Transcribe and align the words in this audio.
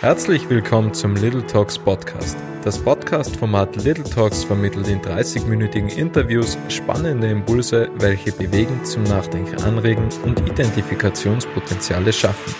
Herzlich 0.00 0.48
willkommen 0.48 0.94
zum 0.94 1.16
Little 1.16 1.44
Talks 1.44 1.76
Podcast. 1.76 2.36
Das 2.62 2.78
Podcast-Format 2.78 3.82
Little 3.82 4.04
Talks 4.04 4.44
vermittelt 4.44 4.86
in 4.86 5.00
30-minütigen 5.00 5.88
Interviews 5.88 6.56
spannende 6.68 7.28
Impulse, 7.28 7.90
welche 7.96 8.30
bewegen, 8.30 8.84
zum 8.84 9.02
Nachdenken 9.02 9.60
anregen 9.64 10.08
und 10.24 10.38
Identifikationspotenziale 10.48 12.12
schaffen. 12.12 12.54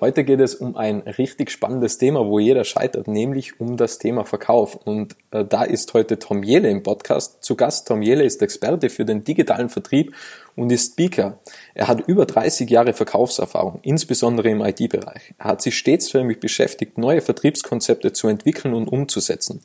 Heute 0.00 0.22
geht 0.22 0.38
es 0.38 0.54
um 0.54 0.76
ein 0.76 1.00
richtig 1.00 1.50
spannendes 1.50 1.98
Thema, 1.98 2.26
wo 2.26 2.38
jeder 2.38 2.62
scheitert, 2.62 3.08
nämlich 3.08 3.58
um 3.60 3.76
das 3.76 3.98
Thema 3.98 4.24
Verkauf. 4.24 4.76
Und 4.76 5.16
äh, 5.32 5.44
da 5.44 5.64
ist 5.64 5.94
heute 5.94 6.20
Tom 6.20 6.44
Jele 6.44 6.70
im 6.70 6.84
Podcast. 6.84 7.42
Zu 7.42 7.56
Gast, 7.56 7.88
Tom 7.88 8.02
Jele 8.02 8.22
ist 8.22 8.40
Experte 8.40 8.88
für 8.88 9.04
den 9.04 9.24
digitalen 9.24 9.68
Vertrieb 9.68 10.14
und 10.56 10.70
ist 10.70 10.92
Speaker. 10.92 11.38
Er 11.74 11.88
hat 11.88 12.06
über 12.08 12.26
30 12.26 12.68
Jahre 12.68 12.92
Verkaufserfahrung, 12.92 13.80
insbesondere 13.82 14.50
im 14.50 14.60
IT-Bereich. 14.60 15.34
Er 15.38 15.46
hat 15.46 15.62
sich 15.62 15.76
stets 15.76 16.10
damit 16.10 16.40
beschäftigt, 16.40 16.98
neue 16.98 17.20
Vertriebskonzepte 17.20 18.12
zu 18.12 18.28
entwickeln 18.28 18.74
und 18.74 18.88
umzusetzen. 18.88 19.62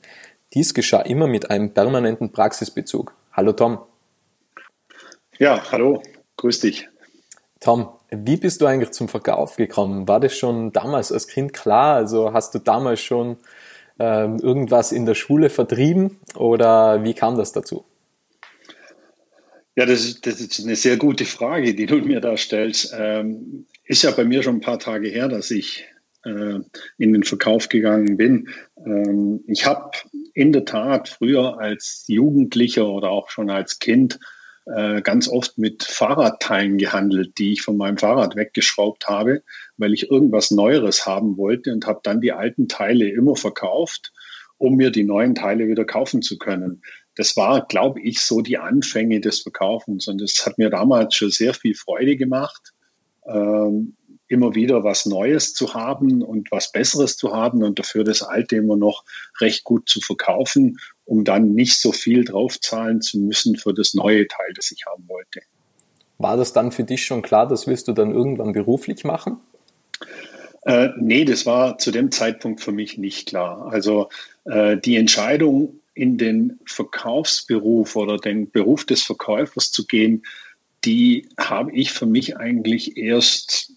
Dies 0.54 0.74
geschah 0.74 1.02
immer 1.02 1.28
mit 1.28 1.50
einem 1.50 1.74
permanenten 1.74 2.32
Praxisbezug. 2.32 3.14
Hallo 3.34 3.52
Tom. 3.52 3.80
Ja, 5.38 5.62
hallo, 5.72 6.02
grüß 6.38 6.62
dich. 6.62 6.90
Tom, 7.60 7.90
wie 8.10 8.38
bist 8.38 8.62
du 8.62 8.66
eigentlich 8.66 8.92
zum 8.92 9.10
Verkauf 9.10 9.58
gekommen? 9.58 10.08
War 10.08 10.20
das 10.20 10.36
schon 10.36 10.72
damals 10.72 11.12
als 11.12 11.28
Kind 11.28 11.54
klar? 11.54 11.96
Also 11.96 12.34
hast 12.34 12.56
du 12.56 12.60
damals 12.60 13.02
schon 13.02 13.38
ähm, 14.00 14.38
irgendwas 14.38 14.92
in 14.92 15.06
der 15.06 15.16
Schule 15.16 15.50
vertrieben 15.50 16.20
oder 16.36 17.04
wie 17.04 17.14
kam 17.14 17.38
das 17.38 17.52
dazu? 17.52 17.84
Ja, 19.78 19.86
das 19.86 20.04
ist, 20.06 20.26
das 20.26 20.42
ist 20.42 20.60
eine 20.60 20.76
sehr 20.76 20.98
gute 20.98 21.24
Frage, 21.24 21.76
die 21.76 21.86
du 21.86 21.98
mir 21.98 22.20
da 22.20 22.36
stellst. 22.36 22.96
Ähm, 22.98 23.68
ist 23.86 24.02
ja 24.02 24.10
bei 24.10 24.26
mir 24.26 24.42
schon 24.42 24.56
ein 24.56 24.62
paar 24.62 24.80
Tage 24.80 25.08
her, 25.08 25.28
dass 25.28 25.52
ich 25.52 25.86
äh, 26.26 26.60
in 26.98 27.14
den 27.14 27.22
Verkauf 27.22 27.70
gegangen 27.70 28.18
bin. 28.18 28.50
Ähm, 28.84 29.44
ich 29.46 29.68
habe 29.68 29.92
in 30.34 30.52
der 30.52 30.66
Tat 30.66 31.10
früher 31.10 31.60
als 31.60 32.06
Jugendlicher 32.08 32.88
oder 32.88 33.12
auch 33.12 33.30
schon 33.30 33.52
als 33.52 33.78
Kind 33.78 34.20
äh, 34.66 35.04
ganz 35.04 35.30
oft 35.30 35.60
mit 35.60 35.84
Fahrradteilen 35.84 36.80
gehandelt, 36.80 37.38
die 37.38 37.54
ich 37.54 37.62
von 37.62 37.78
meinem 37.78 38.00
Fahrrad 38.00 38.36
weggeschraubt 38.36 39.08
habe, 39.08 39.44
weil 39.78 39.94
ich 39.94 40.10
irgendwas 40.10 40.50
Neueres 40.50 41.06
haben 41.06 41.38
wollte 41.38 41.72
und 41.72 41.86
habe 41.86 42.00
dann 42.02 42.20
die 42.20 42.32
alten 42.32 42.68
Teile 42.68 43.12
immer 43.12 43.36
verkauft, 43.36 44.12
um 44.58 44.76
mir 44.76 44.90
die 44.90 45.04
neuen 45.04 45.36
Teile 45.36 45.68
wieder 45.68 45.86
kaufen 45.86 46.24
zu 46.24 46.40
können. 46.40 46.82
Das 47.18 47.36
war, 47.36 47.66
glaube 47.66 48.02
ich, 48.02 48.22
so 48.22 48.42
die 48.42 48.58
Anfänge 48.58 49.20
des 49.20 49.42
Verkaufens 49.42 50.08
und 50.08 50.22
es 50.22 50.46
hat 50.46 50.58
mir 50.58 50.70
damals 50.70 51.16
schon 51.16 51.32
sehr 51.32 51.54
viel 51.54 51.76
Freude 51.76 52.16
gemacht. 52.16 52.74
Ähm, 53.26 53.96
immer 54.30 54.56
wieder 54.56 54.84
was 54.84 55.06
Neues 55.06 55.54
zu 55.54 55.74
haben 55.74 56.22
und 56.22 56.52
was 56.52 56.72
Besseres 56.72 57.18
zu 57.18 57.34
haben 57.34 57.64
und 57.64 57.80
dafür 57.80 58.04
das 58.04 58.22
Alte 58.22 58.58
immer 58.58 58.76
noch 58.76 59.04
recht 59.40 59.64
gut 59.64 59.88
zu 59.88 60.02
verkaufen, 60.02 60.80
um 61.06 61.24
dann 61.24 61.54
nicht 61.54 61.80
so 61.80 61.92
viel 61.92 62.26
draufzahlen 62.26 63.02
zu 63.02 63.20
müssen 63.20 63.56
für 63.56 63.74
das 63.74 63.94
neue 63.94 64.28
Teil, 64.28 64.54
das 64.56 64.72
ich 64.72 64.86
haben 64.86 65.08
wollte. 65.08 65.42
War 66.18 66.36
das 66.36 66.52
dann 66.52 66.72
für 66.72 66.84
dich 66.84 67.06
schon 67.06 67.22
klar, 67.22 67.48
das 67.48 67.68
wirst 67.68 67.88
du 67.88 67.94
dann 67.94 68.12
irgendwann 68.12 68.52
beruflich 68.52 69.04
machen? 69.04 69.38
Äh, 70.64 70.90
nee, 71.00 71.24
das 71.24 71.46
war 71.46 71.78
zu 71.78 71.92
dem 71.92 72.12
Zeitpunkt 72.12 72.62
für 72.62 72.74
mich 72.74 72.98
nicht 72.98 73.30
klar. 73.30 73.68
Also 73.72 74.10
äh, 74.46 74.78
die 74.78 74.98
Entscheidung, 74.98 75.80
in 75.98 76.18
den 76.18 76.60
Verkaufsberuf 76.66 77.96
oder 77.96 78.18
den 78.18 78.52
Beruf 78.52 78.86
des 78.86 79.04
Verkäufers 79.04 79.72
zu 79.72 79.86
gehen, 79.86 80.24
die 80.86 81.28
habe 81.40 81.72
ich 81.72 81.92
für 81.92 82.06
mich 82.06 82.38
eigentlich 82.38 82.98
erst 82.98 83.74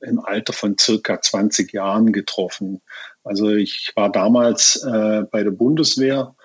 im 0.00 0.20
Alter 0.20 0.52
von 0.52 0.76
circa 0.78 1.20
20 1.20 1.72
Jahren 1.72 2.12
getroffen. 2.12 2.82
Also 3.24 3.50
ich 3.50 3.92
war 3.96 4.12
damals 4.12 4.76
äh, 4.84 5.22
bei 5.30 5.42
der 5.42 5.50
Bundeswehr 5.50 6.36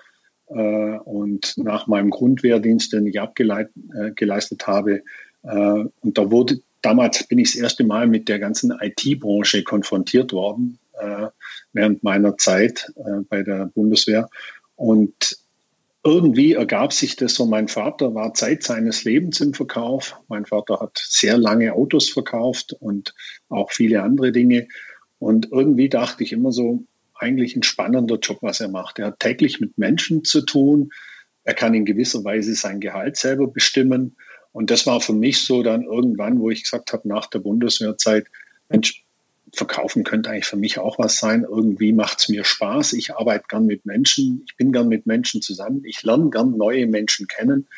äh, 0.48 0.98
und 0.98 1.54
nach 1.58 1.86
meinem 1.86 2.10
Grundwehrdienst, 2.10 2.92
den 2.92 3.06
ich 3.06 3.20
abgeleistet 3.20 4.62
äh, 4.62 4.66
habe, 4.66 5.02
äh, 5.42 5.84
und 6.00 6.18
da 6.18 6.30
wurde 6.30 6.62
damals 6.82 7.26
bin 7.26 7.38
ich 7.38 7.52
das 7.52 7.60
erste 7.60 7.84
Mal 7.84 8.06
mit 8.06 8.28
der 8.28 8.38
ganzen 8.38 8.72
IT-Branche 8.80 9.62
konfrontiert 9.62 10.32
worden 10.32 10.78
äh, 11.00 11.28
während 11.72 12.02
meiner 12.02 12.36
Zeit 12.36 12.92
äh, 12.96 13.22
bei 13.28 13.42
der 13.42 13.66
Bundeswehr. 13.66 14.28
Und 14.82 15.38
irgendwie 16.02 16.54
ergab 16.54 16.92
sich 16.92 17.14
das 17.14 17.34
so. 17.36 17.46
Mein 17.46 17.68
Vater 17.68 18.16
war 18.16 18.34
Zeit 18.34 18.64
seines 18.64 19.04
Lebens 19.04 19.40
im 19.40 19.54
Verkauf. 19.54 20.16
Mein 20.26 20.44
Vater 20.44 20.80
hat 20.80 21.00
sehr 21.06 21.38
lange 21.38 21.72
Autos 21.74 22.08
verkauft 22.08 22.74
und 22.80 23.14
auch 23.48 23.70
viele 23.70 24.02
andere 24.02 24.32
Dinge. 24.32 24.66
Und 25.20 25.52
irgendwie 25.52 25.88
dachte 25.88 26.24
ich 26.24 26.32
immer 26.32 26.50
so, 26.50 26.84
eigentlich 27.14 27.54
ein 27.54 27.62
spannender 27.62 28.18
Job, 28.18 28.38
was 28.40 28.58
er 28.58 28.70
macht. 28.70 28.98
Er 28.98 29.06
hat 29.06 29.20
täglich 29.20 29.60
mit 29.60 29.78
Menschen 29.78 30.24
zu 30.24 30.40
tun. 30.44 30.90
Er 31.44 31.54
kann 31.54 31.74
in 31.74 31.84
gewisser 31.84 32.24
Weise 32.24 32.56
sein 32.56 32.80
Gehalt 32.80 33.16
selber 33.16 33.46
bestimmen. 33.46 34.16
Und 34.50 34.72
das 34.72 34.84
war 34.84 35.00
für 35.00 35.12
mich 35.12 35.44
so 35.44 35.62
dann 35.62 35.84
irgendwann, 35.84 36.40
wo 36.40 36.50
ich 36.50 36.64
gesagt 36.64 36.92
habe, 36.92 37.06
nach 37.06 37.28
der 37.28 37.38
Bundeswehrzeit, 37.38 38.26
Mensch, 38.68 39.04
verkaufen 39.54 40.02
könnte 40.04 40.30
eigentlich 40.30 40.46
für 40.46 40.56
mich 40.56 40.78
auch 40.78 40.98
was 40.98 41.18
sein. 41.18 41.46
Irgendwie 41.48 41.92
macht 41.92 42.20
es 42.20 42.28
mir 42.28 42.44
Spaß. 42.44 42.94
Ich 42.94 43.14
arbeite 43.14 43.44
gern 43.48 43.66
mit 43.66 43.84
Menschen. 43.84 44.44
Ich 44.46 44.56
bin 44.56 44.72
gern 44.72 44.88
mit 44.88 45.06
Menschen 45.06 45.42
zusammen. 45.42 45.82
Ich 45.84 46.02
lerne 46.02 46.30
gern 46.30 46.56
neue 46.56 46.86
Menschen 46.86 47.26
kennen 47.26 47.68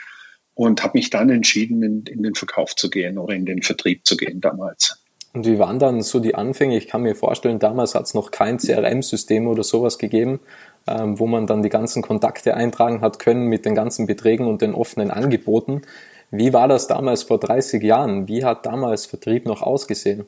und 0.55 0.83
habe 0.85 0.99
mich 0.99 1.11
dann 1.11 1.31
entschieden, 1.31 1.83
in, 1.83 2.05
in, 2.05 2.23
den 2.23 2.35
Verkauf 2.35 2.77
zu 2.77 2.91
gehen 2.91 3.19
oder 3.19 3.35
in 3.35 3.45
den 3.45 3.62
Vertrieb 3.62 4.07
zu 4.07 4.17
gehen 4.17 4.41
damals. 4.41 5.03
Und 5.33 5.47
wie 5.47 5.59
waren 5.59 5.81
dann 5.81 6.01
so 6.03 6.21
die 6.21 6.37
Anfänge? 6.37 6.77
Ich 6.77 6.87
kann 6.87 7.03
mir 7.03 7.17
vorstellen, 7.17 7.59
damals 7.59 7.97
hat 7.97 8.05
es 8.05 8.15
noch 8.15 8.31
kein 8.31 8.59
CRM-System 8.59 9.49
oder 9.49 9.65
sowas 9.65 9.99
gegeben, 9.99 10.39
ähm, 10.87 11.19
wo 11.19 11.27
man 11.27 11.49
dann 11.49 11.65
die 11.65 11.71
ganzen 11.71 12.03
Kontakte 12.03 12.55
eintragen 12.55 13.01
hat 13.01 13.19
können 13.19 13.49
mit 13.49 13.65
den 13.65 13.75
ganzen 13.75 14.06
Beträgen 14.06 14.47
und 14.47 14.62
den 14.62 14.75
offenen 14.75 15.11
Angeboten. 15.11 15.83
Wie 16.31 16.53
war 16.53 16.69
das 16.69 16.87
damals 16.87 17.25
vor 17.25 17.41
30 17.41 17.83
Jahren? 17.83 18.29
Wie 18.29 18.45
hat 18.45 18.65
damals 18.65 19.06
Vertrieb 19.06 19.45
noch 19.45 19.61
ausgesehen? 19.61 20.27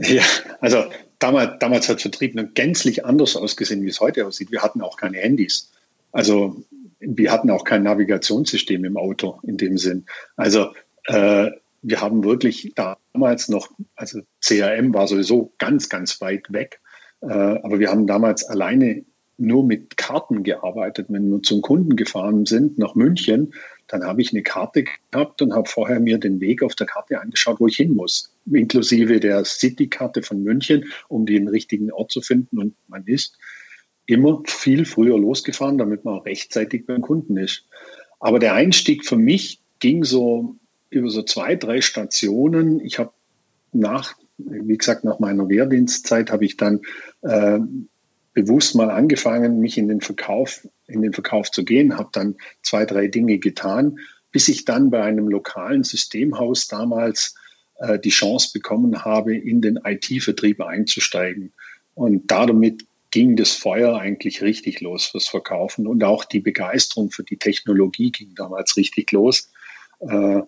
Ja, 0.00 0.22
also 0.60 0.84
damals, 1.18 1.58
damals 1.58 1.88
hat 1.88 2.00
Vertrieb 2.00 2.34
noch 2.34 2.54
gänzlich 2.54 3.04
anders 3.04 3.36
ausgesehen, 3.36 3.82
wie 3.82 3.88
es 3.88 4.00
heute 4.00 4.26
aussieht. 4.26 4.52
Wir 4.52 4.62
hatten 4.62 4.80
auch 4.80 4.96
keine 4.96 5.18
Handys. 5.18 5.72
Also 6.12 6.62
wir 7.00 7.32
hatten 7.32 7.50
auch 7.50 7.64
kein 7.64 7.82
Navigationssystem 7.82 8.84
im 8.84 8.96
Auto 8.96 9.40
in 9.42 9.56
dem 9.56 9.78
Sinn. 9.78 10.06
Also 10.36 10.68
äh, 11.06 11.50
wir 11.82 12.00
haben 12.00 12.24
wirklich 12.24 12.74
damals 12.74 13.48
noch, 13.48 13.70
also 13.96 14.20
CRM 14.40 14.94
war 14.94 15.06
sowieso 15.06 15.52
ganz, 15.58 15.88
ganz 15.88 16.20
weit 16.20 16.52
weg. 16.52 16.80
Äh, 17.20 17.26
aber 17.26 17.78
wir 17.78 17.90
haben 17.90 18.06
damals 18.06 18.44
alleine 18.44 19.04
nur 19.36 19.64
mit 19.64 19.96
Karten 19.96 20.42
gearbeitet. 20.42 21.06
Wenn 21.08 21.30
wir 21.30 21.42
zum 21.42 21.62
Kunden 21.62 21.96
gefahren 21.96 22.46
sind 22.46 22.78
nach 22.78 22.94
München, 22.94 23.52
dann 23.88 24.04
habe 24.04 24.20
ich 24.20 24.32
eine 24.32 24.42
Karte 24.42 24.84
gehabt 25.10 25.42
und 25.42 25.54
habe 25.54 25.68
vorher 25.68 25.98
mir 25.98 26.18
den 26.18 26.40
Weg 26.40 26.62
auf 26.62 26.74
der 26.74 26.86
Karte 26.86 27.20
angeschaut, 27.20 27.58
wo 27.58 27.66
ich 27.66 27.76
hin 27.76 27.94
muss, 27.94 28.32
inklusive 28.50 29.18
der 29.18 29.44
City-Karte 29.44 30.22
von 30.22 30.42
München, 30.42 30.92
um 31.08 31.26
den 31.26 31.48
richtigen 31.48 31.90
Ort 31.90 32.12
zu 32.12 32.20
finden. 32.20 32.58
Und 32.58 32.74
man 32.86 33.04
ist 33.06 33.36
immer 34.06 34.42
viel 34.46 34.84
früher 34.84 35.18
losgefahren, 35.18 35.78
damit 35.78 36.04
man 36.04 36.14
auch 36.14 36.26
rechtzeitig 36.26 36.86
beim 36.86 37.00
Kunden 37.00 37.36
ist. 37.38 37.64
Aber 38.20 38.38
der 38.38 38.54
Einstieg 38.54 39.06
für 39.06 39.16
mich 39.16 39.60
ging 39.80 40.04
so 40.04 40.56
über 40.90 41.08
so 41.08 41.22
zwei, 41.22 41.56
drei 41.56 41.80
Stationen. 41.80 42.80
Ich 42.80 42.98
habe 42.98 43.12
nach, 43.72 44.16
wie 44.36 44.76
gesagt, 44.76 45.04
nach 45.04 45.18
meiner 45.18 45.48
Wehrdienstzeit 45.48 46.30
habe 46.30 46.44
ich 46.44 46.56
dann 46.56 46.80
äh, 47.22 47.58
bewusst 48.42 48.76
mal 48.76 48.88
angefangen, 48.88 49.58
mich 49.58 49.78
in 49.78 49.88
den 49.88 50.00
Verkauf, 50.00 50.68
in 50.86 51.02
den 51.02 51.12
Verkauf 51.12 51.50
zu 51.50 51.64
gehen, 51.64 51.98
habe 51.98 52.10
dann 52.12 52.36
zwei, 52.62 52.84
drei 52.84 53.08
Dinge 53.08 53.38
getan, 53.38 53.98
bis 54.30 54.46
ich 54.46 54.64
dann 54.64 54.90
bei 54.90 55.02
einem 55.02 55.26
lokalen 55.26 55.82
Systemhaus 55.82 56.68
damals 56.68 57.34
äh, 57.78 57.98
die 57.98 58.10
Chance 58.10 58.50
bekommen 58.54 59.04
habe, 59.04 59.36
in 59.36 59.60
den 59.60 59.80
IT-Vertrieb 59.84 60.60
einzusteigen. 60.60 61.52
Und 61.94 62.30
damit 62.30 62.86
ging 63.10 63.34
das 63.34 63.54
Feuer 63.54 63.98
eigentlich 63.98 64.40
richtig 64.40 64.80
los 64.82 65.06
fürs 65.06 65.26
Verkaufen 65.26 65.88
und 65.88 66.04
auch 66.04 66.24
die 66.24 66.40
Begeisterung 66.40 67.10
für 67.10 67.24
die 67.24 67.38
Technologie 67.38 68.12
ging 68.12 68.36
damals 68.36 68.76
richtig 68.76 69.10
los. 69.10 69.50
Äh, 69.98 70.42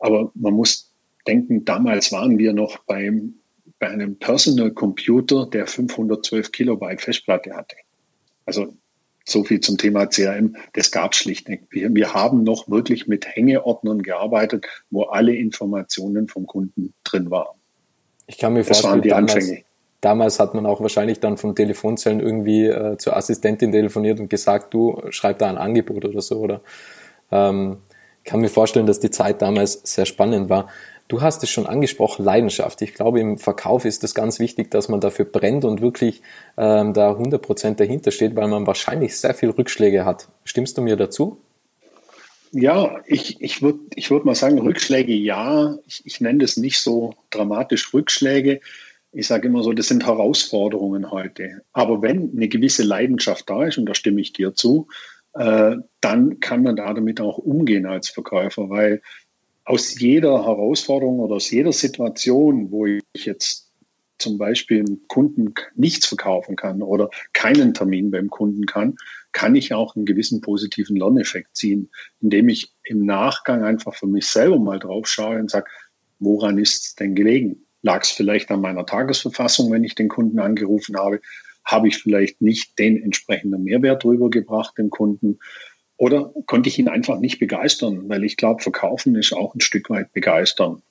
aber 0.00 0.32
man 0.34 0.54
muss 0.54 0.92
denken, 1.28 1.64
damals 1.64 2.10
waren 2.10 2.38
wir 2.38 2.52
noch 2.52 2.78
beim 2.78 3.36
bei 3.78 3.88
einem 3.88 4.18
Personal 4.18 4.70
Computer, 4.70 5.46
der 5.46 5.66
512 5.66 6.52
Kilobyte 6.52 7.00
Festplatte 7.00 7.54
hatte. 7.54 7.76
Also 8.44 8.74
so 9.28 9.44
viel 9.44 9.60
zum 9.60 9.76
Thema 9.76 10.06
CRM. 10.06 10.56
Das 10.74 10.90
gab 10.90 11.12
es 11.12 11.18
schlicht 11.18 11.48
nicht. 11.48 11.64
Wir, 11.70 11.92
wir 11.94 12.14
haben 12.14 12.44
noch 12.44 12.70
wirklich 12.70 13.08
mit 13.08 13.26
Hängeordnern 13.26 14.02
gearbeitet, 14.02 14.66
wo 14.90 15.02
alle 15.02 15.34
Informationen 15.34 16.28
vom 16.28 16.46
Kunden 16.46 16.94
drin 17.04 17.30
waren. 17.30 17.56
Ich 18.28 18.38
kann 18.38 18.52
mir 18.52 18.60
das 18.60 18.68
vorstellen, 18.68 18.92
waren 18.92 19.02
die 19.02 19.08
damals, 19.08 19.34
Anfänge. 19.34 19.62
damals 20.00 20.40
hat 20.40 20.54
man 20.54 20.66
auch 20.66 20.80
wahrscheinlich 20.80 21.20
dann 21.20 21.36
von 21.36 21.54
Telefonzellen 21.54 22.20
irgendwie 22.20 22.66
äh, 22.66 22.96
zur 22.98 23.16
Assistentin 23.16 23.72
telefoniert 23.72 24.20
und 24.20 24.30
gesagt, 24.30 24.72
du 24.72 25.02
schreib 25.10 25.38
da 25.38 25.48
ein 25.48 25.58
Angebot 25.58 26.04
oder 26.04 26.22
so. 26.22 26.38
Oder 26.38 26.60
ähm, 27.32 27.78
kann 28.26 28.40
mir 28.40 28.50
vorstellen, 28.50 28.86
dass 28.86 29.00
die 29.00 29.10
Zeit 29.10 29.40
damals 29.40 29.80
sehr 29.84 30.04
spannend 30.04 30.50
war. 30.50 30.68
Du 31.08 31.22
hast 31.22 31.42
es 31.44 31.50
schon 31.50 31.66
angesprochen, 31.66 32.24
Leidenschaft. 32.24 32.82
Ich 32.82 32.92
glaube, 32.92 33.20
im 33.20 33.38
Verkauf 33.38 33.84
ist 33.84 34.02
es 34.02 34.14
ganz 34.14 34.40
wichtig, 34.40 34.70
dass 34.72 34.88
man 34.88 35.00
dafür 35.00 35.24
brennt 35.24 35.64
und 35.64 35.80
wirklich 35.80 36.20
ähm, 36.58 36.92
da 36.92 37.12
100% 37.12 37.76
dahinter 37.76 38.10
steht, 38.10 38.34
weil 38.34 38.48
man 38.48 38.66
wahrscheinlich 38.66 39.16
sehr 39.16 39.32
viel 39.32 39.50
Rückschläge 39.50 40.04
hat. 40.04 40.28
Stimmst 40.44 40.76
du 40.76 40.82
mir 40.82 40.96
dazu? 40.96 41.38
Ja, 42.50 43.00
ich, 43.06 43.40
ich 43.40 43.62
würde 43.62 43.78
ich 43.94 44.10
würd 44.10 44.24
mal 44.24 44.34
sagen, 44.34 44.58
Rückschläge 44.58 45.14
ja. 45.14 45.78
Ich, 45.86 46.02
ich 46.04 46.20
nenne 46.20 46.40
das 46.40 46.56
nicht 46.56 46.80
so 46.80 47.14
dramatisch 47.30 47.94
Rückschläge. 47.94 48.60
Ich 49.12 49.28
sage 49.28 49.46
immer 49.46 49.62
so, 49.62 49.72
das 49.72 49.86
sind 49.86 50.06
Herausforderungen 50.06 51.10
heute. 51.12 51.62
Aber 51.72 52.02
wenn 52.02 52.32
eine 52.34 52.48
gewisse 52.48 52.82
Leidenschaft 52.82 53.48
da 53.48 53.64
ist, 53.64 53.78
und 53.78 53.86
da 53.86 53.94
stimme 53.94 54.20
ich 54.20 54.32
dir 54.32 54.54
zu, 54.54 54.88
äh, 55.38 55.76
dann 56.00 56.40
kann 56.40 56.62
man 56.62 56.76
da 56.76 56.92
damit 56.94 57.20
auch 57.20 57.38
umgehen 57.38 57.86
als 57.86 58.08
Verkäufer, 58.08 58.70
weil 58.70 59.02
aus 59.64 59.98
jeder 59.98 60.44
Herausforderung 60.44 61.18
oder 61.18 61.36
aus 61.36 61.50
jeder 61.50 61.72
Situation, 61.72 62.70
wo 62.70 62.86
ich 62.86 63.02
jetzt 63.14 63.66
zum 64.18 64.38
Beispiel 64.38 64.84
dem 64.84 65.06
Kunden 65.08 65.52
nichts 65.74 66.06
verkaufen 66.06 66.56
kann 66.56 66.82
oder 66.82 67.10
keinen 67.34 67.74
Termin 67.74 68.10
beim 68.10 68.30
Kunden 68.30 68.64
kann, 68.64 68.96
kann 69.32 69.54
ich 69.54 69.74
auch 69.74 69.94
einen 69.94 70.06
gewissen 70.06 70.40
positiven 70.40 70.96
Lerneffekt 70.96 71.54
ziehen, 71.54 71.90
indem 72.22 72.48
ich 72.48 72.72
im 72.84 73.04
Nachgang 73.04 73.62
einfach 73.62 73.94
für 73.94 74.06
mich 74.06 74.26
selber 74.26 74.58
mal 74.58 74.78
drauf 74.78 75.06
schaue 75.06 75.38
und 75.38 75.50
sage, 75.50 75.66
woran 76.18 76.56
ist 76.56 76.84
es 76.84 76.94
denn 76.94 77.14
gelegen? 77.14 77.66
Lag 77.82 78.02
es 78.04 78.10
vielleicht 78.10 78.50
an 78.50 78.62
meiner 78.62 78.86
Tagesverfassung, 78.86 79.70
wenn 79.70 79.84
ich 79.84 79.94
den 79.94 80.08
Kunden 80.08 80.38
angerufen 80.38 80.96
habe? 80.96 81.20
Habe 81.66 81.88
ich 81.88 81.98
vielleicht 81.98 82.40
nicht 82.40 82.78
den 82.78 83.02
entsprechenden 83.02 83.64
Mehrwert 83.64 84.04
drüber 84.04 84.30
gebracht 84.30 84.78
dem 84.78 84.88
Kunden? 84.88 85.40
Oder 85.98 86.32
konnte 86.46 86.68
ich 86.68 86.78
ihn 86.78 86.88
einfach 86.88 87.18
nicht 87.18 87.38
begeistern? 87.38 88.08
Weil 88.08 88.24
ich 88.24 88.36
glaube, 88.36 88.62
verkaufen 88.62 89.16
ist 89.16 89.32
auch 89.32 89.54
ein 89.54 89.60
Stück 89.60 89.90
weit 89.90 90.12
begeistern. 90.12 90.82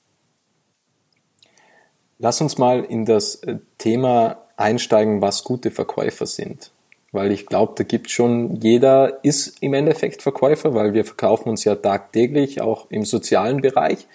Lass 2.17 2.41
uns 2.41 2.57
mal 2.57 2.83
in 2.83 3.05
das 3.05 3.35
äh, 3.43 3.57
Thema 3.77 4.45
einsteigen, 4.57 5.21
was 5.21 5.43
gute 5.43 5.71
Verkäufer 5.71 6.25
sind. 6.25 6.71
Weil 7.11 7.31
ich 7.31 7.45
glaube, 7.45 7.73
da 7.77 7.83
gibt 7.83 8.09
schon, 8.09 8.59
jeder 8.61 9.23
ist 9.23 9.61
im 9.61 9.73
Endeffekt 9.73 10.21
Verkäufer, 10.21 10.73
weil 10.73 10.93
wir 10.93 11.05
verkaufen 11.05 11.49
uns 11.49 11.63
ja 11.63 11.75
tagtäglich, 11.75 12.61
auch 12.61 12.89
im 12.89 13.05
sozialen 13.05 13.61
Bereich. 13.61 14.07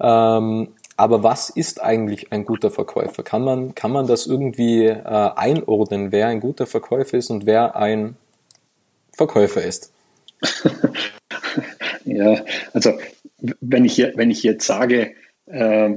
Ähm, 0.00 0.68
aber 1.02 1.24
was 1.24 1.50
ist 1.50 1.82
eigentlich 1.82 2.30
ein 2.30 2.44
guter 2.44 2.70
Verkäufer? 2.70 3.24
Kann 3.24 3.42
man, 3.42 3.74
kann 3.74 3.90
man 3.90 4.06
das 4.06 4.28
irgendwie 4.28 4.84
äh, 4.84 5.00
einordnen, 5.02 6.12
wer 6.12 6.28
ein 6.28 6.38
guter 6.38 6.64
Verkäufer 6.64 7.18
ist 7.18 7.28
und 7.28 7.44
wer 7.44 7.74
ein 7.74 8.14
Verkäufer 9.12 9.64
ist? 9.64 9.92
ja, 12.04 12.44
also 12.72 12.92
wenn 13.60 13.84
ich, 13.84 13.98
wenn 13.98 14.30
ich 14.30 14.44
jetzt 14.44 14.64
sage, 14.64 15.16
äh, 15.46 15.90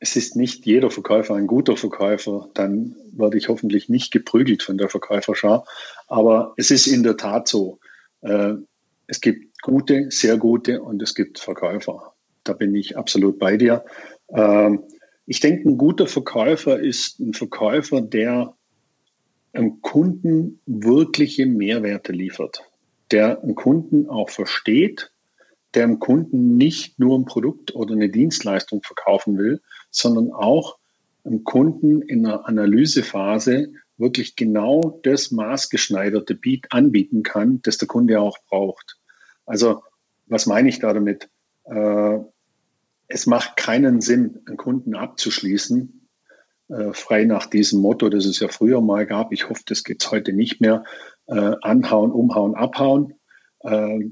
es 0.00 0.16
ist 0.16 0.34
nicht 0.34 0.66
jeder 0.66 0.90
Verkäufer 0.90 1.36
ein 1.36 1.46
guter 1.46 1.76
Verkäufer, 1.76 2.48
dann 2.52 2.96
werde 3.12 3.38
ich 3.38 3.48
hoffentlich 3.48 3.88
nicht 3.88 4.10
geprügelt 4.10 4.64
von 4.64 4.76
der 4.76 4.88
Verkäuferschar. 4.88 5.64
Aber 6.08 6.54
es 6.56 6.72
ist 6.72 6.88
in 6.88 7.04
der 7.04 7.16
Tat 7.16 7.46
so. 7.46 7.78
Äh, 8.22 8.54
es 9.06 9.20
gibt 9.20 9.62
gute, 9.62 10.10
sehr 10.10 10.36
gute 10.36 10.82
und 10.82 11.00
es 11.00 11.14
gibt 11.14 11.38
Verkäufer. 11.38 12.12
Da 12.42 12.54
bin 12.54 12.74
ich 12.74 12.96
absolut 12.96 13.38
bei 13.38 13.56
dir. 13.56 13.84
Ähm, 14.34 14.84
ich 15.26 15.40
denke, 15.40 15.68
ein 15.68 15.78
guter 15.78 16.06
Verkäufer 16.06 16.80
ist 16.80 17.20
ein 17.20 17.34
Verkäufer, 17.34 18.00
der 18.00 18.54
einem 19.52 19.80
Kunden 19.82 20.60
wirkliche 20.66 21.46
Mehrwerte 21.46 22.12
liefert, 22.12 22.62
der 23.10 23.42
einen 23.42 23.54
Kunden 23.54 24.08
auch 24.08 24.30
versteht, 24.30 25.12
der 25.74 25.86
dem 25.86 25.98
Kunden 25.98 26.56
nicht 26.56 26.98
nur 26.98 27.18
ein 27.18 27.24
Produkt 27.24 27.74
oder 27.74 27.94
eine 27.94 28.08
Dienstleistung 28.08 28.82
verkaufen 28.82 29.38
will, 29.38 29.60
sondern 29.90 30.32
auch 30.32 30.78
dem 31.24 31.44
Kunden 31.44 32.02
in 32.02 32.26
einer 32.26 32.46
Analysephase 32.46 33.72
wirklich 33.96 34.36
genau 34.36 35.00
das 35.02 35.30
maßgeschneiderte 35.30 36.34
Beat 36.34 36.66
anbieten 36.70 37.22
kann, 37.22 37.60
das 37.62 37.78
der 37.78 37.88
Kunde 37.88 38.20
auch 38.20 38.38
braucht. 38.48 38.98
Also 39.46 39.82
was 40.26 40.46
meine 40.46 40.68
ich 40.68 40.78
da 40.78 40.92
damit? 40.92 41.28
Äh, 41.64 42.18
es 43.12 43.26
macht 43.26 43.56
keinen 43.56 44.00
Sinn, 44.00 44.40
einen 44.46 44.56
Kunden 44.56 44.94
abzuschließen, 44.94 46.08
äh, 46.68 46.92
frei 46.92 47.24
nach 47.24 47.46
diesem 47.46 47.80
Motto, 47.80 48.08
das 48.08 48.24
es 48.24 48.40
ja 48.40 48.48
früher 48.48 48.80
mal 48.80 49.06
gab. 49.06 49.32
Ich 49.32 49.48
hoffe, 49.48 49.62
das 49.66 49.84
gibt 49.84 50.02
es 50.02 50.10
heute 50.10 50.32
nicht 50.32 50.60
mehr. 50.60 50.84
Äh, 51.26 51.54
anhauen, 51.60 52.10
umhauen, 52.10 52.54
abhauen. 52.54 53.14
Äh, 53.60 54.10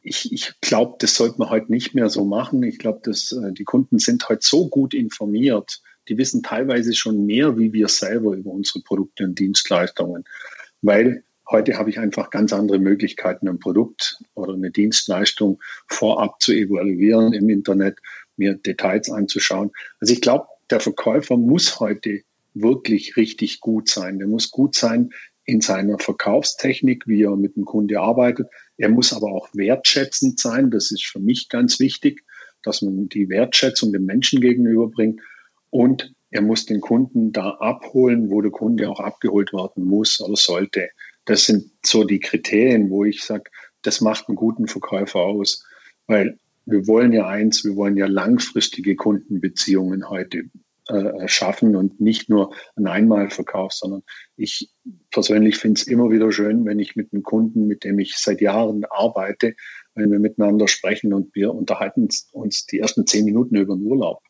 ich, 0.00 0.32
ich 0.32 0.54
glaube, 0.60 0.96
das 1.00 1.16
sollte 1.16 1.38
man 1.38 1.50
heute 1.50 1.72
nicht 1.72 1.94
mehr 1.94 2.08
so 2.08 2.24
machen. 2.24 2.62
Ich 2.62 2.78
glaube, 2.78 3.00
dass 3.02 3.32
äh, 3.32 3.52
die 3.52 3.64
Kunden 3.64 3.98
sind 3.98 4.28
heute 4.28 4.46
so 4.46 4.68
gut 4.68 4.94
informiert. 4.94 5.82
Die 6.08 6.16
wissen 6.16 6.42
teilweise 6.42 6.94
schon 6.94 7.26
mehr 7.26 7.58
wie 7.58 7.72
wir 7.72 7.88
selber 7.88 8.34
über 8.34 8.52
unsere 8.52 8.80
Produkte 8.80 9.24
und 9.24 9.38
Dienstleistungen, 9.38 10.24
weil 10.82 11.24
heute 11.50 11.78
habe 11.78 11.90
ich 11.90 11.98
einfach 11.98 12.30
ganz 12.30 12.52
andere 12.52 12.78
Möglichkeiten, 12.78 13.48
ein 13.48 13.58
Produkt 13.58 14.18
oder 14.34 14.54
eine 14.54 14.70
Dienstleistung 14.70 15.60
vorab 15.86 16.40
zu 16.40 16.52
evaluieren 16.52 17.32
im 17.32 17.48
Internet, 17.48 17.98
mir 18.36 18.54
Details 18.54 19.10
anzuschauen. 19.10 19.70
Also 20.00 20.12
ich 20.12 20.20
glaube, 20.20 20.46
der 20.70 20.80
Verkäufer 20.80 21.36
muss 21.36 21.80
heute 21.80 22.20
wirklich 22.54 23.16
richtig 23.16 23.60
gut 23.60 23.88
sein. 23.88 24.18
Der 24.18 24.28
muss 24.28 24.50
gut 24.50 24.74
sein 24.74 25.10
in 25.44 25.60
seiner 25.60 25.98
Verkaufstechnik, 25.98 27.06
wie 27.06 27.22
er 27.22 27.36
mit 27.36 27.56
dem 27.56 27.64
Kunde 27.64 28.00
arbeitet. 28.00 28.48
Er 28.76 28.90
muss 28.90 29.12
aber 29.12 29.32
auch 29.32 29.48
wertschätzend 29.54 30.38
sein. 30.38 30.70
Das 30.70 30.90
ist 30.90 31.06
für 31.06 31.20
mich 31.20 31.48
ganz 31.48 31.80
wichtig, 31.80 32.24
dass 32.62 32.82
man 32.82 33.08
die 33.08 33.28
Wertschätzung 33.28 33.92
dem 33.92 34.04
Menschen 34.04 34.40
gegenüberbringt. 34.40 35.20
Und 35.70 36.14
er 36.30 36.42
muss 36.42 36.66
den 36.66 36.80
Kunden 36.80 37.32
da 37.32 37.50
abholen, 37.52 38.30
wo 38.30 38.42
der 38.42 38.50
Kunde 38.50 38.90
auch 38.90 39.00
abgeholt 39.00 39.52
werden 39.54 39.84
muss 39.84 40.20
oder 40.20 40.36
sollte. 40.36 40.90
Das 41.28 41.44
sind 41.44 41.70
so 41.84 42.04
die 42.04 42.20
Kriterien, 42.20 42.88
wo 42.88 43.04
ich 43.04 43.22
sage, 43.22 43.50
das 43.82 44.00
macht 44.00 44.28
einen 44.28 44.36
guten 44.36 44.66
Verkäufer 44.66 45.20
aus. 45.20 45.62
Weil 46.06 46.38
wir 46.64 46.86
wollen 46.86 47.12
ja 47.12 47.26
eins, 47.26 47.64
wir 47.64 47.76
wollen 47.76 47.98
ja 47.98 48.06
langfristige 48.06 48.96
Kundenbeziehungen 48.96 50.08
heute 50.08 50.44
äh, 50.88 51.28
schaffen 51.28 51.76
und 51.76 52.00
nicht 52.00 52.30
nur 52.30 52.54
einen 52.76 52.86
Einmalverkauf, 52.86 53.74
sondern 53.74 54.02
ich 54.38 54.70
persönlich 55.10 55.58
finde 55.58 55.78
es 55.78 55.86
immer 55.86 56.10
wieder 56.10 56.32
schön, 56.32 56.64
wenn 56.64 56.78
ich 56.78 56.96
mit 56.96 57.12
einem 57.12 57.22
Kunden, 57.22 57.66
mit 57.66 57.84
dem 57.84 57.98
ich 57.98 58.16
seit 58.16 58.40
Jahren 58.40 58.86
arbeite, 58.88 59.54
wenn 59.94 60.10
wir 60.10 60.18
miteinander 60.18 60.66
sprechen 60.66 61.12
und 61.12 61.34
wir 61.34 61.52
unterhalten 61.52 62.08
uns 62.32 62.64
die 62.64 62.78
ersten 62.78 63.06
zehn 63.06 63.26
Minuten 63.26 63.56
über 63.56 63.76
den 63.76 63.84
Urlaub. 63.84 64.22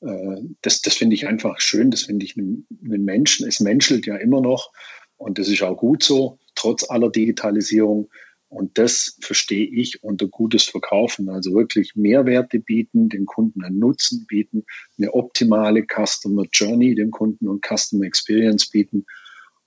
Äh, 0.00 0.42
das, 0.62 0.80
das 0.80 0.94
finde 0.94 1.14
ich 1.14 1.26
einfach 1.26 1.60
schön, 1.60 1.90
das 1.90 2.04
finde 2.04 2.24
ich 2.24 2.38
einen, 2.38 2.66
Menschen, 3.04 3.46
es 3.46 3.60
menschelt 3.60 4.06
ja 4.06 4.16
immer 4.16 4.40
noch 4.40 4.72
und 5.18 5.38
das 5.38 5.48
ist 5.48 5.62
auch 5.62 5.76
gut 5.76 6.02
so, 6.02 6.38
trotz 6.58 6.88
aller 6.90 7.10
Digitalisierung. 7.10 8.10
Und 8.50 8.78
das 8.78 9.16
verstehe 9.20 9.66
ich 9.66 10.02
unter 10.02 10.26
gutes 10.26 10.64
Verkaufen. 10.64 11.28
Also 11.28 11.52
wirklich 11.52 11.96
Mehrwerte 11.96 12.58
bieten, 12.58 13.08
den 13.08 13.26
Kunden 13.26 13.62
einen 13.62 13.78
Nutzen 13.78 14.26
bieten, 14.26 14.64
eine 14.96 15.12
optimale 15.12 15.84
Customer 15.84 16.44
Journey 16.50 16.94
dem 16.94 17.10
Kunden 17.10 17.46
und 17.46 17.64
Customer 17.64 18.06
Experience 18.06 18.70
bieten 18.70 19.04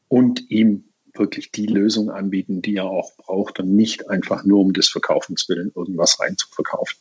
und 0.08 0.50
ihm 0.50 0.86
wirklich 1.14 1.52
die 1.52 1.68
Lösung 1.68 2.10
anbieten, 2.10 2.62
die 2.62 2.78
er 2.78 2.86
auch 2.86 3.12
braucht 3.18 3.60
und 3.60 3.76
nicht 3.76 4.10
einfach 4.10 4.44
nur 4.44 4.60
um 4.60 4.74
des 4.74 4.90
Verkaufens 4.90 5.48
willen 5.48 5.72
irgendwas 5.76 6.20
rein 6.20 6.38
zu 6.38 6.48
verkaufen. 6.50 6.98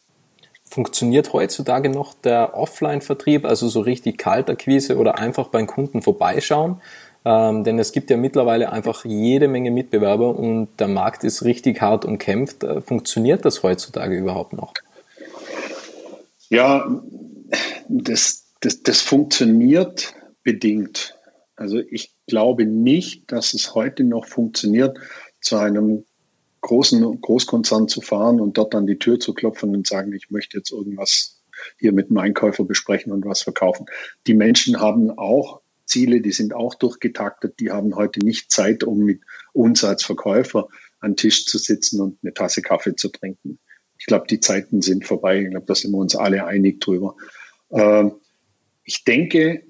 Funktioniert 0.65 1.33
heutzutage 1.33 1.89
noch 1.89 2.15
der 2.15 2.57
Offline-Vertrieb, 2.57 3.45
also 3.45 3.69
so 3.69 3.81
richtig 3.81 4.19
Kaltakquise 4.19 4.99
oder 4.99 5.19
einfach 5.19 5.49
beim 5.49 5.67
Kunden 5.67 6.03
vorbeischauen? 6.03 6.81
Ähm, 7.25 7.65
denn 7.65 7.79
es 7.79 7.93
gibt 7.93 8.11
ja 8.11 8.17
mittlerweile 8.17 8.73
einfach 8.73 9.05
jede 9.05 9.47
Menge 9.47 9.71
Mitbewerber 9.71 10.35
und 10.39 10.69
der 10.79 10.89
Markt 10.89 11.23
ist 11.25 11.45
richtig 11.45 11.83
hart 11.83 12.05
umkämpft. 12.05 12.65
Äh, 12.65 12.81
funktioniert 12.81 13.45
das 13.45 13.63
heutzutage 13.63 14.17
überhaupt 14.17 14.55
noch? 14.55 14.73
Ja, 16.49 16.89
das, 17.89 18.47
das, 18.61 18.83
das 18.83 19.03
funktioniert 19.03 20.15
bedingt. 20.43 21.17
Also 21.57 21.79
ich 21.79 22.15
glaube 22.27 22.65
nicht, 22.65 23.31
dass 23.31 23.53
es 23.53 23.75
heute 23.75 24.05
noch 24.05 24.27
funktioniert, 24.27 24.99
zu 25.43 25.57
einem 25.57 26.05
großen 26.63 27.21
Großkonzern 27.21 27.89
zu 27.89 28.01
fahren 28.01 28.41
und 28.41 28.57
dort 28.59 28.75
an 28.75 28.87
die 28.87 28.99
Tür 28.99 29.21
zu 29.21 29.35
klopfen 29.35 29.75
und 29.75 29.87
sagen, 29.87 30.13
ich 30.13 30.31
möchte 30.31 30.59
jetzt 30.59 30.73
irgendwas 30.73 31.43
hier 31.79 31.93
mit 31.93 32.09
dem 32.09 32.19
Einkäufer 32.19 32.65
besprechen 32.65 33.13
und 33.13 33.25
was 33.27 33.43
verkaufen. 33.43 33.87
Die 34.27 34.35
Menschen 34.35 34.81
haben 34.81 35.11
auch 35.11 35.60
Ziele, 35.91 36.21
die 36.21 36.33
sind 36.33 36.55
auch 36.55 36.75
durchgetaktet, 36.75 37.61
die 37.61 37.71
haben 37.71 37.97
heute 37.97 38.21
nicht 38.21 38.51
Zeit, 38.51 38.85
um 38.85 39.01
mit 39.01 39.21
uns 39.53 39.85
als 39.85 40.05
Verkäufer 40.05 40.69
an 41.01 41.17
Tisch 41.17 41.47
zu 41.47 41.59
sitzen 41.59 42.01
und 42.01 42.19
eine 42.23 42.33
Tasse 42.33 42.63
Kaffee 42.63 42.95
zu 42.95 43.09
trinken. 43.09 43.59
Ich 43.99 44.07
glaube, 44.07 44.27
die 44.29 44.41
Zeiten 44.41 44.81
sind 44.81 45.05
vorbei. 45.07 45.43
Ich 45.43 45.51
glaube, 45.51 45.67
da 45.67 45.75
sind 45.75 45.93
wir 45.93 45.99
uns 45.99 46.17
alle 46.17 46.47
einig 46.47 46.81
drüber. 46.81 47.17
Ähm, 47.71 48.13
ich 48.85 49.05
denke, 49.05 49.63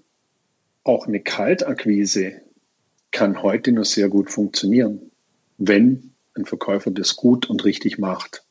auch 0.84 1.06
eine 1.06 1.20
Kaltakquise 1.20 2.40
kann 3.10 3.42
heute 3.42 3.72
nur 3.72 3.84
sehr 3.84 4.08
gut 4.08 4.30
funktionieren, 4.30 5.10
wenn 5.58 6.12
ein 6.34 6.44
Verkäufer 6.44 6.90
das 6.90 7.16
gut 7.16 7.50
und 7.50 7.64
richtig 7.64 7.98
macht. 7.98 8.44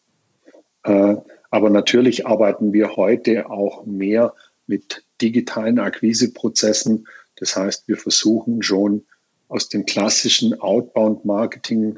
Äh, 0.83 1.15
Aber 1.49 1.69
natürlich 1.69 2.27
arbeiten 2.27 2.73
wir 2.73 2.95
heute 2.95 3.49
auch 3.49 3.85
mehr 3.85 4.33
mit 4.67 5.03
digitalen 5.21 5.79
Akquiseprozessen. 5.79 7.07
Das 7.39 7.55
heißt, 7.55 7.88
wir 7.88 7.98
versuchen 7.98 8.62
schon 8.62 9.05
aus 9.48 9.69
dem 9.69 9.86
klassischen 9.86 10.60
Outbound-Marketing, 10.60 11.98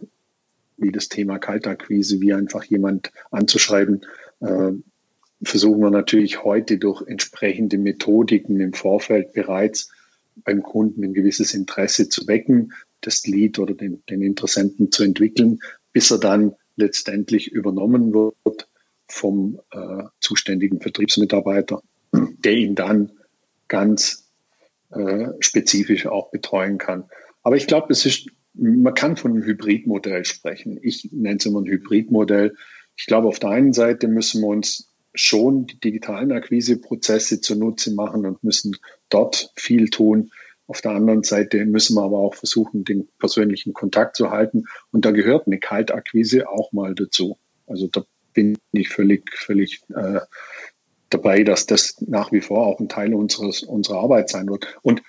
wie 0.78 0.92
das 0.92 1.10
Thema 1.10 1.38
Kaltakquise, 1.38 2.22
wie 2.22 2.34
einfach 2.34 2.64
jemand 2.64 3.12
anzuschreiben, 3.30 4.06
äh, 4.40 4.72
versuchen 5.44 5.82
wir 5.82 5.90
natürlich 5.90 6.44
heute 6.44 6.78
durch 6.78 7.02
entsprechende 7.08 7.78
Methodiken 7.78 8.60
im 8.60 8.74
Vorfeld 8.74 9.34
bereits 9.34 9.92
beim 10.44 10.64
Kunden 10.64 11.04
ein 11.04 11.14
gewisses 11.14 11.54
Interesse 11.54 12.10
zu 12.10 12.28
wecken, 12.28 12.74
das 13.02 13.26
Lead 13.26 13.60
oder 13.60 13.74
den, 13.74 14.04
den 14.10 14.22
Interessenten 14.22 14.92
zu 14.92 15.04
entwickeln, 15.04 15.60
bis 15.92 16.12
er 16.12 16.20
dann 16.20 16.56
letztendlich 16.76 17.52
übernommen 17.52 18.14
wird 18.14 18.68
vom 19.08 19.60
äh, 19.72 20.04
zuständigen 20.20 20.80
Vertriebsmitarbeiter, 20.80 21.82
der 22.14 22.54
ihn 22.54 22.76
dann 22.76 23.12
ganz 23.68 24.31
äh, 24.92 25.30
spezifisch 25.40 26.06
auch 26.06 26.32
betreuen 26.32 26.78
kann. 26.78 27.06
Aber 27.44 27.56
ich 27.56 27.68
glaube, 27.68 27.92
es 27.92 28.06
ist, 28.06 28.30
man 28.54 28.94
kann 28.94 29.18
von 29.18 29.32
einem 29.32 29.44
Hybridmodell 29.44 30.26
sprechen. 30.26 30.80
Ich 30.82 31.10
nenne 31.12 31.38
es 31.38 31.46
immer 31.46 31.62
ein 31.62 31.68
Hybridmodell. 31.68 32.56
Ich 32.96 33.06
glaube, 33.06 33.28
auf 33.28 33.40
der 33.40 33.52
einen 33.52 33.74
Seite 33.74 34.08
müssen 34.08 34.42
wir 34.42 34.48
uns 34.48 34.94
schon 35.14 35.66
die 35.66 35.80
digitalen 35.80 36.32
Akquiseprozesse 36.32 37.42
zunutze 37.42 37.94
machen 37.94 38.26
und 38.26 38.44
müssen 38.44 38.78
dort 39.10 39.52
viel 39.56 39.90
tun. 39.90 40.32
Auf 40.68 40.82
der 40.82 40.92
anderen 40.92 41.24
Seite 41.24 41.66
müssen 41.66 41.96
wir 41.96 42.04
aber 42.04 42.20
auch 42.20 42.36
versuchen, 42.36 42.86
den 42.86 43.10
persönlichen 43.20 43.74
Kontakt 43.74 44.16
zu 44.16 44.32
halten. 44.32 44.66
Und 44.92 45.04
da 45.04 45.12
gehört 45.12 45.48
eine 45.48 45.60
Kaltakquise 45.60 46.48
auch 46.48 46.72
mal 46.72 46.96
dazu. 46.96 47.38
Also 47.68 47.88
da 47.88 48.06
bin 48.34 48.58
ich 48.72 48.90
völlig, 48.90 49.30
völlig 49.34 49.82
äh, 49.90 50.22
dabei, 51.14 51.44
dass 51.44 51.68
das 51.68 52.02
nach 52.02 52.32
wie 52.32 52.42
vor 52.42 52.66
auch 52.66 52.80
ein 52.80 52.90
Teil 52.90 53.14
unseres, 53.14 53.64
unserer 53.64 54.00
Arbeit 54.00 54.30
sein 54.30 54.50
wird. 54.50 54.66
Und 54.82 55.04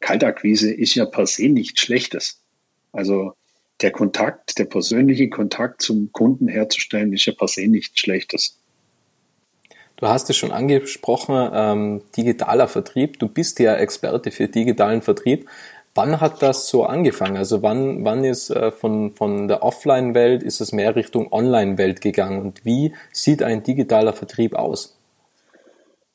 Kaltakquise 0.00 0.72
ist 0.72 0.94
ja 0.94 1.04
per 1.04 1.26
se 1.26 1.48
nichts 1.48 1.80
Schlechtes. 1.80 2.40
Also 2.92 3.32
der 3.80 3.90
Kontakt, 3.92 4.58
der 4.58 4.64
persönliche 4.64 5.28
Kontakt 5.28 5.82
zum 5.82 6.10
Kunden 6.12 6.48
herzustellen, 6.48 7.12
ist 7.12 7.26
ja 7.26 7.32
per 7.36 7.48
se 7.48 7.66
nichts 7.66 7.98
Schlechtes. 7.98 8.58
Du 9.96 10.06
hast 10.06 10.30
es 10.30 10.36
schon 10.36 10.52
angesprochen, 10.52 11.50
ähm, 11.52 12.02
digitaler 12.16 12.68
Vertrieb. 12.68 13.18
Du 13.18 13.28
bist 13.28 13.58
ja 13.58 13.74
Experte 13.74 14.30
für 14.30 14.46
digitalen 14.46 15.02
Vertrieb. 15.02 15.48
Wann 15.94 16.20
hat 16.20 16.42
das 16.42 16.68
so 16.68 16.84
angefangen? 16.84 17.36
Also 17.36 17.62
wann, 17.62 18.04
wann 18.04 18.22
ist 18.22 18.50
äh, 18.50 18.70
von, 18.70 19.10
von 19.10 19.48
der 19.48 19.64
Offline-Welt, 19.64 20.44
ist 20.44 20.60
es 20.60 20.70
mehr 20.70 20.94
Richtung 20.94 21.32
Online-Welt 21.32 22.00
gegangen? 22.00 22.40
Und 22.40 22.64
wie 22.64 22.94
sieht 23.12 23.42
ein 23.42 23.64
digitaler 23.64 24.12
Vertrieb 24.12 24.54
aus? 24.54 24.97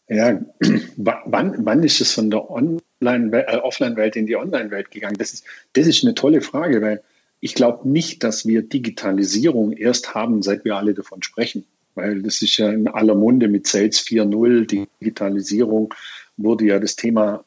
Ja, 0.08 0.40
wann, 0.98 1.66
wann 1.66 1.84
ist 1.84 2.02
es 2.02 2.12
von 2.12 2.30
der 2.30 2.42
äh, 2.42 3.58
Offline-Welt 3.58 4.16
in 4.16 4.26
die 4.26 4.36
Online-Welt 4.36 4.92
gegangen? 4.92 5.18
Das 5.18 5.34
ist, 5.34 5.46
das 5.74 5.88
ist 5.88 6.04
eine 6.04 6.14
tolle 6.14 6.42
Frage, 6.42 6.82
weil 6.82 7.02
ich 7.40 7.56
glaube 7.56 7.90
nicht, 7.90 8.24
dass 8.24 8.46
wir 8.46 8.62
Digitalisierung 8.64 9.72
erst 9.74 10.16
haben, 10.16 10.42
seit 10.42 10.66
wir 10.66 10.76
alle 10.76 10.94
davon 10.94 11.24
sprechen 11.24 11.66
weil 11.96 12.22
das 12.22 12.42
ist 12.42 12.58
ja 12.58 12.72
in 12.72 12.88
aller 12.88 13.16
Munde 13.16 13.48
mit 13.48 13.68
Sales 13.68 14.00
4.0, 14.02 14.88
Digitalisierung 15.02 15.94
wurde 16.38 16.66
ja 16.66 16.80
das 16.80 16.96
Thema, 16.96 17.44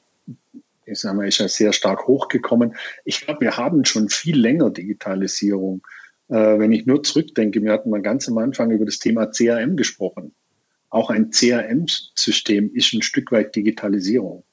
ich 0.85 0.99
sage 0.99 1.17
mal, 1.17 1.29
ist 1.29 1.39
ja 1.39 1.49
sehr 1.49 1.73
stark 1.73 2.07
hochgekommen. 2.07 2.77
Ich 3.05 3.21
glaube, 3.21 3.41
wir 3.41 3.57
haben 3.57 3.85
schon 3.85 4.09
viel 4.09 4.39
länger 4.39 4.71
Digitalisierung. 4.71 5.83
Äh, 6.29 6.59
wenn 6.59 6.73
ich 6.73 6.87
nur 6.87 7.03
zurückdenke, 7.03 7.63
wir 7.63 7.73
hatten 7.73 7.91
mal 7.91 8.03
ganz 8.03 8.29
am 8.29 8.39
Anfang 8.39 8.71
über 8.71 8.85
das 8.85 8.99
Thema 8.99 9.27
CRM 9.27 9.77
gesprochen. 9.77 10.33
Auch 10.91 11.11
ein 11.11 11.31
CRM-System 11.31 12.75
ist 12.75 12.93
ein 12.93 13.03
Stück 13.03 13.33
weit 13.33 13.55
Digitalisierung. 13.57 14.45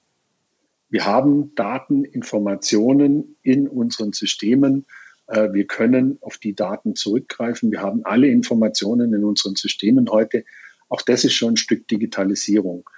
Wir 0.89 1.05
haben 1.05 1.55
Daten, 1.55 2.05
Informationen 2.05 3.35
in 3.41 3.67
unseren 3.67 4.13
Systemen, 4.13 4.85
äh, 5.27 5.53
wir 5.53 5.65
können 5.65 6.17
auf 6.21 6.37
die 6.37 6.53
Daten 6.53 6.95
zurückgreifen. 6.95 7.71
Wir 7.71 7.81
haben 7.81 8.05
alle 8.05 8.27
Informationen 8.27 9.13
in 9.13 9.23
unseren 9.23 9.55
Systemen 9.55 10.09
heute. 10.09 10.45
Auch 10.89 11.01
das 11.01 11.23
ist 11.23 11.33
schon 11.33 11.53
ein 11.53 11.57
Stück 11.57 11.87
Digitalisierung. 11.87 12.89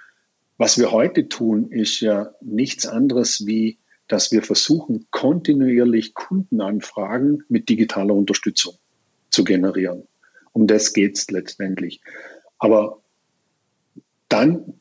Was 0.58 0.78
wir 0.78 0.90
heute 0.90 1.28
tun, 1.28 1.70
ist 1.70 2.00
ja 2.00 2.34
nichts 2.40 2.86
anderes 2.86 3.46
wie, 3.46 3.78
dass 4.08 4.32
wir 4.32 4.42
versuchen, 4.42 5.06
kontinuierlich 5.10 6.14
Kundenanfragen 6.14 7.44
mit 7.48 7.68
digitaler 7.68 8.14
Unterstützung 8.14 8.74
zu 9.30 9.44
generieren. 9.44 10.04
Um 10.52 10.66
das 10.66 10.92
geht 10.92 11.18
es 11.18 11.30
letztendlich. 11.30 12.00
Aber 12.58 13.02
dann 14.28 14.80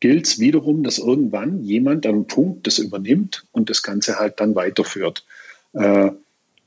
gilt 0.00 0.26
es 0.26 0.38
wiederum, 0.38 0.82
dass 0.82 0.98
irgendwann 0.98 1.62
jemand 1.62 2.04
an 2.06 2.14
einem 2.14 2.26
Punkt 2.26 2.66
das 2.66 2.78
übernimmt 2.78 3.46
und 3.52 3.70
das 3.70 3.82
Ganze 3.82 4.18
halt 4.18 4.40
dann 4.40 4.54
weiterführt. 4.54 5.24
Äh, 5.72 6.10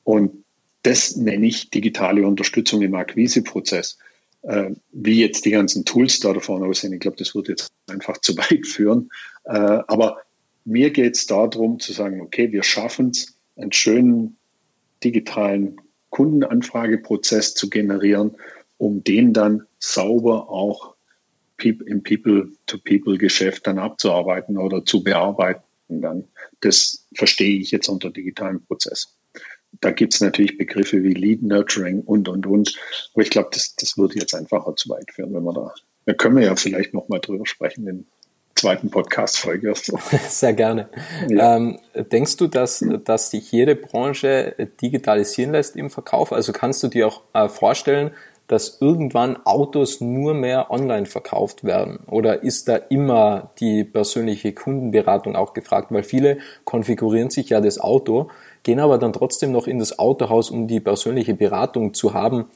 und 0.03 0.43
das 0.83 1.15
nenne 1.15 1.45
ich 1.45 1.69
digitale 1.69 2.25
Unterstützung 2.25 2.81
im 2.81 2.95
Akquiseprozess. 2.95 3.97
Äh, 4.43 4.71
wie 4.91 5.19
jetzt 5.19 5.45
die 5.45 5.51
ganzen 5.51 5.85
Tools 5.85 6.19
da 6.19 6.33
davon 6.33 6.63
aussehen, 6.63 6.93
ich 6.93 6.99
glaube, 6.99 7.17
das 7.17 7.35
würde 7.35 7.51
jetzt 7.51 7.67
einfach 7.87 8.17
zu 8.21 8.35
weit 8.37 8.65
führen. 8.65 9.09
Äh, 9.43 9.51
aber 9.51 10.17
mir 10.65 10.89
geht 10.91 11.15
es 11.15 11.25
darum 11.25 11.79
zu 11.79 11.93
sagen, 11.93 12.21
okay, 12.21 12.51
wir 12.51 12.63
schaffen 12.63 13.09
es, 13.09 13.35
einen 13.55 13.71
schönen 13.71 14.37
digitalen 15.03 15.79
Kundenanfrageprozess 16.09 17.53
zu 17.53 17.69
generieren, 17.69 18.35
um 18.77 19.03
den 19.03 19.33
dann 19.33 19.65
sauber 19.79 20.49
auch 20.49 20.96
im 21.59 22.03
People-to-People-Geschäft 22.03 23.67
dann 23.67 23.79
abzuarbeiten 23.79 24.57
oder 24.57 24.85
zu 24.85 25.03
bearbeiten. 25.03 25.63
Dann. 25.89 26.25
Das 26.59 27.07
verstehe 27.15 27.59
ich 27.59 27.71
jetzt 27.71 27.87
unter 27.87 28.09
digitalen 28.09 28.65
Prozess 28.65 29.17
da 29.81 29.91
gibt 29.91 30.13
es 30.13 30.21
natürlich 30.21 30.57
Begriffe 30.57 31.03
wie 31.03 31.13
Lead 31.13 31.43
Nurturing 31.43 32.01
und, 32.01 32.27
und, 32.29 32.45
und. 32.45 32.75
Aber 33.13 33.21
ich 33.21 33.29
glaube, 33.29 33.49
das, 33.51 33.75
das 33.75 33.97
würde 33.97 34.15
jetzt 34.15 34.33
einfacher 34.33 34.75
zu 34.75 34.89
weit 34.89 35.11
führen, 35.11 35.33
wenn 35.33 35.43
wir 35.43 35.53
da, 35.53 35.73
da 36.05 36.13
können 36.13 36.37
wir 36.37 36.45
ja 36.45 36.55
vielleicht 36.55 36.93
nochmal 36.93 37.19
drüber 37.19 37.45
sprechen 37.45 37.87
in 37.87 38.07
zweiten 38.55 38.89
Podcast-Folge. 38.89 39.73
Sehr 40.27 40.53
gerne. 40.53 40.89
Ja. 41.29 41.57
Ähm, 41.57 41.79
denkst 41.95 42.37
du, 42.37 42.47
dass, 42.47 42.83
dass 43.05 43.29
sich 43.29 43.51
jede 43.51 43.75
Branche 43.75 44.55
digitalisieren 44.81 45.51
lässt 45.51 45.75
im 45.75 45.91
Verkauf? 45.91 46.33
Also 46.33 46.53
kannst 46.53 46.81
du 46.81 46.87
dir 46.87 47.07
auch 47.07 47.21
äh, 47.33 47.49
vorstellen, 47.49 48.11
dass 48.47 48.79
irgendwann 48.81 49.37
Autos 49.45 50.01
nur 50.01 50.33
mehr 50.33 50.71
online 50.71 51.05
verkauft 51.05 51.63
werden? 51.63 51.99
Oder 52.07 52.43
ist 52.43 52.67
da 52.67 52.75
immer 52.75 53.51
die 53.59 53.83
persönliche 53.83 54.53
Kundenberatung 54.53 55.35
auch 55.35 55.53
gefragt? 55.53 55.91
Weil 55.91 56.03
viele 56.03 56.37
konfigurieren 56.63 57.29
sich 57.29 57.49
ja 57.49 57.61
das 57.61 57.79
Auto 57.79 58.29
gehen 58.67 58.79
aber 58.81 58.97
dann 58.97 59.13
trotzdem 59.13 59.53
noch 59.53 59.65
in 59.65 59.79
das 59.79 59.97
Autohaus, 59.97 60.51
um 60.51 60.67
die 60.67 60.81
persönliche 60.81 61.33
Beratung 61.33 61.93
zu 61.93 62.13
haben. 62.13 62.47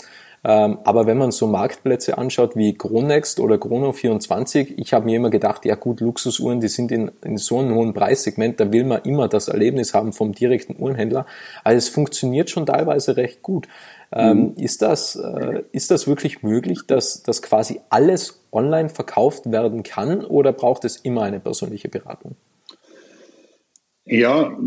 Ähm, 0.44 0.80
aber 0.84 1.06
wenn 1.06 1.18
man 1.18 1.32
so 1.32 1.48
Marktplätze 1.48 2.18
anschaut 2.18 2.58
wie 2.58 2.74
Chronext 2.74 3.40
oder 3.40 3.56
Chrono24, 3.56 4.74
ich 4.76 4.92
habe 4.92 5.06
mir 5.06 5.16
immer 5.16 5.30
gedacht, 5.30 5.64
ja 5.66 5.76
gut, 5.76 6.02
Luxusuhren, 6.02 6.60
die 6.60 6.68
sind 6.68 6.92
in, 6.92 7.12
in 7.24 7.38
so 7.38 7.60
einem 7.60 7.76
hohen 7.76 7.94
Preissegment, 7.94 8.60
da 8.60 8.74
will 8.74 8.84
man 8.84 9.04
immer 9.04 9.30
das 9.30 9.48
Erlebnis 9.48 9.94
haben 9.94 10.12
vom 10.12 10.34
direkten 10.34 10.76
Uhrenhändler. 10.82 11.26
Also 11.64 11.78
es 11.78 11.90
funktioniert 11.90 12.50
schon 12.50 12.66
teilweise 12.66 13.16
recht 13.16 13.42
gut. 13.42 13.68
Ähm, 14.14 14.38
mhm. 14.38 14.54
ist, 14.58 14.82
das, 14.82 15.16
äh, 15.16 15.64
ist 15.72 15.90
das 15.90 16.06
wirklich 16.06 16.44
möglich, 16.44 16.80
dass, 16.86 17.24
dass 17.24 17.42
quasi 17.42 17.80
alles 17.90 18.42
online 18.52 18.90
verkauft 18.90 19.50
werden 19.50 19.84
kann 19.84 20.26
oder 20.26 20.52
braucht 20.52 20.84
es 20.84 20.98
immer 20.98 21.24
eine 21.24 21.40
persönliche 21.40 21.88
Beratung? 21.88 22.36
Ja, 24.04 24.58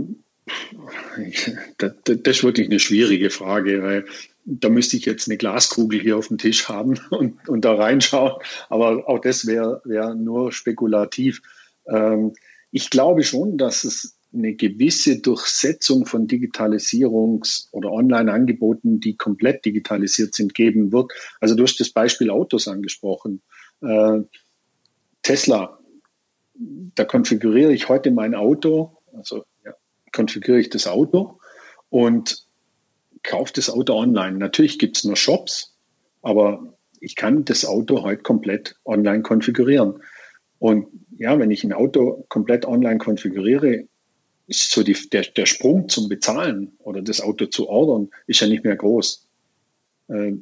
das, 1.78 1.92
das 2.04 2.18
ist 2.24 2.44
wirklich 2.44 2.68
eine 2.68 2.78
schwierige 2.78 3.30
Frage, 3.30 3.82
weil 3.82 4.04
da 4.46 4.68
müsste 4.68 4.96
ich 4.96 5.04
jetzt 5.04 5.28
eine 5.28 5.36
Glaskugel 5.36 6.00
hier 6.00 6.16
auf 6.16 6.28
dem 6.28 6.38
Tisch 6.38 6.68
haben 6.68 6.98
und, 7.10 7.48
und 7.48 7.64
da 7.64 7.74
reinschauen. 7.74 8.34
Aber 8.68 9.08
auch 9.08 9.20
das 9.20 9.46
wäre 9.46 9.82
wär 9.84 10.14
nur 10.14 10.52
spekulativ. 10.52 11.42
Ähm, 11.86 12.32
ich 12.70 12.90
glaube 12.90 13.22
schon, 13.22 13.56
dass 13.56 13.84
es 13.84 14.13
eine 14.34 14.54
gewisse 14.54 15.20
Durchsetzung 15.20 16.06
von 16.06 16.26
Digitalisierungs- 16.26 17.68
oder 17.72 17.92
Online-Angeboten, 17.92 19.00
die 19.00 19.16
komplett 19.16 19.64
digitalisiert 19.64 20.34
sind, 20.34 20.54
geben 20.54 20.92
wird. 20.92 21.12
Also 21.40 21.54
du 21.54 21.62
hast 21.62 21.78
das 21.78 21.90
Beispiel 21.90 22.30
Autos 22.30 22.68
angesprochen. 22.68 23.42
Äh, 23.80 24.20
Tesla, 25.22 25.78
da 26.54 27.04
konfiguriere 27.04 27.72
ich 27.72 27.88
heute 27.88 28.10
mein 28.10 28.34
Auto, 28.34 28.98
also 29.12 29.44
konfiguriere 30.12 30.60
ich 30.60 30.70
das 30.70 30.86
Auto 30.86 31.38
und 31.88 32.46
kaufe 33.22 33.52
das 33.54 33.70
Auto 33.70 33.94
online. 33.94 34.38
Natürlich 34.38 34.78
gibt 34.78 34.96
es 34.96 35.04
nur 35.04 35.16
Shops, 35.16 35.74
aber 36.22 36.74
ich 37.00 37.16
kann 37.16 37.44
das 37.44 37.64
Auto 37.64 38.02
heute 38.02 38.22
komplett 38.22 38.76
online 38.84 39.22
konfigurieren. 39.22 40.02
Und 40.58 40.86
ja, 41.16 41.38
wenn 41.38 41.50
ich 41.50 41.64
ein 41.64 41.72
Auto 41.72 42.24
komplett 42.28 42.66
online 42.66 42.98
konfiguriere, 42.98 43.86
ist 44.46 44.70
so 44.70 44.82
die, 44.82 44.96
der, 45.10 45.22
der 45.22 45.46
Sprung 45.46 45.88
zum 45.88 46.08
Bezahlen 46.08 46.72
oder 46.78 47.02
das 47.02 47.20
Auto 47.20 47.46
zu 47.46 47.68
ordern, 47.68 48.10
ist 48.26 48.40
ja 48.40 48.46
nicht 48.46 48.64
mehr 48.64 48.76
groß. 48.76 49.26
Äh, 50.08 50.32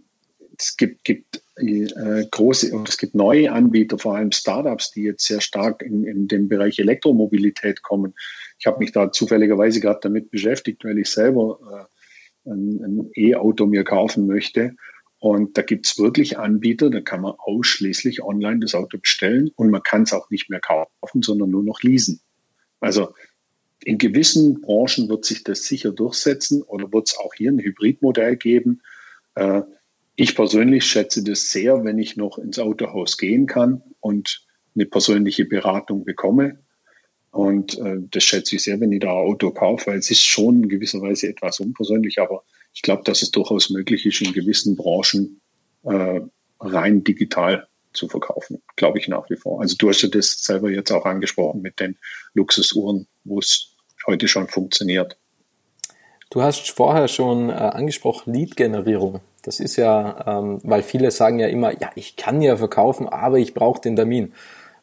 es 0.59 0.77
gibt, 0.77 1.05
gibt 1.05 1.43
äh, 1.57 2.27
große, 2.31 2.75
es 2.87 2.99
gibt 2.99 3.15
neue 3.15 3.53
Anbieter, 3.53 3.99
vor 3.99 4.17
allem 4.17 4.33
Startups, 4.33 4.91
die 4.93 5.03
jetzt 5.03 5.27
sehr 5.27 5.41
stark 5.41 5.83
in, 5.83 6.05
in 6.05 6.29
den 6.29 6.49
Bereich 6.49 6.79
Elektromobilität 6.79 7.83
kommen. 7.83 8.15
Ich 8.59 8.67
habe 8.67 8.79
mich 8.79 8.93
da 8.93 9.13
zufälligerweise 9.13 9.81
gerade 9.81 10.01
damit 10.03 10.31
beschäftigt, 10.31 10.85
weil 10.85 10.99
ich 10.99 11.11
selber 11.11 11.89
äh, 12.45 12.51
ein, 12.51 12.81
ein 12.85 13.11
E-Auto 13.15 13.67
mir 13.67 13.85
kaufen 13.85 14.27
möchte. 14.27 14.75
Und 15.19 15.57
da 15.57 15.63
gibt 15.63 15.87
es 15.87 15.99
wirklich 15.99 16.39
Anbieter, 16.39 16.91
da 16.91 17.01
kann 17.01 17.21
man 17.21 17.35
ausschließlich 17.39 18.25
online 18.25 18.59
das 18.59 18.75
Auto 18.75 18.99
bestellen 18.99 19.53
und 19.55 19.71
man 19.71 19.83
kann 19.83 20.03
es 20.03 20.13
auch 20.13 20.31
nicht 20.31 20.51
mehr 20.51 20.59
kaufen, 20.61 21.23
sondern 21.23 21.51
nur 21.51 21.63
noch 21.63 21.83
leasen. 21.83 22.21
Also 22.81 23.15
in 23.85 23.99
gewissen 23.99 24.61
Branchen 24.61 25.09
wird 25.09 25.25
sich 25.25 25.45
das 25.45 25.65
sicher 25.65 25.93
durchsetzen 25.93 26.63
oder 26.63 26.93
wird 26.93 27.09
es 27.09 27.19
auch 27.19 27.35
hier 27.35 27.51
ein 27.51 27.59
Hybridmodell 27.59 28.37
geben. 28.37 28.83
Äh, 29.35 29.63
ich 30.15 30.35
persönlich 30.35 30.85
schätze 30.85 31.25
das 31.25 31.51
sehr, 31.51 31.85
wenn 31.85 31.99
ich 31.99 32.17
noch 32.17 32.39
ins 32.39 32.59
Autohaus 32.59 33.19
gehen 33.19 33.47
kann 33.47 33.83
und 34.01 34.47
eine 34.75 34.87
persönliche 34.87 35.45
Beratung 35.45 36.05
bekomme. 36.05 36.59
Und 37.31 37.79
äh, 37.79 37.97
das 38.11 38.25
schätze 38.25 38.57
ich 38.57 38.63
sehr, 38.63 38.79
wenn 38.81 38.93
ich 38.93 39.01
da 39.01 39.09
ein 39.09 39.27
Auto 39.27 39.51
kaufe, 39.51 39.87
weil 39.87 39.99
es 39.99 40.11
ist 40.11 40.25
schon 40.25 40.65
in 40.65 40.69
gewisser 40.69 41.01
Weise 41.01 41.29
etwas 41.29 41.61
unpersönlich, 41.61 42.19
aber 42.21 42.45
ich 42.75 42.83
glaube, 42.83 43.03
dass 43.05 43.23
es 43.23 43.31
durchaus 43.31 43.71
möglich 43.71 44.05
ist, 44.07 44.21
in 44.21 44.33
gewissen 44.33 44.77
Branchen 44.77 45.41
äh, 45.85 46.21
rein 46.61 47.05
digital 47.05 47.67
zu 47.93 48.09
verkaufen, 48.09 48.63
glaube 48.77 48.99
ich 48.99 49.09
nach 49.09 49.29
wie 49.31 49.37
vor. 49.37 49.61
Also 49.61 49.77
du 49.77 49.89
hast 49.89 50.03
ja 50.03 50.09
das 50.09 50.45
selber 50.45 50.71
jetzt 50.71 50.91
auch 50.91 51.05
angesprochen 51.05 51.63
mit 51.63 51.81
den 51.81 51.97
Luxusuhren, 52.35 53.07
wo 53.25 53.39
es 53.39 53.72
heute 54.07 54.29
schon 54.29 54.49
funktioniert. 54.49 55.17
Du 56.31 56.43
hast 56.43 56.71
vorher 56.71 57.09
schon 57.09 57.51
äh, 57.51 57.53
angesprochen, 57.53 58.33
Lead-Generierung. 58.33 59.21
Das 59.43 59.61
ist 59.61 59.77
ja, 59.77 60.25
ähm, 60.27 60.61
weil 60.63 60.83
viele 60.83 61.11
sagen 61.11 61.39
ja 61.39 61.49
immer, 61.49 61.73
ja, 61.79 61.91
ich 61.95 62.17
kann 62.17 62.41
ja 62.41 62.57
verkaufen, 62.57 63.09
aber 63.09 63.39
ich 63.39 63.55
brauche 63.55 63.81
den 63.81 63.97
Termin. 63.97 64.33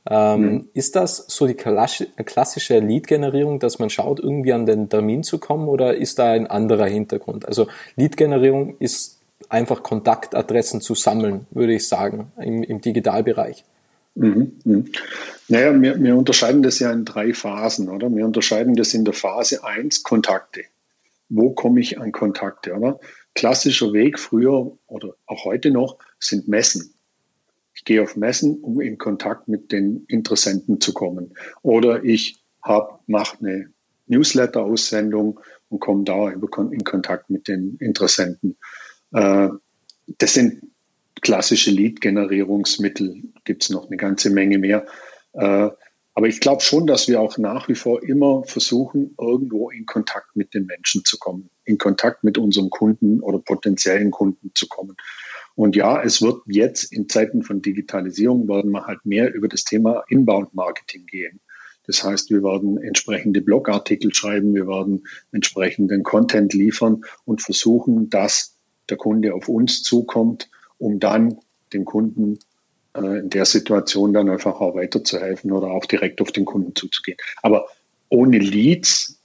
Ähm, 0.09 0.41
mhm. 0.41 0.67
Ist 0.73 0.95
das 0.95 1.25
so 1.27 1.47
die 1.47 1.55
klassische 1.55 2.79
Lead-Generierung, 2.79 3.59
dass 3.59 3.79
man 3.79 3.89
schaut, 3.89 4.19
irgendwie 4.19 4.53
an 4.53 4.65
den 4.65 4.89
Termin 4.89 5.23
zu 5.23 5.39
kommen 5.39 5.67
oder 5.67 5.95
ist 5.95 6.19
da 6.19 6.31
ein 6.31 6.47
anderer 6.47 6.85
Hintergrund? 6.85 7.47
Also 7.47 7.67
Lead-Generierung 7.95 8.75
ist 8.79 9.19
einfach 9.49 9.83
Kontaktadressen 9.83 10.81
zu 10.81 10.95
sammeln, 10.95 11.47
würde 11.51 11.73
ich 11.73 11.87
sagen, 11.87 12.31
im, 12.37 12.63
im 12.63 12.81
Digitalbereich. 12.81 13.63
Mhm. 14.15 14.59
Mhm. 14.63 14.85
Naja, 15.47 15.81
wir, 15.81 16.01
wir 16.01 16.15
unterscheiden 16.15 16.61
das 16.61 16.79
ja 16.79 16.91
in 16.91 17.05
drei 17.05 17.33
Phasen, 17.33 17.89
oder? 17.89 18.13
Wir 18.13 18.25
unterscheiden 18.25 18.75
das 18.75 18.93
in 18.93 19.05
der 19.05 19.13
Phase 19.13 19.63
1 19.63 20.03
Kontakte. 20.03 20.61
Wo 21.29 21.51
komme 21.51 21.79
ich 21.79 21.99
an 21.99 22.11
Kontakte, 22.11 22.73
oder? 22.73 22.99
Klassischer 23.35 23.93
Weg 23.93 24.19
früher 24.19 24.77
oder 24.87 25.15
auch 25.25 25.45
heute 25.45 25.71
noch 25.71 25.97
sind 26.19 26.47
Messen. 26.47 26.93
Ich 27.73 27.85
gehe 27.85 28.01
auf 28.01 28.17
Messen, 28.17 28.59
um 28.59 28.81
in 28.81 28.97
Kontakt 28.97 29.47
mit 29.47 29.71
den 29.71 30.03
Interessenten 30.07 30.81
zu 30.81 30.93
kommen. 30.93 31.33
Oder 31.61 32.03
ich 32.03 32.43
mache 33.07 33.37
eine 33.39 33.71
Newsletter-Aussendung 34.07 35.39
und 35.69 35.79
komme 35.79 36.03
da 36.03 36.29
in 36.29 36.83
Kontakt 36.83 37.29
mit 37.29 37.47
den 37.47 37.77
Interessenten. 37.77 38.57
Äh, 39.13 39.49
das 40.17 40.33
sind 40.33 40.63
klassische 41.21 41.71
Lead-Generierungsmittel, 41.71 43.23
gibt 43.43 43.63
es 43.63 43.69
noch 43.69 43.87
eine 43.87 43.97
ganze 43.97 44.29
Menge 44.29 44.57
mehr. 44.57 44.85
Äh, 45.33 45.69
aber 46.13 46.27
ich 46.27 46.41
glaube 46.41 46.61
schon, 46.61 46.85
dass 46.85 47.07
wir 47.07 47.21
auch 47.21 47.37
nach 47.37 47.69
wie 47.69 47.75
vor 47.75 48.03
immer 48.03 48.43
versuchen, 48.43 49.15
irgendwo 49.17 49.69
in 49.69 49.85
Kontakt 49.85 50.35
mit 50.35 50.53
den 50.53 50.65
Menschen 50.65 51.05
zu 51.05 51.17
kommen, 51.17 51.49
in 51.63 51.77
Kontakt 51.77 52.23
mit 52.23 52.37
unserem 52.37 52.69
Kunden 52.69 53.21
oder 53.21 53.39
potenziellen 53.39 54.11
Kunden 54.11 54.51
zu 54.53 54.67
kommen. 54.67 54.97
Und 55.55 55.75
ja, 55.75 56.01
es 56.01 56.21
wird 56.21 56.41
jetzt 56.47 56.91
in 56.91 57.07
Zeiten 57.09 57.43
von 57.43 57.61
Digitalisierung 57.61 58.47
werden 58.47 58.71
wir 58.71 58.85
halt 58.85 59.05
mehr 59.05 59.33
über 59.33 59.47
das 59.47 59.63
Thema 59.63 60.03
Inbound 60.09 60.53
Marketing 60.53 61.05
gehen. 61.05 61.39
Das 61.85 62.03
heißt, 62.03 62.29
wir 62.29 62.43
werden 62.43 62.77
entsprechende 62.77 63.41
Blogartikel 63.41 64.13
schreiben, 64.13 64.53
wir 64.53 64.67
werden 64.67 65.07
entsprechenden 65.31 66.03
Content 66.03 66.53
liefern 66.53 67.03
und 67.25 67.41
versuchen, 67.41 68.09
dass 68.09 68.57
der 68.89 68.97
Kunde 68.97 69.33
auf 69.33 69.47
uns 69.47 69.83
zukommt, 69.83 70.49
um 70.79 70.99
dann 70.99 71.37
dem 71.73 71.85
Kunden 71.85 72.39
äh, 72.95 73.19
in 73.19 73.29
der 73.29 73.45
Situation 73.45 74.13
dann 74.13 74.29
einfach 74.29 74.59
auch 74.59 74.75
weiterzuhelfen 74.75 75.51
oder 75.51 75.67
auch 75.67 75.85
direkt 75.85 76.21
auf 76.21 76.31
den 76.31 76.45
Kunden 76.45 76.75
zuzugehen. 76.75 77.17
Aber 77.43 77.67
ohne 78.09 78.39
Leads 78.39 79.19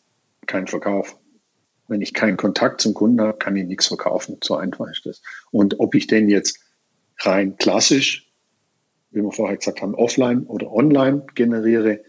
kein 0.46 0.66
Verkauf. 0.66 1.18
Wenn 1.88 2.00
ich 2.00 2.14
keinen 2.14 2.36
Kontakt 2.36 2.80
zum 2.80 2.94
Kunden 2.94 3.20
habe, 3.20 3.38
kann 3.38 3.56
ich 3.56 3.66
nichts 3.66 3.86
verkaufen. 3.86 4.38
So 4.42 4.56
einfach 4.56 4.90
ist 4.90 5.04
das. 5.04 5.22
Und 5.50 5.80
ob 5.80 5.94
ich 5.94 6.06
den 6.06 6.28
jetzt 6.28 6.58
rein 7.20 7.56
klassisch, 7.56 8.30
wie 9.10 9.22
wir 9.22 9.32
vorher 9.32 9.56
gesagt 9.56 9.82
haben, 9.82 9.94
offline 9.94 10.44
oder 10.44 10.72
online 10.72 11.24
generiere, 11.34 12.00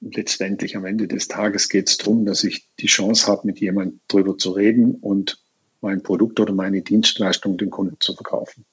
letztendlich 0.00 0.76
am 0.76 0.84
Ende 0.84 1.08
des 1.08 1.28
Tages 1.28 1.68
geht 1.68 1.88
es 1.88 1.98
darum, 1.98 2.24
dass 2.24 2.44
ich 2.44 2.68
die 2.78 2.86
Chance 2.86 3.26
habe, 3.26 3.46
mit 3.46 3.60
jemandem 3.60 4.00
drüber 4.08 4.36
zu 4.36 4.50
reden 4.50 4.94
und 4.94 5.42
mein 5.80 6.02
Produkt 6.02 6.40
oder 6.40 6.52
meine 6.52 6.82
Dienstleistung 6.82 7.56
dem 7.56 7.70
Kunden 7.70 7.96
zu 8.00 8.14
verkaufen. 8.14 8.64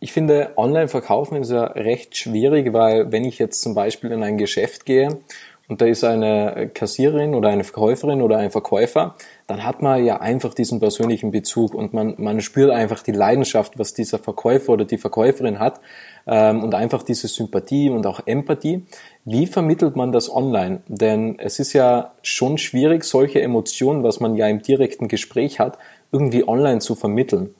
Ich 0.00 0.12
finde, 0.12 0.52
online 0.56 0.88
verkaufen 0.88 1.36
ist 1.40 1.50
ja 1.50 1.64
recht 1.64 2.16
schwierig, 2.16 2.74
weil 2.74 3.10
wenn 3.10 3.24
ich 3.24 3.38
jetzt 3.38 3.62
zum 3.62 3.74
Beispiel 3.74 4.12
in 4.12 4.22
ein 4.22 4.36
Geschäft 4.36 4.84
gehe 4.84 5.20
und 5.66 5.80
da 5.80 5.86
ist 5.86 6.04
eine 6.04 6.70
Kassiererin 6.74 7.34
oder 7.34 7.48
eine 7.48 7.64
Verkäuferin 7.64 8.20
oder 8.20 8.36
ein 8.36 8.50
Verkäufer, 8.50 9.14
dann 9.46 9.64
hat 9.64 9.80
man 9.80 10.04
ja 10.04 10.20
einfach 10.20 10.52
diesen 10.52 10.78
persönlichen 10.78 11.30
Bezug 11.30 11.74
und 11.74 11.94
man, 11.94 12.16
man 12.18 12.42
spürt 12.42 12.70
einfach 12.70 13.02
die 13.02 13.12
Leidenschaft, 13.12 13.78
was 13.78 13.94
dieser 13.94 14.18
Verkäufer 14.18 14.74
oder 14.74 14.84
die 14.84 14.98
Verkäuferin 14.98 15.58
hat 15.58 15.80
ähm, 16.26 16.62
und 16.62 16.74
einfach 16.74 17.02
diese 17.02 17.28
Sympathie 17.28 17.88
und 17.88 18.06
auch 18.06 18.20
Empathie. 18.26 18.84
Wie 19.24 19.46
vermittelt 19.46 19.96
man 19.96 20.12
das 20.12 20.30
online? 20.30 20.82
Denn 20.86 21.38
es 21.38 21.58
ist 21.58 21.72
ja 21.72 22.12
schon 22.22 22.58
schwierig, 22.58 23.04
solche 23.04 23.40
Emotionen, 23.40 24.02
was 24.02 24.20
man 24.20 24.34
ja 24.34 24.48
im 24.48 24.60
direkten 24.60 25.08
Gespräch 25.08 25.58
hat, 25.58 25.78
irgendwie 26.12 26.46
online 26.46 26.80
zu 26.80 26.94
vermitteln. 26.94 27.54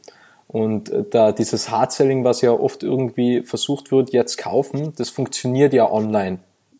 Und 0.46 0.90
äh, 0.90 1.05
da 1.09 1.33
dieses 1.33 1.70
Hard-Selling, 1.70 2.22
was 2.22 2.42
ja 2.42 2.53
oft 2.53 2.83
irgendwie 2.83 3.42
versucht 3.42 3.90
wird, 3.92 4.12
jetzt 4.12 4.37
kaufen, 4.37 4.92
das 4.96 5.09
funktioniert 5.09 5.72
ja 5.72 5.90
online 5.90 6.38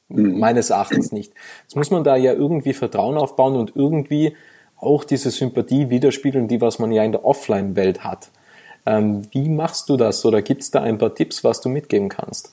mhm. 0.09 0.39
meines 0.39 0.71
Erachtens 0.71 1.13
nicht. 1.13 1.33
Jetzt 1.63 1.77
muss 1.77 1.91
man 1.91 2.05
da 2.05 2.17
ja 2.17 2.35
irgendwie 2.35 2.75
Vertrauen 2.75 3.17
aufbauen 3.17 3.57
und 3.57 3.75
irgendwie 3.75 4.37
auch 4.77 5.05
diese 5.05 5.31
Sympathie 5.31 5.89
widerspiegeln, 5.89 6.47
die 6.47 6.61
was 6.61 6.79
man 6.79 6.93
ja 6.93 7.05
in 7.05 7.13
der 7.13 7.25
Offline-Welt 7.25 8.05
hat. 8.05 8.29
Ähm, 8.87 9.23
wie 9.33 9.49
machst 9.49 9.89
du 9.89 9.97
das 9.97 10.25
oder 10.27 10.43
gibt 10.43 10.61
es 10.61 10.71
da 10.71 10.83
ein 10.83 10.99
paar 10.99 11.15
Tipps, 11.15 11.43
was 11.43 11.63
du 11.63 11.71
mitgeben 11.71 12.11
kannst? 12.11 12.53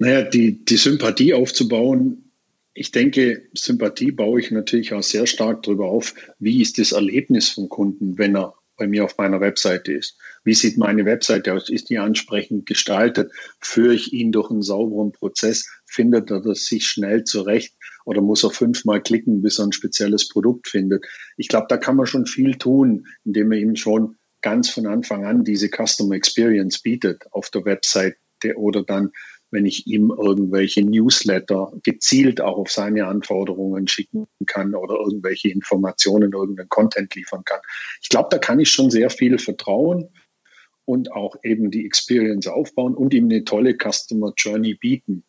Naja, 0.00 0.22
die, 0.22 0.64
die 0.64 0.78
Sympathie 0.78 1.34
aufzubauen, 1.34 2.32
ich 2.72 2.90
denke, 2.90 3.42
Sympathie 3.52 4.12
baue 4.12 4.40
ich 4.40 4.50
natürlich 4.50 4.94
auch 4.94 5.02
sehr 5.02 5.26
stark 5.26 5.62
darüber 5.62 5.88
auf, 5.88 6.14
wie 6.38 6.62
ist 6.62 6.78
das 6.78 6.92
Erlebnis 6.92 7.50
vom 7.50 7.68
Kunden, 7.68 8.16
wenn 8.16 8.34
er 8.34 8.54
bei 8.78 8.86
mir 8.86 9.04
auf 9.04 9.18
meiner 9.18 9.42
Webseite 9.42 9.92
ist. 9.92 10.16
Wie 10.42 10.54
sieht 10.54 10.78
meine 10.78 11.04
Webseite 11.04 11.52
aus? 11.52 11.68
Ist 11.68 11.90
die 11.90 11.98
ansprechend 11.98 12.64
gestaltet? 12.64 13.30
Führe 13.60 13.92
ich 13.92 14.14
ihn 14.14 14.32
durch 14.32 14.50
einen 14.50 14.62
sauberen 14.62 15.12
Prozess? 15.12 15.68
Findet 15.84 16.30
er 16.30 16.40
das 16.40 16.64
sich 16.64 16.86
schnell 16.86 17.24
zurecht? 17.24 17.74
Oder 18.06 18.22
muss 18.22 18.42
er 18.42 18.50
fünfmal 18.52 19.02
klicken, 19.02 19.42
bis 19.42 19.58
er 19.58 19.66
ein 19.66 19.72
spezielles 19.72 20.28
Produkt 20.28 20.66
findet? 20.66 21.04
Ich 21.36 21.48
glaube, 21.48 21.66
da 21.68 21.76
kann 21.76 21.96
man 21.96 22.06
schon 22.06 22.24
viel 22.24 22.54
tun, 22.54 23.06
indem 23.26 23.48
man 23.48 23.58
ihm 23.58 23.76
schon 23.76 24.16
ganz 24.40 24.70
von 24.70 24.86
Anfang 24.86 25.26
an 25.26 25.44
diese 25.44 25.68
Customer 25.68 26.14
Experience 26.14 26.80
bietet 26.80 27.24
auf 27.32 27.50
der 27.50 27.66
Webseite 27.66 28.16
oder 28.56 28.82
dann 28.82 29.12
wenn 29.50 29.66
ich 29.66 29.86
ihm 29.86 30.10
irgendwelche 30.10 30.84
Newsletter 30.84 31.72
gezielt 31.82 32.40
auch 32.40 32.58
auf 32.58 32.70
seine 32.70 33.06
Anforderungen 33.06 33.88
schicken 33.88 34.26
kann 34.46 34.74
oder 34.74 34.94
irgendwelche 34.94 35.50
Informationen, 35.50 36.32
irgendeinen 36.32 36.68
Content 36.68 37.14
liefern 37.14 37.44
kann. 37.44 37.60
Ich 38.00 38.08
glaube, 38.08 38.28
da 38.30 38.38
kann 38.38 38.60
ich 38.60 38.70
schon 38.70 38.90
sehr 38.90 39.10
viel 39.10 39.38
vertrauen 39.38 40.08
und 40.84 41.12
auch 41.12 41.36
eben 41.42 41.70
die 41.70 41.86
Experience 41.86 42.46
aufbauen 42.46 42.94
und 42.94 43.14
ihm 43.14 43.24
eine 43.24 43.44
tolle 43.44 43.76
Customer 43.76 44.32
Journey 44.36 44.74
bieten. 44.74 45.24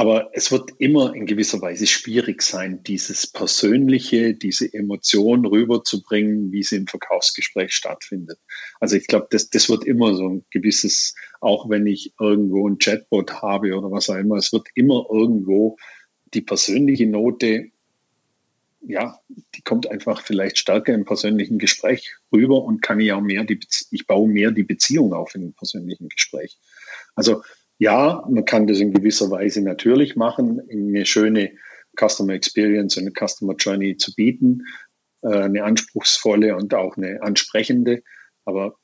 Aber 0.00 0.30
es 0.32 0.50
wird 0.50 0.70
immer 0.78 1.14
in 1.14 1.26
gewisser 1.26 1.60
Weise 1.60 1.86
schwierig 1.86 2.40
sein, 2.40 2.82
dieses 2.82 3.26
Persönliche, 3.26 4.32
diese 4.32 4.72
Emotion 4.72 5.44
rüberzubringen, 5.44 6.52
wie 6.52 6.62
sie 6.62 6.76
im 6.76 6.86
Verkaufsgespräch 6.86 7.74
stattfindet. 7.74 8.38
Also 8.80 8.96
ich 8.96 9.06
glaube, 9.06 9.26
das, 9.28 9.50
das 9.50 9.68
wird 9.68 9.84
immer 9.84 10.14
so 10.14 10.26
ein 10.26 10.46
gewisses, 10.48 11.14
auch 11.42 11.68
wenn 11.68 11.86
ich 11.86 12.14
irgendwo 12.18 12.66
ein 12.66 12.78
Chatbot 12.78 13.42
habe 13.42 13.76
oder 13.76 13.90
was 13.90 14.08
auch 14.08 14.16
immer, 14.16 14.36
es 14.36 14.54
wird 14.54 14.68
immer 14.74 15.04
irgendwo 15.10 15.76
die 16.32 16.40
persönliche 16.40 17.06
Note, 17.06 17.66
ja, 18.80 19.20
die 19.54 19.60
kommt 19.60 19.90
einfach 19.90 20.22
vielleicht 20.22 20.56
stärker 20.56 20.94
im 20.94 21.04
persönlichen 21.04 21.58
Gespräch 21.58 22.16
rüber 22.32 22.64
und 22.64 22.80
kann 22.80 23.00
ich 23.00 23.12
auch 23.12 23.20
mehr 23.20 23.44
die, 23.44 23.60
ich 23.90 24.06
baue 24.06 24.30
mehr 24.30 24.50
die 24.50 24.64
Beziehung 24.64 25.12
auf 25.12 25.32
dem 25.32 25.52
persönlichen 25.52 26.08
Gespräch. 26.08 26.56
Also 27.14 27.42
ja, 27.80 28.22
man 28.28 28.44
kann 28.44 28.66
das 28.66 28.78
in 28.78 28.92
gewisser 28.92 29.30
Weise 29.30 29.62
natürlich 29.62 30.14
machen, 30.14 30.60
eine 30.70 31.06
schöne 31.06 31.52
Customer 31.98 32.34
Experience 32.34 32.98
und 32.98 33.04
eine 33.04 33.28
Customer 33.28 33.54
Journey 33.54 33.96
zu 33.96 34.14
bieten, 34.14 34.66
äh, 35.22 35.28
eine 35.28 35.64
anspruchsvolle 35.64 36.54
und 36.54 36.74
auch 36.74 36.98
eine 36.98 37.22
ansprechende. 37.22 38.02
Aber 38.44 38.76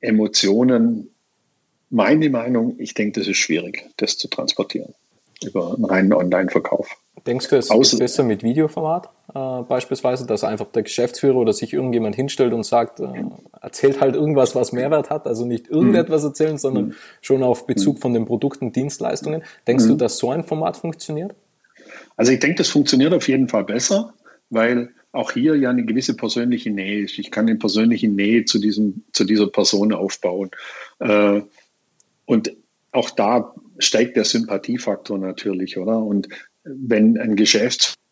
Emotionen, 0.00 1.10
meine 1.90 2.30
Meinung, 2.30 2.76
ich 2.78 2.94
denke, 2.94 3.20
das 3.20 3.28
ist 3.28 3.36
schwierig, 3.36 3.84
das 3.98 4.16
zu 4.16 4.28
transportieren 4.28 4.94
über 5.44 5.74
einen 5.74 5.84
reinen 5.84 6.12
Online-Verkauf. 6.14 6.88
Denkst 7.26 7.48
du, 7.48 7.56
es 7.56 7.70
ist 7.70 7.98
besser 7.98 8.24
mit 8.24 8.42
Videoformat 8.42 9.10
äh, 9.34 9.62
beispielsweise, 9.62 10.26
dass 10.26 10.42
einfach 10.42 10.68
der 10.68 10.82
Geschäftsführer 10.82 11.36
oder 11.36 11.52
sich 11.52 11.74
irgendjemand 11.74 12.16
hinstellt 12.16 12.54
und 12.54 12.64
sagt, 12.64 13.00
äh, 13.00 13.06
erzählt 13.60 14.00
halt 14.00 14.14
irgendwas, 14.14 14.54
was 14.54 14.72
Mehrwert 14.72 15.10
hat, 15.10 15.26
also 15.26 15.44
nicht 15.44 15.68
irgendetwas 15.68 16.24
erzählen, 16.24 16.56
sondern 16.56 16.86
mhm. 16.86 16.94
schon 17.20 17.42
auf 17.42 17.66
Bezug 17.66 17.98
von 17.98 18.14
den 18.14 18.24
Produkten 18.24 18.72
Dienstleistungen. 18.72 19.42
Denkst 19.66 19.84
mhm. 19.84 19.88
du, 19.90 19.94
dass 19.96 20.16
so 20.18 20.30
ein 20.30 20.44
Format 20.44 20.78
funktioniert? 20.78 21.34
Also 22.16 22.32
ich 22.32 22.40
denke, 22.40 22.56
das 22.56 22.68
funktioniert 22.68 23.12
auf 23.12 23.28
jeden 23.28 23.48
Fall 23.48 23.64
besser, 23.64 24.14
weil 24.50 24.90
auch 25.12 25.32
hier 25.32 25.56
ja 25.56 25.70
eine 25.70 25.84
gewisse 25.84 26.16
persönliche 26.16 26.70
Nähe 26.70 27.04
ist. 27.04 27.18
Ich 27.18 27.30
kann 27.30 27.48
eine 27.48 27.58
persönliche 27.58 28.08
Nähe 28.08 28.44
zu, 28.44 28.58
diesem, 28.58 29.04
zu 29.12 29.24
dieser 29.24 29.48
Person 29.48 29.92
aufbauen. 29.92 30.50
Äh, 31.00 31.42
und 32.24 32.56
auch 32.92 33.10
da 33.10 33.54
steigt 33.78 34.16
der 34.16 34.24
Sympathiefaktor 34.24 35.18
natürlich, 35.18 35.78
oder? 35.78 35.98
Und 35.98 36.28
wenn 36.64 37.18
ein 37.18 37.36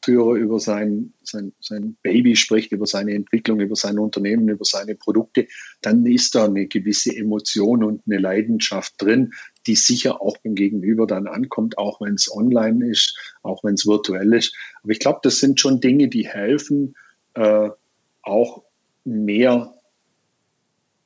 Geschäftsführer 0.06 0.34
über 0.36 0.60
sein, 0.60 1.12
sein, 1.22 1.52
sein 1.60 1.96
Baby 2.02 2.36
spricht, 2.36 2.72
über 2.72 2.86
seine 2.86 3.14
Entwicklung, 3.14 3.60
über 3.60 3.74
sein 3.74 3.98
Unternehmen, 3.98 4.48
über 4.48 4.64
seine 4.64 4.94
Produkte, 4.94 5.48
dann 5.82 6.06
ist 6.06 6.34
da 6.34 6.44
eine 6.44 6.66
gewisse 6.66 7.14
Emotion 7.14 7.82
und 7.82 8.02
eine 8.06 8.18
Leidenschaft 8.18 8.94
drin, 8.98 9.32
die 9.66 9.74
sicher 9.74 10.22
auch 10.22 10.36
beim 10.38 10.54
Gegenüber 10.54 11.06
dann 11.06 11.26
ankommt, 11.26 11.78
auch 11.78 12.00
wenn 12.00 12.14
es 12.14 12.30
online 12.32 12.88
ist, 12.88 13.18
auch 13.42 13.64
wenn 13.64 13.74
es 13.74 13.86
virtuell 13.86 14.32
ist. 14.32 14.54
Aber 14.82 14.92
ich 14.92 15.00
glaube, 15.00 15.20
das 15.22 15.40
sind 15.40 15.60
schon 15.60 15.80
Dinge, 15.80 16.08
die 16.08 16.26
helfen, 16.26 16.94
äh, 17.34 17.70
auch 18.22 18.62
mehr, 19.04 19.74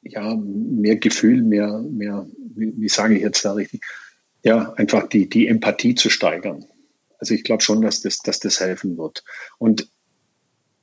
ja, 0.03 0.35
mehr 0.37 0.97
Gefühl, 0.97 1.43
mehr, 1.43 1.83
mehr, 1.91 2.27
wie, 2.55 2.73
wie 2.77 2.89
sage 2.89 3.17
ich 3.17 3.23
jetzt 3.23 3.45
da 3.45 3.53
richtig, 3.53 3.83
ja, 4.43 4.73
einfach 4.75 5.09
die, 5.09 5.29
die 5.29 5.47
Empathie 5.49 5.95
zu 5.95 6.09
steigern. 6.09 6.65
Also 7.21 7.35
ich 7.35 7.45
glaube 7.45 7.63
schon, 7.63 7.83
dass 7.83 8.01
das, 8.01 8.19
dass 8.19 8.41
das 8.41 8.61
helfen 8.61 8.97
wird. 8.97 9.23
Und 9.59 9.89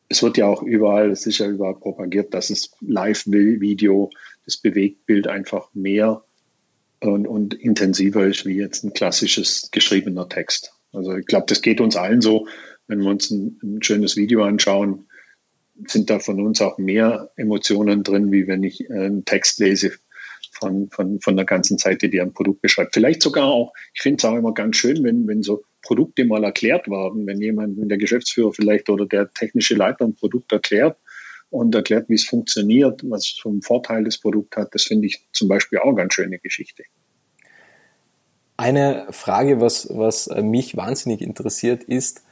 es 0.10 0.24
wird 0.24 0.38
ja 0.38 0.46
auch 0.46 0.64
überall, 0.64 1.12
es 1.12 1.26
ist 1.26 1.40
ja 1.40 1.48
überall 1.48 1.76
propagiert, 1.76 2.34
dass 2.34 2.50
es 2.50 2.72
Live-Video, 2.80 4.10
das 4.46 4.58
Bewegtbild 4.58 5.28
einfach 5.28 5.70
mehr 5.74 6.24
und, 7.02 7.28
und 7.28 7.54
intensiver 7.54 8.26
ist 8.26 8.46
wie 8.46 8.56
jetzt 8.56 8.84
ein 8.84 8.94
klassisches 8.94 9.70
geschriebener 9.72 10.30
Text. 10.30 10.74
Also 10.94 11.16
ich 11.16 11.26
glaube, 11.26 11.46
das 11.48 11.62
geht 11.62 11.82
uns 11.82 11.96
allen 11.96 12.22
so, 12.22 12.48
wenn 12.88 13.00
wir 13.00 13.10
uns 13.10 13.30
ein, 13.30 13.60
ein, 13.62 13.84
schönes 13.84 14.16
Video 14.16 14.44
anschauen, 14.44 15.08
sind 15.88 16.10
da 16.10 16.20
von 16.20 16.40
uns 16.42 16.62
auch 16.62 16.78
mehr 16.78 17.32
Emotionen 17.36 18.04
drin, 18.04 18.32
wie 18.32 18.48
wenn 18.48 18.64
ich 18.64 18.90
einen 18.90 19.26
Text 19.26 19.60
lese 19.60 19.92
von, 20.52 20.90
von, 20.90 21.20
von 21.20 21.36
der 21.36 21.46
ganzen 21.46 21.78
Seite, 21.78 22.10
die 22.10 22.22
ein 22.22 22.34
Produkt 22.34 22.62
beschreibt. 22.62 22.94
Vielleicht 22.94 23.22
sogar 23.22 23.46
auch, 23.46 23.74
ich 23.94 24.02
finde 24.02 24.18
es 24.18 24.26
auch 24.26 24.36
immer 24.36 24.54
ganz 24.54 24.78
schön, 24.78 25.04
wenn, 25.04 25.28
wenn 25.28 25.44
so 25.44 25.64
Produkte 25.88 26.26
mal 26.26 26.44
erklärt 26.44 26.90
werden, 26.90 27.26
wenn 27.26 27.42
jemand, 27.42 27.80
wenn 27.80 27.88
der 27.88 27.98
Geschäftsführer 27.98 28.52
vielleicht 28.52 28.90
oder 28.90 29.06
der 29.06 29.32
technische 29.34 29.74
Leiter 29.74 30.04
ein 30.04 30.16
Produkt 30.16 30.52
erklärt 30.52 30.98
und 31.50 31.74
erklärt, 31.74 32.10
wie 32.10 32.16
es 32.16 32.26
funktioniert, 32.26 33.02
was 33.10 33.30
vom 33.42 33.62
Vorteil 33.62 34.04
das 34.04 34.18
Produkt 34.18 34.58
hat, 34.58 34.76
das 34.76 34.84
finde 34.84 35.08
ich 35.08 35.26
zum 35.32 35.48
Beispiel 35.48 35.80
auch 35.80 35.88
eine 35.88 35.96
ganz 35.96 36.14
schöne 36.14 36.40
Geschichte. 36.40 36.84
Eine 38.58 39.08
Frage, 39.12 39.62
was, 39.62 39.88
was 39.90 40.28
mich 40.42 40.76
wahnsinnig 40.76 41.22
interessiert, 41.22 41.84
ist, 41.84 42.24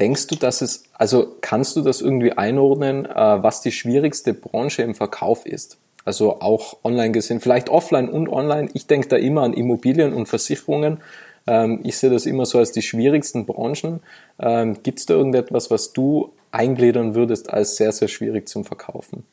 denkst 0.00 0.26
du, 0.26 0.34
dass 0.34 0.60
es, 0.60 0.84
also 0.94 1.36
kannst 1.42 1.76
du 1.76 1.82
das 1.82 2.00
irgendwie 2.00 2.32
einordnen, 2.32 3.04
äh, 3.06 3.14
was 3.14 3.60
die 3.60 3.70
schwierigste 3.70 4.34
Branche 4.34 4.82
im 4.82 4.96
Verkauf 4.96 5.46
ist? 5.46 5.78
Also 6.04 6.40
auch 6.40 6.78
online 6.82 7.12
gesehen, 7.12 7.40
vielleicht 7.40 7.68
offline 7.68 8.08
und 8.08 8.28
online. 8.28 8.70
Ich 8.72 8.86
denke 8.86 9.08
da 9.08 9.16
immer 9.16 9.42
an 9.42 9.52
Immobilien 9.52 10.14
und 10.14 10.26
Versicherungen. 10.26 10.98
Ähm, 11.46 11.80
ich 11.84 11.96
sehe 11.96 12.10
das 12.10 12.26
immer 12.26 12.46
so 12.46 12.58
als 12.58 12.72
die 12.72 12.82
schwierigsten 12.82 13.46
Branchen. 13.46 14.00
Ähm, 14.38 14.82
Gibt 14.82 14.98
es 14.98 15.06
da 15.06 15.14
irgendetwas, 15.14 15.70
was 15.70 15.92
du 15.92 16.32
eingliedern 16.50 17.14
würdest 17.14 17.50
als 17.50 17.76
sehr, 17.76 17.92
sehr 17.92 18.08
schwierig 18.08 18.48
zum 18.48 18.64
Verkaufen? 18.64 19.24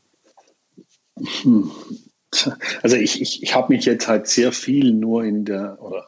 Hm. 1.42 1.72
Also 2.84 2.98
ich, 2.98 3.22
ich, 3.22 3.42
ich 3.42 3.56
habe 3.56 3.74
mich 3.74 3.86
jetzt 3.86 4.08
halt 4.08 4.28
sehr 4.28 4.52
viel 4.52 4.94
nur 4.94 5.24
in 5.24 5.46
der, 5.46 5.82
oder 5.82 6.08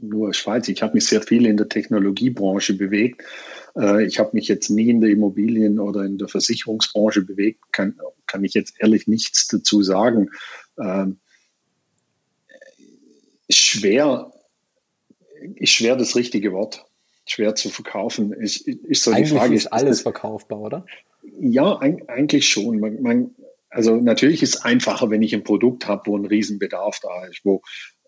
nur 0.00 0.32
Schweiz, 0.32 0.68
ich 0.68 0.82
habe 0.82 0.94
mich 0.94 1.06
sehr 1.06 1.22
viel 1.22 1.46
in 1.46 1.56
der 1.56 1.68
Technologiebranche 1.68 2.74
bewegt. 2.74 3.22
Äh, 3.76 4.04
ich 4.04 4.18
habe 4.18 4.30
mich 4.32 4.48
jetzt 4.48 4.70
nie 4.70 4.88
in 4.88 5.00
der 5.00 5.10
Immobilien- 5.10 5.78
oder 5.78 6.04
in 6.04 6.18
der 6.18 6.28
Versicherungsbranche 6.28 7.22
bewegt, 7.22 7.60
kann, 7.72 7.98
kann 8.26 8.44
ich 8.44 8.54
jetzt 8.54 8.74
ehrlich 8.78 9.06
nichts 9.06 9.46
dazu 9.48 9.82
sagen. 9.82 10.30
Ähm, 10.80 11.18
schwer, 13.50 14.32
ist 15.56 15.72
schwer 15.72 15.96
das 15.96 16.16
richtige 16.16 16.52
Wort. 16.52 16.84
Schwer 17.26 17.54
zu 17.54 17.68
verkaufen. 17.68 18.32
Ist, 18.32 18.66
ist 18.66 19.04
so 19.04 19.10
eigentlich 19.10 19.30
die 19.30 19.36
Frage. 19.36 19.54
ist 19.54 19.66
alles 19.66 20.00
verkaufbar, 20.00 20.60
oder? 20.60 20.86
Ja, 21.40 21.78
eigentlich 21.78 22.48
schon. 22.48 22.80
Man, 22.80 23.02
man, 23.02 23.34
also 23.68 23.96
natürlich 23.96 24.42
ist 24.42 24.56
es 24.56 24.62
einfacher, 24.62 25.10
wenn 25.10 25.22
ich 25.22 25.34
ein 25.34 25.44
Produkt 25.44 25.86
habe, 25.86 26.10
wo 26.10 26.16
ein 26.16 26.24
Riesenbedarf 26.24 27.00
da 27.00 27.26
ist, 27.26 27.44
wo 27.44 27.62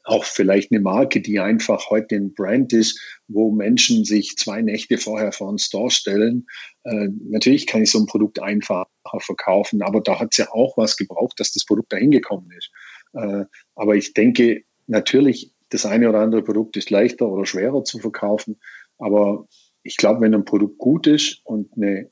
auch 0.05 0.25
vielleicht 0.25 0.73
eine 0.73 0.81
Marke, 0.81 1.21
die 1.21 1.39
einfach 1.41 1.91
heute 1.91 2.17
ein 2.17 2.35
Brand 2.35 2.73
ist, 2.73 2.99
wo 3.29 3.51
Menschen 3.51 4.05
sich 4.05 4.37
zwei 4.37 4.63
Nächte 4.63 4.99
vorher 4.99 5.33
vor 5.33 5.49
einen 5.49 5.59
Store 5.59 5.91
stellen. 5.91 6.47
Äh, 6.85 7.09
natürlich 7.29 7.67
kann 7.67 7.83
ich 7.83 7.91
so 7.91 7.99
ein 7.99 8.07
Produkt 8.07 8.41
einfacher 8.41 8.87
verkaufen, 9.19 9.83
aber 9.83 10.01
da 10.01 10.19
hat 10.19 10.29
es 10.33 10.39
ja 10.39 10.51
auch 10.53 10.77
was 10.77 10.97
gebraucht, 10.97 11.39
dass 11.39 11.53
das 11.53 11.65
Produkt 11.65 11.93
dahin 11.93 12.11
gekommen 12.11 12.51
ist. 12.57 12.71
Äh, 13.13 13.45
aber 13.75 13.95
ich 13.95 14.15
denke, 14.15 14.65
natürlich, 14.87 15.53
das 15.71 15.87
eine 15.87 16.09
oder 16.09 16.21
andere 16.21 16.43
Produkt 16.43 16.77
ist 16.77 16.91
leichter 16.91 17.29
oder 17.29 17.47
schwerer 17.47 17.85
zu 17.85 17.99
verkaufen. 17.99 18.61
Aber 18.99 19.47
ich 19.83 19.97
glaube, 19.97 20.21
wenn 20.21 20.35
ein 20.35 20.45
Produkt 20.45 20.79
gut 20.79 21.07
ist 21.07 21.41
und 21.45 21.73
eine 21.77 22.11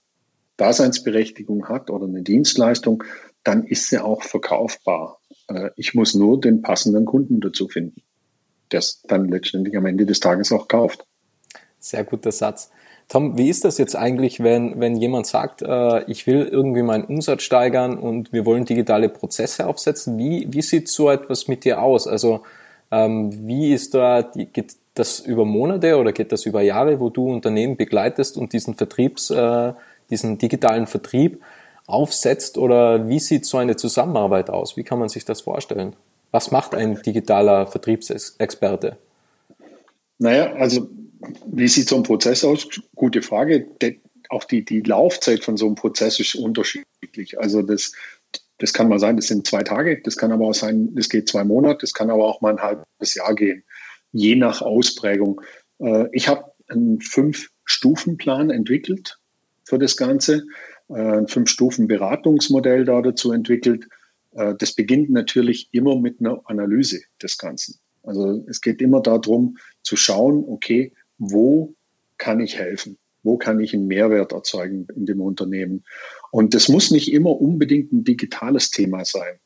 Daseinsberechtigung 0.57 1.69
hat 1.69 1.91
oder 1.91 2.07
eine 2.07 2.23
Dienstleistung, 2.23 3.05
dann 3.45 3.65
ist 3.65 3.89
sie 3.89 4.03
auch 4.03 4.23
verkaufbar. 4.23 5.21
Äh, 5.49 5.71
ich 5.77 5.95
muss 5.95 6.15
nur 6.15 6.41
den 6.41 6.63
passenden 6.63 7.05
Kunden 7.05 7.41
dazu 7.41 7.69
finden, 7.69 8.03
der 8.73 8.81
es 8.81 9.03
dann 9.03 9.29
letztendlich 9.29 9.77
am 9.77 9.87
Ende 9.87 10.07
des 10.07 10.21
Tages 10.21 10.53
auch 10.53 10.69
kauft. 10.69 11.07
Sehr 11.79 12.05
guter 12.05 12.33
Satz. 12.33 12.71
Tom, 13.09 13.39
wie 13.39 13.49
ist 13.49 13.65
das 13.65 13.79
jetzt 13.79 13.97
eigentlich, 13.97 14.43
wenn, 14.43 14.81
wenn 14.81 14.97
jemand 14.97 15.27
sagt, 15.27 15.63
äh, 15.63 16.05
ich 16.11 16.27
will 16.27 16.47
irgendwie 16.47 16.83
meinen 16.83 17.05
Umsatz 17.05 17.43
steigern 17.43 17.99
und 17.99 18.33
wir 18.33 18.45
wollen 18.45 18.67
digitale 18.67 19.09
Prozesse 19.09 19.67
aufsetzen? 19.67 20.19
Wie, 20.19 20.47
wie 20.51 20.61
sieht 20.61 20.89
so 20.89 21.09
etwas 21.09 21.49
mit 21.49 21.65
dir 21.65 21.81
aus? 21.81 22.07
Also 22.07 22.43
wie 22.91 23.73
ist 23.73 23.95
da, 23.95 24.23
geht 24.23 24.77
das 24.95 25.21
über 25.21 25.45
Monate 25.45 25.97
oder 25.97 26.13
geht 26.13 26.33
das 26.33 26.47
über 26.47 26.63
Jahre, 26.63 27.01
wo 27.01 27.11
du 27.11 27.31
Unternehmen 27.31 27.77
begleitest 27.77 28.37
und 28.37 28.53
diesen 28.53 28.75
Vertriebs, 28.75 29.31
äh, 29.31 29.73
diesen 30.11 30.39
digitalen 30.39 30.87
Vertrieb 30.87 31.41
aufsetzt 31.87 32.59
oder 32.59 33.09
wie 33.09 33.19
sieht 33.19 33.47
so 33.47 33.59
eine 33.59 33.77
Zusammenarbeit 33.77 34.51
aus? 34.51 34.77
Wie 34.77 34.85
kann 34.85 34.99
man 34.99 35.09
sich 35.09 35.25
das 35.25 35.43
vorstellen? 35.43 35.95
Was 36.31 36.51
macht 36.51 36.75
ein 36.75 37.01
digitaler 37.03 37.67
Vertriebsexperte? 37.67 38.99
Naja, 40.19 40.53
also 40.55 40.89
wie 41.47 41.69
sieht 41.69 41.89
so 41.89 41.97
ein 41.97 42.03
Prozess 42.03 42.45
aus? 42.45 42.69
Gute 42.95 43.23
Frage. 43.23 43.67
Auch 44.29 44.45
die, 44.45 44.65
die 44.65 44.81
Laufzeit 44.81 45.43
von 45.43 45.57
so 45.57 45.67
einem 45.67 45.75
Prozess 45.75 46.21
ist 46.21 46.35
unterschiedlich. 46.35 47.41
Also 47.41 47.63
das, 47.63 47.93
das 48.59 48.73
kann 48.73 48.89
mal 48.89 48.99
sein, 48.99 49.17
das 49.17 49.27
sind 49.27 49.47
zwei 49.47 49.63
Tage, 49.63 50.01
das 50.03 50.17
kann 50.17 50.33
aber 50.33 50.47
auch 50.47 50.55
sein, 50.55 50.95
das 50.95 51.09
geht 51.09 51.29
zwei 51.29 51.45
Monate, 51.45 51.79
das 51.83 51.95
kann 51.95 52.11
aber 52.11 52.25
auch 52.25 52.41
mal 52.41 52.53
ein 52.53 52.63
halbes 52.63 53.15
Jahr 53.15 53.35
gehen, 53.35 53.65
je 54.13 54.37
nach 54.37 54.63
Ausprägung. 54.63 55.41
Äh, 55.79 56.07
ich 56.13 56.29
habe 56.29 56.53
einen 56.69 57.01
Fünf-Stufen-Plan 57.01 58.51
entwickelt 58.51 59.19
für 59.65 59.79
das 59.79 59.97
Ganze 59.97 60.45
ein 60.91 61.29
Fünf-Stufen-Beratungsmodell 61.29 62.85
da 62.85 63.03
dazu 63.03 63.33
entwickelt. 63.33 63.89
Äh, 64.33 64.55
das 64.59 64.73
beginnt 64.73 65.11
natürlich 65.11 65.69
immer 65.73 65.97
mit 65.97 66.21
einer 66.21 66.41
Analyse 66.45 67.03
des 67.23 67.39
Ganzen. 67.39 67.79
Also 68.03 68.43
es 68.49 68.61
geht 68.61 68.81
immer 68.81 69.03
darum 69.03 69.59
zu 69.83 69.97
schauen, 69.97 70.45
okay, 70.47 70.95
wo 71.19 71.75
kann 72.17 72.41
ich 72.41 72.59
helfen? 72.59 72.97
Wo 73.23 73.37
kann 73.37 73.61
ich 73.61 73.75
einen 73.75 73.87
Mehrwert 73.87 74.33
erzeugen 74.33 74.87
in 74.95 75.05
dem 75.05 75.21
Unternehmen? 75.21 75.85
Und 76.31 76.55
das 76.55 76.69
muss 76.69 76.91
nicht 76.91 77.13
immer 77.13 77.41
unbedingt 77.41 77.93
ein 77.93 78.05
digitales 78.05 78.71
Thema 78.71 79.05
sein. 79.05 79.39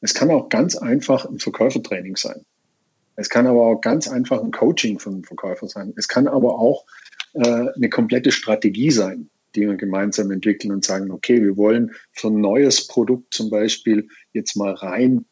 Es 0.00 0.14
kann 0.14 0.30
auch 0.30 0.48
ganz 0.48 0.76
einfach 0.76 1.26
ein 1.26 1.38
Verkäufertraining 1.38 2.16
sein. 2.16 2.44
Es 3.16 3.28
kann 3.28 3.46
aber 3.46 3.66
auch 3.66 3.80
ganz 3.80 4.08
einfach 4.08 4.42
ein 4.42 4.50
Coaching 4.50 4.98
von 4.98 5.22
Verkäufer 5.22 5.68
sein. 5.68 5.92
Es 5.96 6.08
kann 6.08 6.26
aber 6.26 6.58
auch 6.58 6.86
äh, 7.34 7.66
eine 7.74 7.88
komplette 7.88 8.32
Strategie 8.32 8.90
sein, 8.90 9.28
die 9.54 9.62
wir 9.62 9.76
gemeinsam 9.76 10.30
entwickeln 10.30 10.72
und 10.72 10.84
sagen, 10.84 11.10
okay, 11.10 11.42
wir 11.42 11.56
wollen 11.56 11.92
für 12.12 12.28
ein 12.28 12.40
neues 12.40 12.86
Produkt 12.86 13.34
zum 13.34 13.50
Beispiel 13.50 14.08
jetzt 14.32 14.56
mal 14.56 14.72
rein 14.72 15.26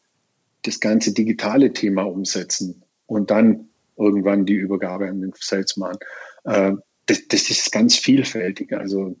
das 0.63 0.79
ganze 0.79 1.13
digitale 1.13 1.73
Thema 1.73 2.03
umsetzen 2.03 2.83
und 3.07 3.31
dann 3.31 3.69
irgendwann 3.97 4.45
die 4.45 4.53
Übergabe 4.53 5.07
an 5.07 5.21
den 5.21 5.33
Salesman. 5.35 5.97
Äh, 6.43 6.73
das, 7.07 7.27
das 7.27 7.49
ist 7.49 7.71
ganz 7.71 7.95
vielfältig. 7.95 8.73
Also 8.73 9.17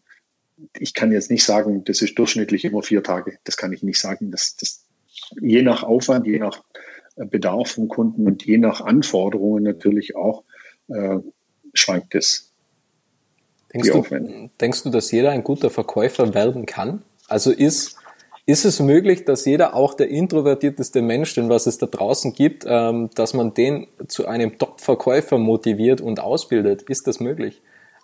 ich 0.77 0.93
kann 0.93 1.11
jetzt 1.11 1.31
nicht 1.31 1.43
sagen, 1.43 1.83
das 1.83 2.01
ist 2.01 2.17
durchschnittlich 2.17 2.65
immer 2.65 2.83
vier 2.83 3.03
Tage. 3.03 3.37
Das 3.43 3.57
kann 3.57 3.73
ich 3.73 3.83
nicht 3.83 3.99
sagen. 3.99 4.31
Das, 4.31 4.55
das 4.55 4.85
je 5.39 5.61
nach 5.61 5.83
Aufwand, 5.83 6.27
je 6.27 6.39
nach 6.39 6.63
Bedarf 7.15 7.71
von 7.71 7.87
Kunden 7.87 8.25
und 8.25 8.45
je 8.45 8.57
nach 8.57 8.81
Anforderungen 8.81 9.63
natürlich 9.63 10.15
auch 10.15 10.43
äh, 10.87 11.17
schwankt 11.73 12.15
es. 12.15 12.51
Denkst 13.73 13.91
du, 13.91 14.49
denkst 14.59 14.83
du, 14.83 14.89
dass 14.89 15.11
jeder 15.11 15.31
ein 15.31 15.43
guter 15.43 15.69
Verkäufer 15.69 16.33
werden 16.33 16.65
kann? 16.65 17.03
Also 17.27 17.51
ist, 17.51 17.95
ist 18.45 18.65
es 18.65 18.81
möglich, 18.81 19.23
dass 19.23 19.45
jeder, 19.45 19.75
auch 19.75 19.93
der 19.93 20.09
introvertierteste 20.09 21.01
Mensch, 21.01 21.33
den 21.35 21.47
was 21.47 21.67
es 21.67 21.77
da 21.77 21.85
draußen 21.85 22.33
gibt, 22.33 22.65
ähm, 22.67 23.09
dass 23.15 23.33
man 23.33 23.53
den 23.53 23.87
zu 24.07 24.27
einem 24.27 24.57
Top-Verkäufer 24.57 25.37
motiviert 25.37 26.01
und 26.01 26.19
ausbildet? 26.19 26.81
Ist 26.83 27.07
das 27.07 27.21
möglich? 27.21 27.61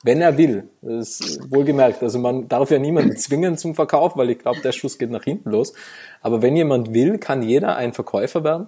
Wenn 0.07 0.21
er 0.21 0.37
will. 0.37 0.69
Das 0.81 1.19
ist 1.19 1.51
wohlgemerkt. 1.51 2.01
Also 2.01 2.17
man 2.17 2.47
darf 2.47 2.71
ja 2.71 2.79
niemanden 2.79 3.17
zwingen 3.17 3.57
zum 3.57 3.75
Verkauf, 3.75 4.15
weil 4.15 4.29
ich 4.29 4.39
glaube, 4.39 4.61
der 4.61 4.71
Schuss 4.71 4.97
geht 4.97 5.11
nach 5.11 5.25
hinten 5.25 5.49
los. 5.49 5.73
Aber 6.21 6.41
wenn 6.41 6.55
jemand 6.55 6.93
will, 6.93 7.17
kann 7.17 7.43
jeder 7.43 7.75
ein 7.75 7.91
Verkäufer 7.91 8.45
werden? 8.45 8.67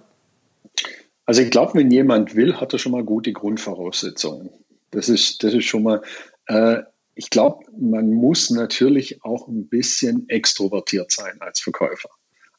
Also 1.26 1.42
ich 1.42 1.50
glaube, 1.50 1.76
wenn 1.76 1.92
jemand 1.92 2.36
will, 2.36 2.58
hat 2.58 2.74
er 2.74 2.80
schon 2.80 2.92
mal 2.92 3.06
gute 3.06 3.32
Grundvoraussetzungen. 3.32 4.50
Das 4.92 5.08
ist, 5.08 5.42
das 5.42 5.54
ist 5.54 5.64
schon 5.64 5.84
mal, 5.84 6.02
äh, 6.48 6.82
ich 7.16 7.30
glaube, 7.30 7.64
man 7.80 8.10
muss 8.10 8.50
natürlich 8.50 9.24
auch 9.24 9.48
ein 9.48 9.70
bisschen 9.70 10.28
extrovertiert 10.28 11.10
sein 11.10 11.38
als 11.40 11.62
Verkäufer. 11.62 12.10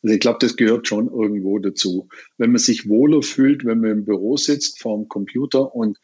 Also 0.02 0.14
ich 0.14 0.20
glaube, 0.20 0.38
das 0.40 0.56
gehört 0.56 0.88
schon 0.88 1.08
irgendwo 1.08 1.58
dazu. 1.58 2.08
Wenn 2.38 2.52
man 2.52 2.60
sich 2.60 2.88
wohler 2.88 3.20
fühlt, 3.20 3.66
wenn 3.66 3.80
man 3.80 3.90
im 3.90 4.04
Büro 4.06 4.38
sitzt 4.38 4.80
vor 4.80 4.96
dem 4.96 5.06
Computer 5.06 5.74
und 5.74 5.98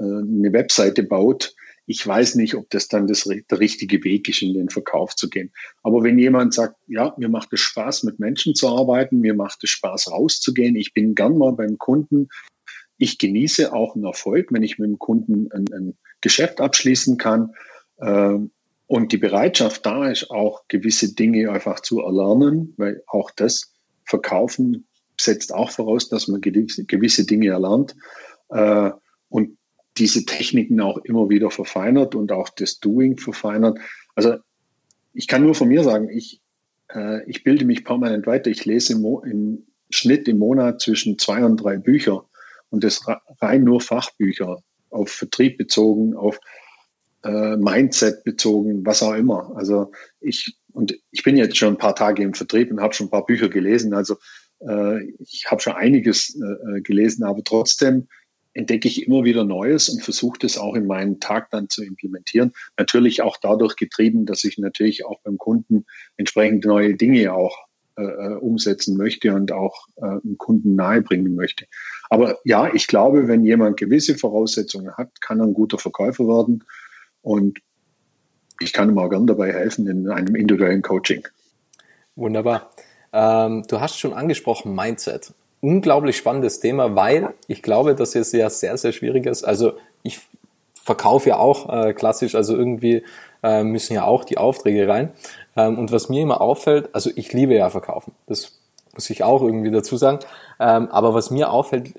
äh, 0.00 0.02
eine 0.02 0.52
Webseite 0.52 1.04
baut, 1.04 1.54
ich 1.86 2.04
weiß 2.04 2.34
nicht, 2.34 2.54
ob 2.54 2.68
das 2.70 2.88
dann 2.88 3.06
das, 3.06 3.24
der 3.24 3.60
richtige 3.60 4.02
Weg 4.02 4.28
ist, 4.28 4.42
in 4.42 4.54
den 4.54 4.68
Verkauf 4.68 5.14
zu 5.14 5.30
gehen. 5.30 5.52
Aber 5.82 6.02
wenn 6.02 6.18
jemand 6.18 6.52
sagt, 6.52 6.76
ja, 6.88 7.14
mir 7.16 7.28
macht 7.28 7.52
es 7.52 7.60
Spaß, 7.60 8.02
mit 8.02 8.18
Menschen 8.18 8.54
zu 8.54 8.68
arbeiten, 8.68 9.20
mir 9.20 9.34
macht 9.34 9.62
es 9.62 9.70
Spaß, 9.70 10.10
rauszugehen, 10.10 10.74
ich 10.74 10.94
bin 10.94 11.14
gern 11.14 11.38
mal 11.38 11.52
beim 11.52 11.78
Kunden, 11.78 12.28
ich 12.98 13.18
genieße 13.18 13.72
auch 13.72 13.94
einen 13.94 14.04
Erfolg, 14.04 14.48
wenn 14.50 14.62
ich 14.62 14.78
mit 14.78 14.88
dem 14.88 14.98
Kunden 14.98 15.48
ein, 15.52 15.66
ein 15.72 15.98
Geschäft 16.20 16.60
abschließen 16.60 17.18
kann. 17.18 17.54
Äh, 17.98 18.38
und 18.88 19.12
die 19.12 19.18
Bereitschaft 19.18 19.84
da 19.86 20.08
ist, 20.08 20.30
auch 20.30 20.62
gewisse 20.68 21.14
Dinge 21.14 21.50
einfach 21.50 21.80
zu 21.80 22.00
erlernen, 22.00 22.74
weil 22.76 23.02
auch 23.06 23.30
das 23.30 23.74
Verkaufen 24.04 24.86
setzt 25.20 25.52
auch 25.52 25.70
voraus, 25.70 26.08
dass 26.08 26.28
man 26.28 26.40
gewisse 26.40 27.26
Dinge 27.26 27.48
erlernt 27.48 27.96
äh, 28.48 28.90
und 29.28 29.58
diese 29.98 30.24
Techniken 30.24 30.80
auch 30.80 30.98
immer 30.98 31.28
wieder 31.28 31.50
verfeinert 31.50 32.14
und 32.14 32.32
auch 32.32 32.48
das 32.48 32.80
Doing 32.80 33.18
verfeinert. 33.18 33.78
Also 34.14 34.36
ich 35.12 35.26
kann 35.28 35.42
nur 35.42 35.54
von 35.54 35.68
mir 35.68 35.82
sagen, 35.82 36.08
ich, 36.10 36.40
äh, 36.92 37.28
ich 37.28 37.44
bilde 37.44 37.64
mich 37.64 37.84
permanent 37.84 38.26
weiter. 38.26 38.50
Ich 38.50 38.64
lese 38.64 38.92
im, 38.92 39.04
im 39.24 39.66
Schnitt 39.90 40.28
im 40.28 40.38
Monat 40.38 40.80
zwischen 40.80 41.18
zwei 41.18 41.44
und 41.44 41.56
drei 41.56 41.78
Bücher 41.78 42.24
und 42.70 42.84
das 42.84 43.02
rein 43.40 43.64
nur 43.64 43.80
Fachbücher, 43.80 44.62
auf 44.90 45.10
Vertrieb 45.10 45.58
bezogen, 45.58 46.14
auf 46.14 46.38
äh, 47.24 47.56
Mindset 47.56 48.24
bezogen, 48.24 48.84
was 48.84 49.02
auch 49.02 49.14
immer. 49.14 49.52
Also 49.56 49.92
ich, 50.20 50.56
und 50.72 50.98
ich 51.10 51.22
bin 51.22 51.36
jetzt 51.36 51.56
schon 51.56 51.74
ein 51.74 51.78
paar 51.78 51.94
Tage 51.94 52.22
im 52.22 52.34
Vertrieb 52.34 52.70
und 52.70 52.80
habe 52.80 52.94
schon 52.94 53.06
ein 53.06 53.10
paar 53.10 53.26
Bücher 53.26 53.48
gelesen. 53.48 53.94
Also 53.94 54.16
äh, 54.60 55.04
ich 55.18 55.46
habe 55.50 55.60
schon 55.60 55.74
einiges 55.74 56.36
äh, 56.36 56.80
gelesen, 56.82 57.24
aber 57.24 57.42
trotzdem 57.42 58.08
entdecke 58.56 58.88
ich 58.88 59.06
immer 59.06 59.24
wieder 59.24 59.44
Neues 59.44 59.90
und 59.90 60.02
versuche 60.02 60.38
das 60.40 60.56
auch 60.56 60.74
in 60.74 60.86
meinen 60.86 61.20
Tag 61.20 61.50
dann 61.50 61.68
zu 61.68 61.84
implementieren. 61.84 62.52
Natürlich 62.78 63.20
auch 63.20 63.36
dadurch 63.36 63.76
getrieben, 63.76 64.24
dass 64.24 64.44
ich 64.44 64.56
natürlich 64.56 65.04
auch 65.04 65.20
beim 65.22 65.36
Kunden 65.36 65.84
entsprechend 66.16 66.64
neue 66.64 66.94
Dinge 66.94 67.34
auch 67.34 67.66
äh, 67.98 68.02
äh, 68.02 68.34
umsetzen 68.36 68.96
möchte 68.96 69.34
und 69.34 69.52
auch 69.52 69.88
äh, 69.96 70.20
dem 70.22 70.38
Kunden 70.38 70.74
nahebringen 70.74 71.34
möchte. 71.34 71.66
Aber 72.08 72.38
ja, 72.44 72.72
ich 72.72 72.86
glaube, 72.86 73.28
wenn 73.28 73.44
jemand 73.44 73.76
gewisse 73.76 74.16
Voraussetzungen 74.16 74.96
hat, 74.96 75.20
kann 75.20 75.40
er 75.40 75.46
ein 75.46 75.54
guter 75.54 75.78
Verkäufer 75.78 76.26
werden. 76.26 76.64
Und 77.20 77.58
ich 78.60 78.72
kann 78.72 78.88
ihm 78.88 78.98
auch 78.98 79.10
gern 79.10 79.26
dabei 79.26 79.52
helfen 79.52 79.86
in 79.86 80.08
einem 80.08 80.34
individuellen 80.34 80.82
Coaching. 80.82 81.26
Wunderbar. 82.14 82.70
Ähm, 83.12 83.64
du 83.68 83.80
hast 83.80 83.98
schon 83.98 84.14
angesprochen 84.14 84.74
Mindset. 84.74 85.34
Unglaublich 85.66 86.16
spannendes 86.16 86.60
Thema, 86.60 86.94
weil 86.94 87.34
ich 87.48 87.60
glaube, 87.60 87.96
dass 87.96 88.14
es 88.14 88.30
ja 88.30 88.48
sehr, 88.48 88.76
sehr 88.76 88.92
schwierig 88.92 89.26
ist. 89.26 89.42
Also 89.42 89.72
ich 90.04 90.20
verkaufe 90.80 91.30
ja 91.30 91.38
auch 91.38 91.68
äh, 91.68 91.92
klassisch, 91.92 92.36
also 92.36 92.56
irgendwie 92.56 93.02
äh, 93.42 93.64
müssen 93.64 93.94
ja 93.94 94.04
auch 94.04 94.22
die 94.22 94.38
Aufträge 94.38 94.86
rein. 94.86 95.10
Ähm, 95.56 95.76
und 95.76 95.90
was 95.90 96.08
mir 96.08 96.22
immer 96.22 96.40
auffällt, 96.40 96.90
also 96.94 97.10
ich 97.16 97.32
liebe 97.32 97.56
ja 97.56 97.68
verkaufen, 97.68 98.12
das 98.26 98.52
muss 98.94 99.10
ich 99.10 99.24
auch 99.24 99.42
irgendwie 99.42 99.72
dazu 99.72 99.96
sagen. 99.96 100.20
Ähm, 100.60 100.86
aber 100.92 101.14
was 101.14 101.32
mir 101.32 101.50
auffällt, 101.50 101.94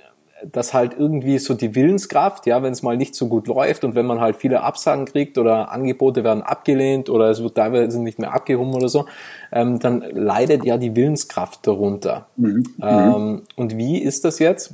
dass 0.45 0.73
halt 0.73 0.95
irgendwie 0.97 1.39
so 1.39 1.53
die 1.53 1.73
Willenskraft, 1.75 2.45
ja, 2.45 2.61
wenn 2.61 2.71
es 2.71 2.83
mal 2.83 2.97
nicht 2.97 3.15
so 3.15 3.27
gut 3.27 3.47
läuft 3.47 3.83
und 3.83 3.95
wenn 3.95 4.05
man 4.05 4.19
halt 4.19 4.35
viele 4.35 4.61
Absagen 4.61 5.05
kriegt 5.05 5.37
oder 5.37 5.71
Angebote 5.71 6.23
werden 6.23 6.43
abgelehnt 6.43 7.09
oder 7.09 7.29
es 7.29 7.41
wird 7.41 7.55
teilweise 7.55 8.01
nicht 8.01 8.19
mehr 8.19 8.33
abgehoben 8.33 8.73
oder 8.73 8.89
so, 8.89 9.05
ähm, 9.51 9.79
dann 9.79 10.01
leidet 10.01 10.63
ja 10.63 10.77
die 10.77 10.95
Willenskraft 10.95 11.65
darunter. 11.65 12.27
Mhm. 12.35 12.63
Ähm, 12.81 13.41
und 13.55 13.77
wie 13.77 13.97
ist 13.97 14.25
das 14.25 14.39
jetzt? 14.39 14.73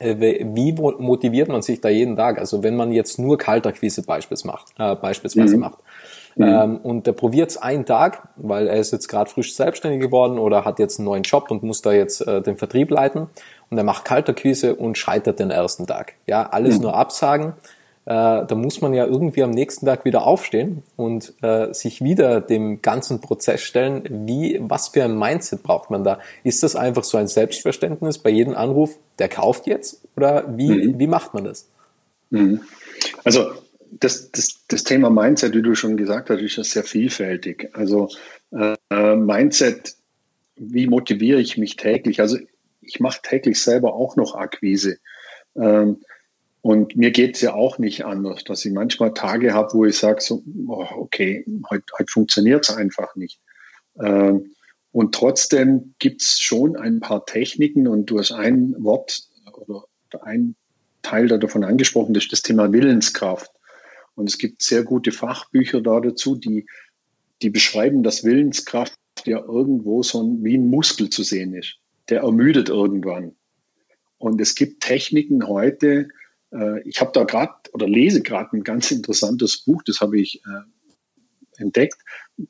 Äh, 0.00 0.44
wie 0.52 0.72
motiviert 0.72 1.48
man 1.48 1.62
sich 1.62 1.80
da 1.80 1.88
jeden 1.88 2.16
Tag? 2.16 2.38
Also 2.38 2.62
wenn 2.62 2.74
man 2.74 2.92
jetzt 2.92 3.18
nur 3.18 3.38
Kalterquise 3.38 4.02
beispielsweise 4.02 4.48
macht, 4.48 4.74
äh, 4.78 4.96
beispielsweise 4.96 5.54
mhm. 5.54 5.60
macht 5.60 5.78
Mhm. 6.36 6.44
Ähm, 6.44 6.76
und 6.78 7.06
der 7.06 7.12
probiert 7.12 7.50
es 7.50 7.56
einen 7.56 7.84
Tag, 7.84 8.28
weil 8.36 8.66
er 8.66 8.76
ist 8.76 8.92
jetzt 8.92 9.08
gerade 9.08 9.30
frisch 9.30 9.54
selbstständig 9.54 10.00
geworden 10.00 10.38
oder 10.38 10.64
hat 10.64 10.78
jetzt 10.78 10.98
einen 10.98 11.06
neuen 11.06 11.22
Job 11.22 11.50
und 11.50 11.62
muss 11.62 11.82
da 11.82 11.92
jetzt 11.92 12.26
äh, 12.26 12.40
den 12.40 12.56
Vertrieb 12.56 12.90
leiten. 12.90 13.28
Und 13.70 13.78
er 13.78 13.84
macht 13.84 14.04
Kalterquise 14.04 14.74
und 14.74 14.98
scheitert 14.98 15.38
den 15.38 15.50
ersten 15.50 15.86
Tag. 15.86 16.14
Ja, 16.26 16.48
alles 16.50 16.76
mhm. 16.76 16.82
nur 16.82 16.94
Absagen. 16.94 17.54
Äh, 18.04 18.44
da 18.46 18.54
muss 18.54 18.80
man 18.80 18.94
ja 18.94 19.06
irgendwie 19.06 19.44
am 19.44 19.50
nächsten 19.50 19.86
Tag 19.86 20.04
wieder 20.04 20.26
aufstehen 20.26 20.82
und 20.96 21.34
äh, 21.42 21.72
sich 21.72 22.02
wieder 22.02 22.40
dem 22.40 22.82
ganzen 22.82 23.20
Prozess 23.20 23.60
stellen. 23.60 24.26
Wie, 24.26 24.58
was 24.60 24.88
für 24.88 25.04
ein 25.04 25.16
Mindset 25.16 25.62
braucht 25.62 25.90
man 25.90 26.02
da? 26.02 26.18
Ist 26.42 26.62
das 26.64 26.74
einfach 26.74 27.04
so 27.04 27.16
ein 27.16 27.28
Selbstverständnis 27.28 28.18
bei 28.18 28.30
jedem 28.30 28.56
Anruf, 28.56 28.98
der 29.18 29.28
kauft 29.28 29.66
jetzt? 29.66 30.02
Oder 30.16 30.44
wie, 30.56 30.70
mhm. 30.70 30.98
wie 30.98 31.06
macht 31.06 31.32
man 31.32 31.44
das? 31.44 31.68
Mhm. 32.30 32.62
Also 33.22 33.52
das, 34.00 34.30
das, 34.30 34.64
das 34.68 34.84
Thema 34.84 35.10
Mindset, 35.10 35.54
wie 35.54 35.62
du 35.62 35.74
schon 35.74 35.96
gesagt 35.96 36.30
hast, 36.30 36.40
ist 36.40 36.56
ja 36.56 36.64
sehr 36.64 36.84
vielfältig. 36.84 37.70
Also 37.72 38.08
äh, 38.50 39.16
Mindset, 39.16 39.94
wie 40.56 40.86
motiviere 40.86 41.40
ich 41.40 41.58
mich 41.58 41.76
täglich? 41.76 42.20
Also 42.20 42.38
ich 42.80 43.00
mache 43.00 43.20
täglich 43.22 43.60
selber 43.60 43.94
auch 43.94 44.16
noch 44.16 44.34
Akquise. 44.34 44.98
Ähm, 45.56 45.98
und 46.62 46.96
mir 46.96 47.10
geht 47.10 47.34
es 47.34 47.40
ja 47.42 47.54
auch 47.54 47.78
nicht 47.78 48.04
anders, 48.04 48.44
dass 48.44 48.64
ich 48.64 48.72
manchmal 48.72 49.14
Tage 49.14 49.52
habe, 49.52 49.74
wo 49.74 49.84
ich 49.84 49.98
sage, 49.98 50.20
so, 50.20 50.42
oh, 50.68 50.86
okay, 50.96 51.44
heute, 51.68 51.84
funktioniert 52.08 52.68
es 52.68 52.74
einfach 52.74 53.16
nicht. 53.16 53.40
Ähm, 54.00 54.54
und 54.92 55.14
trotzdem 55.14 55.94
gibt 55.98 56.22
es 56.22 56.38
schon 56.38 56.76
ein 56.76 57.00
paar 57.00 57.26
Techniken 57.26 57.88
und 57.88 58.06
du 58.06 58.18
hast 58.18 58.32
ein 58.32 58.74
Wort 58.78 59.22
oder 59.66 59.84
ein 60.22 60.54
Teil 61.02 61.26
davon 61.26 61.64
angesprochen, 61.64 62.14
das 62.14 62.24
ist 62.24 62.32
das 62.32 62.42
Thema 62.42 62.72
Willenskraft. 62.72 63.50
Und 64.14 64.28
es 64.28 64.38
gibt 64.38 64.62
sehr 64.62 64.82
gute 64.84 65.12
Fachbücher 65.12 65.80
da 65.80 66.00
dazu, 66.00 66.36
die, 66.36 66.66
die 67.40 67.50
beschreiben, 67.50 68.02
dass 68.02 68.24
Willenskraft 68.24 68.98
ja 69.24 69.38
irgendwo 69.40 70.02
so 70.02 70.22
ein, 70.22 70.44
wie 70.44 70.56
ein 70.56 70.68
Muskel 70.68 71.10
zu 71.10 71.22
sehen 71.22 71.54
ist. 71.54 71.78
Der 72.08 72.20
ermüdet 72.20 72.68
irgendwann. 72.68 73.36
Und 74.18 74.40
es 74.40 74.54
gibt 74.54 74.82
Techniken 74.82 75.46
heute, 75.48 76.08
äh, 76.52 76.86
ich 76.88 77.00
habe 77.00 77.10
da 77.12 77.24
gerade 77.24 77.52
oder 77.72 77.88
lese 77.88 78.22
gerade 78.22 78.56
ein 78.56 78.62
ganz 78.62 78.90
interessantes 78.90 79.64
Buch, 79.64 79.82
das 79.84 80.00
habe 80.00 80.20
ich 80.20 80.42
äh, 80.44 81.60
entdeckt. 81.60 81.96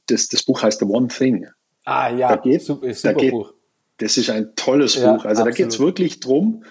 Das, 0.06 0.28
das 0.28 0.42
Buch 0.42 0.62
heißt 0.62 0.80
The 0.80 0.86
One 0.86 1.08
Thing. 1.08 1.46
Ah 1.84 2.10
ja, 2.10 2.28
da 2.28 2.36
geht, 2.36 2.62
super, 2.62 2.92
super 2.92 3.14
da 3.14 3.20
geht, 3.20 3.30
Buch. 3.30 3.54
Das 3.98 4.16
ist 4.16 4.30
ein 4.30 4.54
tolles 4.56 4.96
ja, 4.96 5.12
Buch. 5.12 5.24
Also 5.24 5.42
absolut. 5.42 5.46
da 5.46 5.56
geht 5.56 5.72
es 5.72 5.80
wirklich 5.80 6.20
drum, 6.20 6.64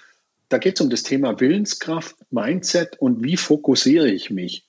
da 0.50 0.58
geht 0.58 0.76
es 0.76 0.82
um 0.82 0.90
das 0.90 1.04
Thema 1.04 1.40
Willenskraft, 1.40 2.16
Mindset 2.30 3.00
und 3.00 3.24
wie 3.24 3.38
fokussiere 3.38 4.10
ich 4.10 4.30
mich. 4.30 4.68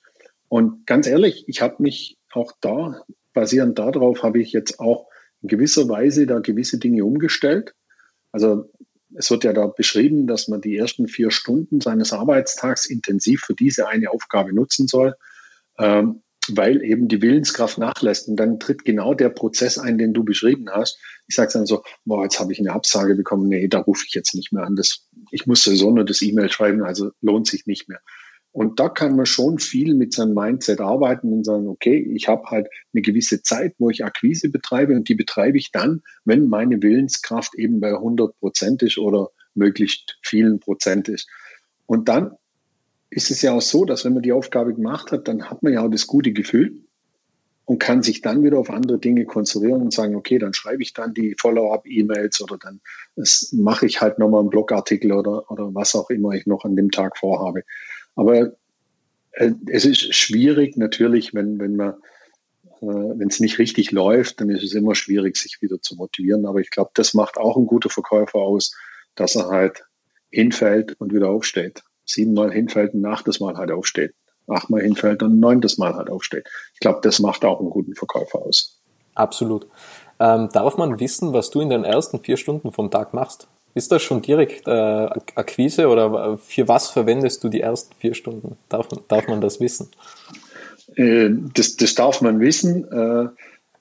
Und 0.53 0.85
ganz 0.85 1.07
ehrlich, 1.07 1.45
ich 1.47 1.63
habe 1.63 1.81
mich 1.81 2.19
auch 2.31 2.51
da, 2.61 3.01
basierend 3.33 3.79
darauf, 3.79 4.21
habe 4.21 4.39
ich 4.39 4.51
jetzt 4.51 4.79
auch 4.79 5.09
in 5.41 5.47
gewisser 5.47 5.89
Weise 5.89 6.27
da 6.27 6.41
gewisse 6.41 6.77
Dinge 6.77 7.05
umgestellt. 7.05 7.73
Also 8.31 8.69
es 9.15 9.31
wird 9.31 9.45
ja 9.45 9.53
da 9.53 9.65
beschrieben, 9.65 10.27
dass 10.27 10.47
man 10.47 10.61
die 10.61 10.77
ersten 10.77 11.07
vier 11.07 11.31
Stunden 11.31 11.81
seines 11.81 12.13
Arbeitstags 12.13 12.85
intensiv 12.85 13.41
für 13.41 13.55
diese 13.55 13.87
eine 13.87 14.11
Aufgabe 14.11 14.53
nutzen 14.53 14.87
soll, 14.87 15.15
ähm, 15.79 16.21
weil 16.49 16.83
eben 16.83 17.07
die 17.07 17.23
Willenskraft 17.23 17.79
nachlässt. 17.79 18.27
Und 18.27 18.35
dann 18.35 18.59
tritt 18.59 18.85
genau 18.85 19.15
der 19.15 19.29
Prozess 19.29 19.79
ein, 19.79 19.97
den 19.97 20.13
du 20.13 20.23
beschrieben 20.23 20.69
hast. 20.69 20.99
Ich 21.25 21.33
sage 21.33 21.49
dann 21.51 21.65
so, 21.65 21.81
boah, 22.05 22.25
jetzt 22.25 22.39
habe 22.39 22.53
ich 22.53 22.59
eine 22.59 22.73
Absage 22.73 23.15
bekommen, 23.15 23.47
nee, 23.47 23.67
da 23.67 23.79
rufe 23.79 24.05
ich 24.07 24.13
jetzt 24.13 24.35
nicht 24.35 24.53
mehr 24.53 24.65
an. 24.65 24.75
Das, 24.75 25.07
ich 25.31 25.47
muss 25.47 25.63
sowieso 25.63 25.89
nur 25.89 26.05
das 26.05 26.21
E-Mail 26.21 26.51
schreiben, 26.51 26.83
also 26.83 27.09
lohnt 27.21 27.47
sich 27.47 27.65
nicht 27.65 27.89
mehr. 27.89 28.01
Und 28.53 28.79
da 28.79 28.87
kann 28.87 29.15
man 29.15 29.25
schon 29.25 29.57
viel 29.57 29.95
mit 29.95 30.13
seinem 30.13 30.35
Mindset 30.35 30.79
arbeiten 30.79 31.33
und 31.33 31.43
sagen, 31.43 31.67
okay, 31.67 31.97
ich 31.97 32.27
habe 32.27 32.45
halt 32.51 32.67
eine 32.93 33.01
gewisse 33.01 33.41
Zeit, 33.41 33.73
wo 33.79 33.89
ich 33.89 34.05
Akquise 34.05 34.49
betreibe 34.49 34.93
und 34.93 35.09
die 35.09 35.15
betreibe 35.15 35.57
ich 35.57 35.71
dann, 35.71 36.03
wenn 36.23 36.47
meine 36.47 36.81
Willenskraft 36.83 37.55
eben 37.55 37.79
bei 37.79 37.89
100 37.89 38.37
Prozent 38.39 38.83
ist 38.83 38.99
oder 38.99 39.29
möglichst 39.55 40.19
vielen 40.21 40.59
Prozent 40.59 41.09
ist. 41.09 41.27
Und 41.87 42.07
dann 42.07 42.37
ist 43.09 43.31
es 43.31 43.41
ja 43.41 43.53
auch 43.53 43.61
so, 43.61 43.85
dass 43.85 44.05
wenn 44.05 44.13
man 44.13 44.21
die 44.21 44.33
Aufgabe 44.33 44.75
gemacht 44.75 45.11
hat, 45.11 45.27
dann 45.27 45.49
hat 45.49 45.63
man 45.63 45.73
ja 45.73 45.83
auch 45.83 45.89
das 45.89 46.05
gute 46.05 46.31
Gefühl 46.31 46.83
und 47.65 47.79
kann 47.79 48.03
sich 48.03 48.21
dann 48.21 48.43
wieder 48.43 48.59
auf 48.59 48.69
andere 48.69 48.99
Dinge 48.99 49.25
konzentrieren 49.25 49.81
und 49.81 49.93
sagen, 49.93 50.15
okay, 50.15 50.37
dann 50.37 50.53
schreibe 50.53 50.83
ich 50.83 50.93
dann 50.93 51.15
die 51.15 51.35
Follow-up-E-Mails 51.39 52.41
oder 52.41 52.59
dann 52.59 52.81
mache 53.51 53.87
ich 53.87 53.99
halt 53.99 54.19
nochmal 54.19 54.41
einen 54.41 54.49
Blogartikel 54.51 55.11
oder, 55.11 55.49
oder 55.49 55.73
was 55.73 55.95
auch 55.95 56.11
immer 56.11 56.33
ich 56.33 56.45
noch 56.45 56.65
an 56.65 56.75
dem 56.75 56.91
Tag 56.91 57.17
vorhabe. 57.17 57.63
Aber 58.15 58.53
äh, 59.31 59.51
es 59.67 59.85
ist 59.85 60.15
schwierig 60.15 60.77
natürlich, 60.77 61.33
wenn, 61.33 61.59
wenn 61.59 61.75
man 61.75 61.95
äh, 62.83 62.85
wenn 62.85 63.29
es 63.29 63.39
nicht 63.39 63.59
richtig 63.59 63.91
läuft, 63.91 64.41
dann 64.41 64.49
ist 64.49 64.63
es 64.63 64.73
immer 64.73 64.93
schwierig, 64.95 65.37
sich 65.37 65.61
wieder 65.61 65.81
zu 65.81 65.95
motivieren. 65.95 66.45
Aber 66.45 66.59
ich 66.59 66.69
glaube, 66.69 66.91
das 66.95 67.13
macht 67.13 67.37
auch 67.37 67.55
ein 67.55 67.65
guter 67.65 67.89
Verkäufer 67.89 68.39
aus, 68.39 68.75
dass 69.15 69.35
er 69.35 69.47
halt 69.47 69.83
hinfällt 70.29 70.99
und 70.99 71.13
wieder 71.13 71.29
aufsteht. 71.29 71.83
Siebenmal 72.05 72.51
hinfällt 72.51 72.93
und 72.93 73.05
achtes 73.05 73.39
Mal 73.39 73.55
halt 73.55 73.71
aufsteht. 73.71 74.13
Achtmal 74.47 74.81
hinfällt 74.81 75.23
und 75.23 75.39
neuntes 75.39 75.77
Mal 75.77 75.93
halt 75.95 76.09
aufsteht. 76.09 76.49
Ich 76.73 76.79
glaube, 76.81 76.99
das 77.01 77.19
macht 77.19 77.45
auch 77.45 77.61
einen 77.61 77.69
guten 77.69 77.95
Verkäufer 77.95 78.39
aus. 78.39 78.81
Absolut. 79.15 79.67
Ähm, 80.19 80.49
darf 80.51 80.77
man 80.77 80.99
wissen, 80.99 81.31
was 81.31 81.49
du 81.49 81.61
in 81.61 81.69
den 81.69 81.85
ersten 81.85 82.19
vier 82.19 82.35
Stunden 82.35 82.71
vom 82.73 82.91
Tag 82.91 83.13
machst? 83.13 83.47
Ist 83.75 83.91
das 83.91 84.03
schon 84.03 84.21
direkt 84.21 84.67
äh, 84.67 84.71
Akquise 84.71 85.87
oder 85.87 86.37
für 86.37 86.67
was 86.67 86.89
verwendest 86.89 87.43
du 87.43 87.49
die 87.49 87.61
ersten 87.61 87.95
vier 87.97 88.13
Stunden? 88.13 88.57
Darf, 88.69 88.87
darf 89.07 89.27
man 89.27 89.41
das 89.41 89.59
wissen? 89.59 89.89
Äh, 90.95 91.29
das, 91.53 91.75
das 91.75 91.95
darf 91.95 92.21
man 92.21 92.39
wissen. 92.39 92.85
Äh, 92.91 93.29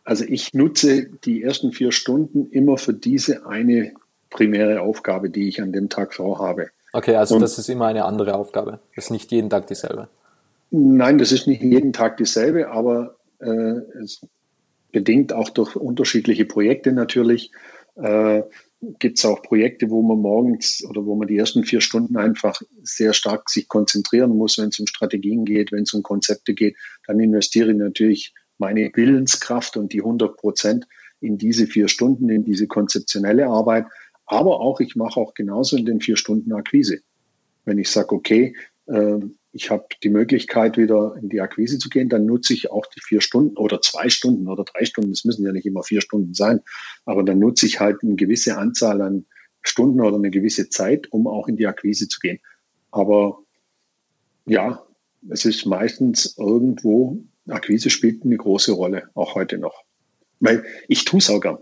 also 0.05 0.25
ich 0.25 0.55
nutze 0.55 1.07
die 1.25 1.43
ersten 1.43 1.73
vier 1.73 1.93
Stunden 1.93 2.51
immer 2.51 2.79
für 2.79 2.95
diese 2.95 3.47
eine 3.47 3.93
primäre 4.31 4.81
Aufgabe, 4.81 5.31
die 5.31 5.49
ich 5.49 5.61
an 5.61 5.73
dem 5.73 5.89
Tag 5.89 6.15
vorhabe. 6.15 6.71
Okay, 6.95 7.17
also 7.17 7.37
Und, 7.37 7.43
das 7.43 7.59
ist 7.59 7.69
immer 7.69 7.87
eine 7.87 8.05
andere 8.05 8.35
Aufgabe. 8.35 8.81
Das 8.95 9.07
ist 9.07 9.11
nicht 9.11 9.31
jeden 9.31 9.51
Tag 9.51 9.67
dieselbe. 9.67 10.09
Nein, 10.71 11.19
das 11.19 11.33
ist 11.33 11.47
nicht 11.47 11.63
jeden 11.63 11.93
Tag 11.93 12.17
dieselbe, 12.17 12.71
aber 12.71 13.17
äh, 13.41 13.47
es 14.03 14.27
bedingt 14.91 15.33
auch 15.33 15.51
durch 15.51 15.77
unterschiedliche 15.77 16.47
Projekte 16.47 16.93
natürlich. 16.93 17.51
Gibt 18.99 19.19
es 19.19 19.25
auch 19.25 19.43
Projekte, 19.43 19.91
wo 19.91 20.03
man 20.03 20.19
morgens 20.19 20.85
oder 20.85 21.07
wo 21.07 21.15
man 21.15 21.29
die 21.29 21.37
ersten 21.37 21.63
vier 21.63 21.81
Stunden 21.81 22.17
einfach 22.17 22.61
sehr 22.83 23.13
stark 23.13 23.49
sich 23.49 23.69
konzentrieren 23.69 24.37
muss, 24.37 24.59
wenn 24.59 24.71
es 24.71 24.81
um 24.81 24.89
Strategien 24.89 25.45
geht, 25.45 25.71
wenn 25.71 25.85
es 25.85 25.93
um 25.93 26.03
Konzepte 26.03 26.53
geht. 26.53 26.77
Dann 27.07 27.21
investiere 27.21 27.71
ich 27.71 27.77
natürlich 27.77 28.35
meine 28.59 28.91
Willenskraft 28.95 29.77
und 29.77 29.93
die 29.93 30.01
100 30.01 30.37
Prozent 30.37 30.87
in 31.21 31.39
diese 31.39 31.69
vier 31.69 31.87
Stunden, 31.87 32.29
in 32.29 32.45
diese 32.45 32.67
konzeptionelle 32.67 33.47
Arbeit. 33.47 33.87
Aber 34.27 34.61
auch, 34.61 34.81
ich 34.81 34.97
mache 34.97 35.21
auch 35.21 35.35
genauso 35.35 35.77
in 35.77 35.87
den 35.87 36.01
vier 36.01 36.17
Stunden 36.17 36.53
Akquise. 36.53 37.03
Wenn 37.65 37.79
ich 37.79 37.89
sage, 37.89 38.13
okay, 38.13 38.57
äh, 38.87 39.19
ich 39.53 39.71
habe 39.71 39.87
die 40.03 40.09
Möglichkeit, 40.09 40.77
wieder 40.79 41.15
in 41.21 41.29
die 41.29 41.41
Akquise 41.41 41.79
zu 41.79 41.89
gehen, 41.89 42.09
dann 42.09 42.25
nutze 42.25 42.55
ich 42.55 42.71
auch 42.71 42.87
die 42.87 43.01
vier 43.01 43.21
Stunden 43.21 43.57
oder 43.57 43.81
zwei 43.81 44.09
Stunden 44.09 44.49
oder 44.49 44.65
drei 44.65 44.85
Stunden, 44.85 45.13
es 45.13 45.25
müssen 45.25 45.45
ja 45.45 45.53
nicht 45.53 45.67
immer 45.67 45.83
vier 45.83 46.01
Stunden 46.01 46.35
sein, 46.35 46.61
aber 47.05 47.23
dann 47.23 47.39
nutze 47.39 47.67
ich 47.67 47.79
halt 47.79 48.03
eine 48.03 48.15
gewisse 48.15 48.57
Anzahl 48.57 49.03
an 49.03 49.27
Stunden 49.61 50.01
oder 50.01 50.17
eine 50.17 50.31
gewisse 50.31 50.69
Zeit, 50.71 51.13
um 51.13 51.27
auch 51.27 51.49
in 51.49 51.57
die 51.57 51.67
Akquise 51.67 52.09
zu 52.09 52.19
gehen. 52.19 52.41
Aber 52.91 53.39
ja, 54.47 54.85
es 55.29 55.45
ist 55.45 55.67
meistens 55.67 56.37
irgendwo, 56.39 57.23
Akquise 57.49 57.91
spielt 57.91 58.25
eine 58.25 58.37
große 58.37 58.73
Rolle, 58.73 59.09
auch 59.15 59.35
heute 59.35 59.59
noch. 59.59 59.85
Weil 60.41 60.65
ich 60.89 61.05
tue 61.05 61.21
es 61.21 61.31
auch 61.31 61.41
gern. 61.41 61.59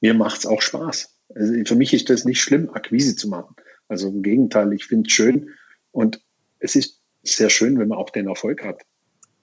Mir 0.00 0.14
macht 0.14 0.40
es 0.40 0.46
auch 0.46 0.62
Spaß. 0.62 1.16
Also 1.34 1.54
für 1.64 1.74
mich 1.74 1.92
ist 1.92 2.10
das 2.10 2.24
nicht 2.24 2.40
schlimm, 2.40 2.70
Akquise 2.70 3.16
zu 3.16 3.28
machen. 3.28 3.56
Also 3.88 4.08
im 4.08 4.22
Gegenteil, 4.22 4.72
ich 4.72 4.86
finde 4.86 5.08
es 5.08 5.12
schön 5.12 5.50
und 5.90 6.22
es 6.60 6.76
ist 6.76 6.99
sehr 7.22 7.50
schön, 7.50 7.78
wenn 7.78 7.88
man 7.88 7.98
auch 7.98 8.10
den 8.10 8.28
Erfolg 8.28 8.64
hat. 8.64 8.82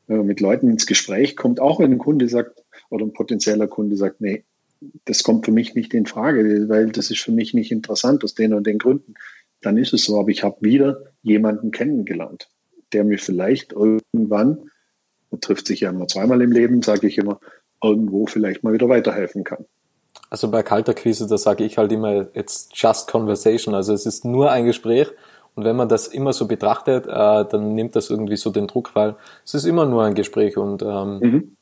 Wenn 0.07 0.17
man 0.17 0.27
mit 0.27 0.39
Leuten 0.39 0.69
ins 0.69 0.85
Gespräch 0.85 1.35
kommt, 1.35 1.59
auch 1.59 1.79
wenn 1.79 1.91
ein 1.91 1.97
Kunde 1.97 2.29
sagt 2.29 2.63
oder 2.89 3.05
ein 3.05 3.13
potenzieller 3.13 3.67
Kunde 3.67 3.97
sagt, 3.97 4.21
nee, 4.21 4.43
das 5.05 5.23
kommt 5.23 5.45
für 5.45 5.51
mich 5.51 5.75
nicht 5.75 5.93
in 5.93 6.05
Frage, 6.05 6.69
weil 6.69 6.91
das 6.91 7.11
ist 7.11 7.21
für 7.21 7.31
mich 7.31 7.53
nicht 7.53 7.71
interessant 7.71 8.23
aus 8.23 8.35
den 8.35 8.53
und 8.53 8.67
den 8.67 8.77
Gründen, 8.77 9.15
dann 9.61 9.77
ist 9.77 9.93
es 9.93 10.03
so. 10.03 10.19
Aber 10.19 10.29
ich 10.29 10.43
habe 10.43 10.57
wieder 10.61 11.01
jemanden 11.23 11.71
kennengelernt, 11.71 12.49
der 12.93 13.03
mir 13.03 13.17
vielleicht 13.17 13.73
irgendwann, 13.73 14.69
man 15.31 15.41
trifft 15.41 15.67
sich 15.67 15.81
ja 15.81 15.89
immer 15.89 16.07
zweimal 16.07 16.41
im 16.41 16.51
Leben, 16.51 16.81
sage 16.81 17.07
ich 17.07 17.17
immer, 17.17 17.39
irgendwo 17.83 18.27
vielleicht 18.27 18.63
mal 18.63 18.73
wieder 18.73 18.87
weiterhelfen 18.89 19.43
kann. 19.43 19.65
Also 20.29 20.49
bei 20.49 20.63
Kalterquise, 20.63 21.27
da 21.27 21.37
sage 21.37 21.63
ich 21.63 21.77
halt 21.77 21.91
immer, 21.91 22.27
it's 22.35 22.69
just 22.73 23.09
conversation. 23.09 23.73
Also 23.73 23.93
es 23.93 24.05
ist 24.05 24.25
nur 24.25 24.51
ein 24.51 24.65
Gespräch 24.65 25.07
und 25.57 25.65
wenn 25.65 25.75
man 25.75 25.89
das 25.89 26.07
immer 26.07 26.33
so 26.33 26.47
betrachtet, 26.47 27.07
äh, 27.07 27.09
dann 27.09 27.73
nimmt 27.73 27.95
das 27.95 28.11
irgendwie 28.11 28.37
so 28.37 28.51
den 28.51 28.67
Druck, 28.67 28.91
weil 28.93 29.15
es 29.43 29.55
ist 29.55 29.65
immer 29.65 29.85
nur 29.85 30.03
ein 30.03 30.13
Gespräch 30.13 30.55
und 30.55 30.83
ähm, 30.83 31.19
mhm. 31.19 31.57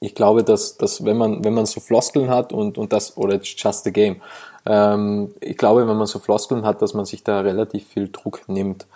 ich 0.00 0.14
glaube, 0.14 0.42
dass, 0.42 0.78
dass 0.78 1.04
wenn 1.04 1.18
man 1.18 1.44
wenn 1.44 1.52
man 1.52 1.66
so 1.66 1.80
Floskeln 1.80 2.30
hat 2.30 2.54
und 2.54 2.78
und 2.78 2.94
das 2.94 3.18
oder 3.18 3.34
it's 3.34 3.54
just 3.56 3.86
a 3.86 3.90
game, 3.90 4.22
ähm, 4.64 5.34
ich 5.40 5.58
glaube, 5.58 5.86
wenn 5.86 5.96
man 5.96 6.06
so 6.06 6.18
Floskeln 6.18 6.64
hat, 6.64 6.80
dass 6.80 6.94
man 6.94 7.04
sich 7.04 7.22
da 7.22 7.40
relativ 7.40 7.86
viel 7.86 8.08
Druck 8.10 8.48
nimmt. 8.48 8.86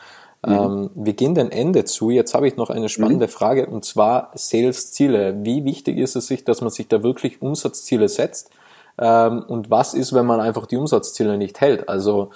Mhm. 0.47 0.53
Ähm, 0.53 0.91
wir 0.95 1.13
gehen 1.13 1.35
dem 1.35 1.51
Ende 1.51 1.85
zu. 1.85 2.09
Jetzt 2.09 2.33
habe 2.33 2.49
ich 2.49 2.57
noch 2.57 2.71
eine 2.71 2.89
spannende 2.89 3.27
mhm. 3.27 3.31
Frage 3.31 3.67
und 3.67 3.85
zwar 3.85 4.31
Sales-Ziele. 4.35 5.41
Wie 5.43 5.65
wichtig 5.65 5.99
ist 5.99 6.17
es 6.17 6.27
sich, 6.27 6.45
dass 6.45 6.63
man 6.63 6.71
sich 6.71 6.89
da 6.89 7.03
wirklich 7.03 7.43
Umsatzziele 7.43 8.09
setzt? 8.09 8.51
Ähm, 8.99 9.45
und 9.47 9.71
was 9.71 9.93
ist, 9.93 10.15
wenn 10.15 10.25
man 10.27 10.41
einfach 10.41 10.65
die 10.65 10.79
Umsatzziele 10.79 11.37
nicht 11.37 11.61
hält? 11.61 11.89
Also 11.89 12.31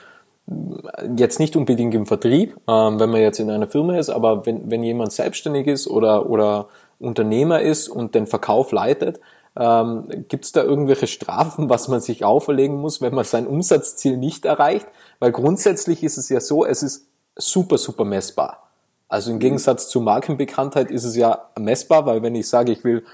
jetzt 1.17 1.41
nicht 1.41 1.57
unbedingt 1.57 1.95
im 1.95 2.07
Vertrieb, 2.07 2.57
ähm, 2.69 3.01
wenn 3.01 3.11
man 3.11 3.21
jetzt 3.21 3.41
in 3.41 3.51
einer 3.51 3.67
Firma 3.67 3.99
ist, 3.99 4.11
aber 4.11 4.47
wenn, 4.47 4.71
wenn 4.71 4.83
jemand 4.83 5.13
selbstständig 5.13 5.67
ist 5.67 5.89
oder, 5.89 6.29
oder 6.29 6.69
Unternehmer 6.99 7.61
ist 7.61 7.89
und 7.89 8.15
den 8.15 8.27
Verkauf 8.27 8.73
leitet, 8.73 9.21
ähm, 9.57 10.05
gibt 10.29 10.45
es 10.45 10.53
da 10.53 10.63
irgendwelche 10.63 11.07
Strafen, 11.07 11.69
was 11.69 11.89
man 11.89 12.01
sich 12.01 12.25
auferlegen 12.25 12.77
muss, 12.77 13.01
wenn 13.01 13.15
man 13.15 13.25
sein 13.25 13.47
Umsatzziel 13.47 14.17
nicht 14.17 14.45
erreicht? 14.45 14.87
Weil 15.19 15.33
grundsätzlich 15.33 16.03
ist 16.03 16.17
es 16.17 16.29
ja 16.29 16.41
so, 16.41 16.65
es 16.65 16.83
ist 16.83 17.07
super, 17.37 17.79
super 17.79 18.05
messbar. 18.05 18.71
Also 19.09 19.31
im 19.31 19.39
Gegensatz 19.39 19.89
zu 19.89 20.01
Markenbekanntheit 20.01 20.91
ist 20.91 21.05
es 21.05 21.17
ja 21.17 21.51
messbar, 21.59 22.07
weil 22.07 22.23
wenn 22.23 22.35
ich 22.35 22.49
sage, 22.49 22.73
ich 22.73 22.83
will 22.83 23.05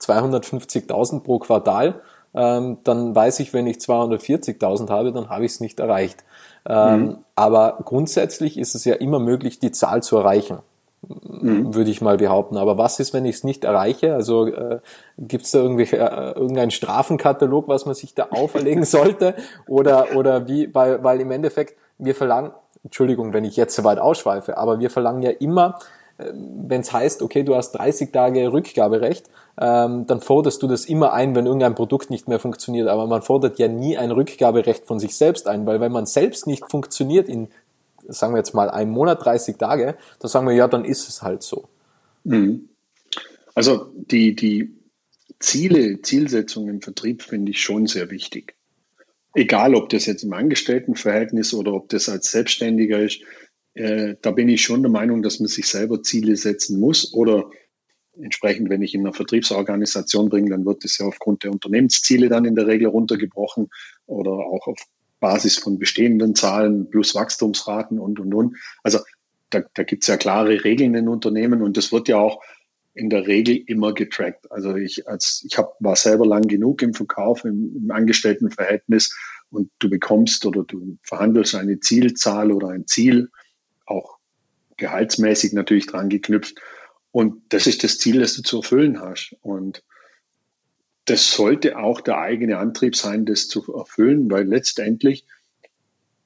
250.000 0.00 1.20
pro 1.20 1.38
Quartal, 1.38 2.00
ähm, 2.34 2.78
dann 2.84 3.14
weiß 3.14 3.40
ich, 3.40 3.52
wenn 3.52 3.66
ich 3.66 3.78
240.000 3.78 4.90
habe, 4.90 5.12
dann 5.12 5.28
habe 5.28 5.44
ich 5.44 5.52
es 5.52 5.60
nicht 5.60 5.80
erreicht. 5.80 6.24
Ähm, 6.66 7.00
mhm. 7.00 7.18
Aber 7.34 7.78
grundsätzlich 7.84 8.58
ist 8.58 8.74
es 8.74 8.84
ja 8.84 8.94
immer 8.94 9.18
möglich, 9.18 9.58
die 9.58 9.70
Zahl 9.70 10.02
zu 10.02 10.16
erreichen, 10.16 10.58
mhm. 11.02 11.74
würde 11.74 11.90
ich 11.90 12.00
mal 12.00 12.16
behaupten. 12.16 12.56
Aber 12.56 12.78
was 12.78 12.98
ist, 13.00 13.12
wenn 13.12 13.24
ich 13.24 13.36
es 13.36 13.44
nicht 13.44 13.64
erreiche? 13.64 14.14
Also 14.14 14.46
äh, 14.46 14.80
gibt 15.18 15.44
es 15.44 15.50
da 15.50 15.60
irgendwelche, 15.60 15.98
äh, 15.98 16.32
irgendeinen 16.32 16.70
Strafenkatalog, 16.70 17.68
was 17.68 17.86
man 17.86 17.94
sich 17.94 18.14
da 18.14 18.28
auferlegen 18.30 18.84
sollte? 18.84 19.34
Oder, 19.66 20.16
oder 20.16 20.48
wie, 20.48 20.74
weil, 20.74 21.04
weil 21.04 21.20
im 21.20 21.30
Endeffekt 21.30 21.78
wir 21.98 22.14
verlangen, 22.14 22.52
Entschuldigung, 22.82 23.32
wenn 23.32 23.44
ich 23.44 23.56
jetzt 23.56 23.76
so 23.76 23.84
weit 23.84 23.98
ausschweife, 23.98 24.58
aber 24.58 24.78
wir 24.78 24.90
verlangen 24.90 25.22
ja 25.22 25.30
immer, 25.30 25.78
wenn 26.18 26.80
es 26.80 26.92
heißt, 26.92 27.22
okay, 27.22 27.42
du 27.42 27.54
hast 27.56 27.72
30 27.72 28.12
Tage 28.12 28.52
Rückgaberecht, 28.52 29.26
ähm, 29.60 30.06
dann 30.06 30.20
forderst 30.20 30.62
du 30.62 30.68
das 30.68 30.84
immer 30.84 31.12
ein, 31.12 31.34
wenn 31.34 31.46
irgendein 31.46 31.74
Produkt 31.74 32.10
nicht 32.10 32.28
mehr 32.28 32.38
funktioniert. 32.38 32.88
Aber 32.88 33.06
man 33.06 33.22
fordert 33.22 33.58
ja 33.58 33.68
nie 33.68 33.96
ein 33.96 34.10
Rückgaberecht 34.10 34.86
von 34.86 35.00
sich 35.00 35.16
selbst 35.16 35.48
ein, 35.48 35.66
weil 35.66 35.80
wenn 35.80 35.92
man 35.92 36.06
selbst 36.06 36.46
nicht 36.46 36.70
funktioniert 36.70 37.28
in, 37.28 37.48
sagen 38.08 38.34
wir 38.34 38.38
jetzt 38.38 38.54
mal, 38.54 38.70
einem 38.70 38.92
Monat 38.92 39.24
30 39.24 39.56
Tage, 39.56 39.96
dann 40.20 40.28
sagen 40.28 40.46
wir, 40.46 40.54
ja, 40.54 40.68
dann 40.68 40.84
ist 40.84 41.08
es 41.08 41.22
halt 41.22 41.42
so. 41.42 41.68
Mhm. 42.24 42.68
Also 43.54 43.90
die, 43.94 44.34
die 44.34 44.74
Ziele, 45.38 46.00
Zielsetzung 46.00 46.68
im 46.68 46.80
Vertrieb 46.80 47.22
finde 47.22 47.50
ich 47.52 47.62
schon 47.62 47.86
sehr 47.86 48.10
wichtig. 48.10 48.54
Egal, 49.34 49.74
ob 49.74 49.88
das 49.88 50.06
jetzt 50.06 50.22
im 50.22 50.32
Angestelltenverhältnis 50.32 51.54
oder 51.54 51.72
ob 51.72 51.88
das 51.88 52.08
als 52.08 52.30
Selbstständiger 52.30 53.00
ist, 53.00 53.20
äh, 53.74 54.14
da 54.22 54.30
bin 54.30 54.48
ich 54.48 54.62
schon 54.62 54.82
der 54.82 54.90
Meinung, 54.90 55.22
dass 55.22 55.40
man 55.40 55.48
sich 55.48 55.66
selber 55.66 56.02
Ziele 56.02 56.36
setzen 56.36 56.80
muss 56.80 57.12
oder 57.12 57.50
entsprechend, 58.20 58.70
wenn 58.70 58.82
ich 58.82 58.94
in 58.94 59.00
einer 59.00 59.12
Vertriebsorganisation 59.12 60.28
bringe, 60.28 60.50
dann 60.50 60.64
wird 60.64 60.84
das 60.84 60.98
ja 60.98 61.06
aufgrund 61.06 61.42
der 61.42 61.50
Unternehmensziele 61.50 62.28
dann 62.28 62.44
in 62.44 62.54
der 62.54 62.66
Regel 62.66 62.86
runtergebrochen 62.88 63.68
oder 64.06 64.30
auch 64.30 64.66
auf 64.68 64.78
Basis 65.20 65.58
von 65.58 65.78
bestehenden 65.78 66.34
Zahlen 66.34 66.90
plus 66.90 67.14
Wachstumsraten 67.14 67.98
und, 67.98 68.20
und, 68.20 68.34
und. 68.34 68.56
Also 68.82 69.00
da, 69.50 69.62
da 69.74 69.82
gibt 69.82 70.04
es 70.04 70.08
ja 70.08 70.16
klare 70.16 70.64
Regeln 70.64 70.94
in 70.94 71.08
Unternehmen 71.08 71.62
und 71.62 71.76
das 71.76 71.92
wird 71.92 72.08
ja 72.08 72.18
auch 72.18 72.42
in 72.94 73.10
der 73.10 73.26
Regel 73.26 73.56
immer 73.66 73.92
getrackt. 73.92 74.50
Also 74.52 74.76
ich 74.76 75.08
als 75.08 75.44
ich 75.48 75.58
hab, 75.58 75.76
war 75.80 75.96
selber 75.96 76.26
lang 76.26 76.46
genug 76.46 76.82
im 76.82 76.94
Verkauf, 76.94 77.44
im, 77.44 77.74
im 77.76 77.90
Angestelltenverhältnis 77.90 79.16
und 79.50 79.70
du 79.80 79.90
bekommst 79.90 80.46
oder 80.46 80.62
du 80.62 80.98
verhandelst 81.02 81.56
eine 81.56 81.80
Zielzahl 81.80 82.52
oder 82.52 82.68
ein 82.68 82.86
Ziel 82.86 83.30
auch 83.86 84.18
gehaltsmäßig 84.76 85.52
natürlich 85.52 85.86
dran 85.86 86.08
geknüpft. 86.08 86.60
Und 87.12 87.42
das 87.50 87.66
ist 87.66 87.84
das 87.84 87.98
Ziel, 87.98 88.20
das 88.20 88.34
du 88.34 88.42
zu 88.42 88.58
erfüllen 88.58 89.00
hast. 89.00 89.36
Und 89.40 89.82
das 91.04 91.30
sollte 91.32 91.78
auch 91.78 92.00
der 92.00 92.18
eigene 92.18 92.58
Antrieb 92.58 92.96
sein, 92.96 93.26
das 93.26 93.48
zu 93.48 93.72
erfüllen, 93.74 94.30
weil 94.30 94.48
letztendlich 94.48 95.24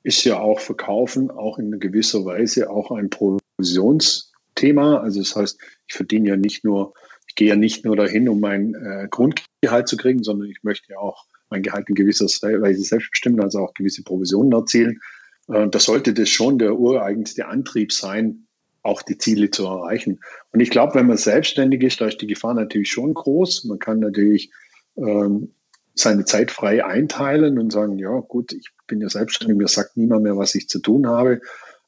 ist 0.02 0.24
ja 0.24 0.38
auch 0.38 0.60
Verkaufen 0.60 1.30
auch 1.30 1.58
in 1.58 1.78
gewisser 1.80 2.24
Weise 2.24 2.70
auch 2.70 2.90
ein 2.90 3.10
Provisionsthema. 3.10 4.98
Also 4.98 5.20
das 5.20 5.36
heißt, 5.36 5.58
ich 5.88 5.94
verdiene 5.94 6.30
ja 6.30 6.36
nicht 6.36 6.64
nur, 6.64 6.94
ich 7.26 7.34
gehe 7.34 7.48
ja 7.48 7.56
nicht 7.56 7.84
nur 7.84 7.96
dahin, 7.96 8.28
um 8.28 8.40
mein 8.40 8.74
äh, 8.74 9.08
Grundgehalt 9.10 9.88
zu 9.88 9.96
kriegen, 9.96 10.22
sondern 10.22 10.48
ich 10.48 10.62
möchte 10.62 10.92
ja 10.92 10.98
auch 10.98 11.26
mein 11.50 11.62
Gehalt 11.62 11.88
in 11.88 11.94
gewisser 11.94 12.26
Weise 12.26 12.82
selbst 12.82 13.10
bestimmen, 13.10 13.40
also 13.40 13.58
auch 13.58 13.74
gewisse 13.74 14.02
Provisionen 14.02 14.52
erzielen. 14.52 15.00
Äh, 15.48 15.68
da 15.68 15.78
sollte 15.78 16.14
das 16.14 16.28
schon 16.28 16.58
der 16.58 16.78
ureigenste 16.78 17.46
Antrieb 17.46 17.92
sein, 17.92 18.46
auch 18.82 19.02
die 19.02 19.18
Ziele 19.18 19.50
zu 19.50 19.66
erreichen. 19.66 20.20
Und 20.52 20.60
ich 20.60 20.70
glaube, 20.70 20.94
wenn 20.94 21.06
man 21.06 21.16
selbstständig 21.16 21.82
ist, 21.82 22.00
da 22.00 22.06
ist 22.06 22.20
die 22.20 22.26
Gefahr 22.26 22.54
natürlich 22.54 22.90
schon 22.90 23.14
groß. 23.14 23.64
Man 23.64 23.78
kann 23.78 23.98
natürlich 23.98 24.50
ähm, 24.96 25.52
seine 25.94 26.24
Zeit 26.24 26.50
frei 26.50 26.84
einteilen 26.84 27.58
und 27.58 27.72
sagen, 27.72 27.98
ja 27.98 28.20
gut, 28.20 28.52
ich 28.52 28.70
bin 28.86 29.00
ja 29.00 29.08
selbstständig, 29.08 29.56
mir 29.56 29.68
sagt 29.68 29.96
niemand 29.96 30.22
mehr, 30.22 30.36
was 30.36 30.54
ich 30.54 30.68
zu 30.68 30.78
tun 30.78 31.06
habe. 31.06 31.40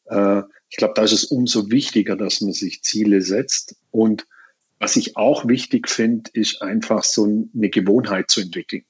Äh, 0.07 0.43
ich 0.69 0.77
glaube, 0.77 0.95
da 0.95 1.03
ist 1.03 1.13
es 1.13 1.25
umso 1.25 1.71
wichtiger, 1.71 2.17
dass 2.17 2.41
man 2.41 2.53
sich 2.53 2.83
Ziele 2.83 3.23
setzt. 3.23 3.77
Und 3.91 4.27
was 4.79 4.97
ich 4.97 5.17
auch 5.17 5.47
wichtig 5.47 5.89
finde, 5.89 6.31
ist 6.33 6.63
einfach 6.63 7.05
so 7.05 7.25
eine 7.25 7.71
Gewohnheit 7.71 8.31
zu 8.31 8.41
entwickeln. 8.41 8.85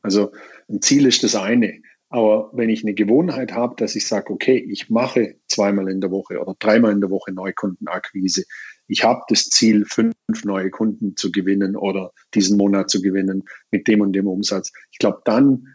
Also 0.00 0.32
ein 0.68 0.82
Ziel 0.82 1.06
ist 1.06 1.22
das 1.22 1.36
eine. 1.36 1.80
Aber 2.12 2.50
wenn 2.52 2.68
ich 2.68 2.84
eine 2.84 2.92
Gewohnheit 2.92 3.52
habe, 3.52 3.74
dass 3.76 3.96
ich 3.96 4.06
sage, 4.06 4.34
okay, 4.34 4.58
ich 4.58 4.90
mache 4.90 5.36
zweimal 5.48 5.88
in 5.88 6.02
der 6.02 6.10
Woche 6.10 6.38
oder 6.40 6.54
dreimal 6.58 6.92
in 6.92 7.00
der 7.00 7.08
Woche 7.08 7.32
Neukundenakquise, 7.32 8.44
ich 8.86 9.02
habe 9.02 9.22
das 9.28 9.48
Ziel, 9.48 9.86
fünf 9.86 10.14
neue 10.44 10.68
Kunden 10.68 11.16
zu 11.16 11.32
gewinnen 11.32 11.74
oder 11.74 12.12
diesen 12.34 12.58
Monat 12.58 12.90
zu 12.90 13.00
gewinnen 13.00 13.44
mit 13.70 13.88
dem 13.88 14.02
und 14.02 14.12
dem 14.12 14.26
Umsatz. 14.26 14.72
Ich 14.90 14.98
glaube, 14.98 15.22
dann, 15.24 15.68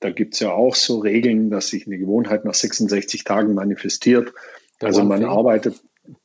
da 0.00 0.10
gibt 0.10 0.34
es 0.34 0.40
ja 0.40 0.50
auch 0.50 0.74
so 0.74 0.98
Regeln, 0.98 1.48
dass 1.48 1.68
sich 1.68 1.86
eine 1.86 1.96
Gewohnheit 1.96 2.44
nach 2.44 2.54
66 2.54 3.22
Tagen 3.22 3.54
manifestiert. 3.54 4.32
Der 4.80 4.88
also 4.88 5.04
man 5.04 5.24
arbeitet, 5.24 5.80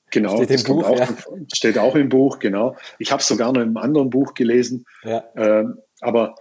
genau, 0.10 0.44
steht, 0.44 0.68
im 0.68 0.76
Buch, 0.76 0.84
auch, 0.84 0.98
ja. 0.98 1.16
steht 1.54 1.78
auch 1.78 1.96
im 1.96 2.10
Buch, 2.10 2.40
genau. 2.40 2.76
Ich 2.98 3.12
habe 3.12 3.22
es 3.22 3.28
sogar 3.28 3.54
noch 3.54 3.62
einem 3.62 3.78
anderen 3.78 4.10
Buch 4.10 4.34
gelesen. 4.34 4.86
Ja. 5.04 5.24
Ähm, 5.36 5.78
aber 6.02 6.34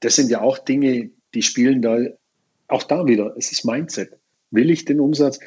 das 0.00 0.16
sind 0.16 0.30
ja 0.30 0.42
auch 0.42 0.58
Dinge, 0.58 1.10
die 1.32 1.42
spielen 1.42 1.80
da, 1.80 1.96
auch 2.72 2.82
da 2.82 3.06
wieder, 3.06 3.34
es 3.36 3.52
ist 3.52 3.64
Mindset. 3.64 4.18
Will 4.50 4.70
ich 4.70 4.84
den 4.84 5.00
Umsatz? 5.00 5.38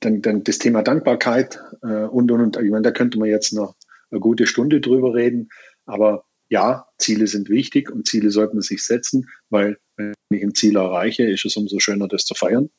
Dann, 0.00 0.22
dann 0.22 0.44
das 0.44 0.58
Thema 0.58 0.82
Dankbarkeit 0.82 1.58
äh, 1.82 2.04
und, 2.04 2.30
und, 2.30 2.40
und. 2.40 2.56
Ich 2.56 2.70
meine, 2.70 2.82
da 2.82 2.90
könnte 2.90 3.18
man 3.18 3.28
jetzt 3.28 3.52
noch 3.52 3.74
eine 4.10 4.20
gute 4.20 4.46
Stunde 4.46 4.80
drüber 4.80 5.14
reden. 5.14 5.48
Aber 5.86 6.24
ja, 6.48 6.86
Ziele 6.98 7.26
sind 7.26 7.48
wichtig 7.48 7.90
und 7.90 8.06
Ziele 8.06 8.30
sollte 8.30 8.54
man 8.54 8.62
sich 8.62 8.84
setzen, 8.84 9.28
weil 9.50 9.78
wenn 9.96 10.14
ich 10.30 10.42
ein 10.42 10.54
Ziel 10.54 10.76
erreiche, 10.76 11.24
ist 11.24 11.44
es 11.44 11.56
umso 11.56 11.78
schöner, 11.78 12.08
das 12.08 12.24
zu 12.24 12.34
feiern. 12.34 12.70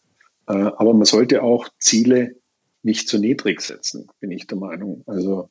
Äh, 0.47 0.53
aber 0.53 0.93
man 0.93 1.05
sollte 1.05 1.43
auch 1.43 1.67
Ziele 1.79 2.35
nicht 2.83 3.09
zu 3.09 3.17
niedrig 3.17 3.61
setzen, 3.61 4.07
bin 4.19 4.31
ich 4.31 4.47
der 4.47 4.57
Meinung. 4.57 5.03
Also 5.07 5.49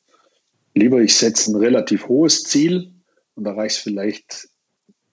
lieber 0.73 1.01
ich 1.01 1.15
setze 1.15 1.51
ein 1.51 1.55
relativ 1.55 2.07
hohes 2.07 2.43
Ziel 2.43 2.93
und 3.35 3.45
erreiche 3.45 3.75
es 3.75 3.77
vielleicht 3.77 4.49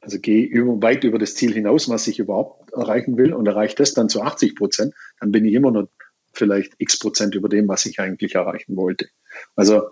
also 0.05 0.19
gehe 0.19 0.51
weit 0.83 1.03
über 1.05 1.19
das 1.19 1.35
Ziel 1.35 1.53
hinaus, 1.55 1.89
was 1.89 2.07
ich 2.07 2.19
überhaupt 2.19 2.73
erreichen 2.73 3.17
will 3.17 3.33
und 3.33 3.47
erreiche 3.47 3.77
das 3.77 3.95
dann 3.95 4.09
zu 4.09 4.23
80 4.23 4.55
Prozent, 4.55 4.95
dann 5.19 5.33
bin 5.33 5.45
ich 5.47 5.55
immer 5.55 5.71
noch 5.71 5.89
vielleicht 6.33 6.75
x 6.79 6.99
Prozent 6.99 7.35
über 7.35 7.49
dem, 7.49 7.67
was 7.69 7.87
ich 7.87 8.01
eigentlich 8.01 8.35
erreichen 8.35 8.77
wollte. 8.77 9.09
Also 9.57 9.85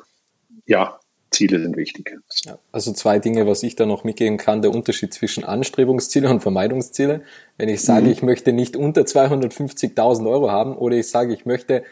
ja, 0.66 1.00
Ziele 1.30 1.60
sind 1.60 1.76
wichtig. 1.76 2.14
Ja, 2.44 2.58
also 2.72 2.92
zwei 2.92 3.18
Dinge, 3.18 3.46
was 3.46 3.62
ich 3.62 3.74
da 3.74 3.86
noch 3.86 4.04
mitgeben 4.04 4.36
kann, 4.36 4.60
der 4.60 4.70
Unterschied 4.70 5.14
zwischen 5.14 5.44
Anstrebungsziele 5.44 6.28
und 6.28 6.40
Vermeidungsziele. 6.40 7.22
Wenn 7.56 7.70
ich 7.70 7.80
sage, 7.80 8.06
mhm. 8.06 8.12
ich 8.12 8.22
möchte 8.22 8.52
nicht 8.52 8.76
unter 8.76 9.02
250.000 9.02 10.28
Euro 10.28 10.50
haben 10.50 10.76
oder 10.76 10.96
ich 10.96 11.08
sage, 11.08 11.32
ich 11.32 11.46
möchte 11.46 11.84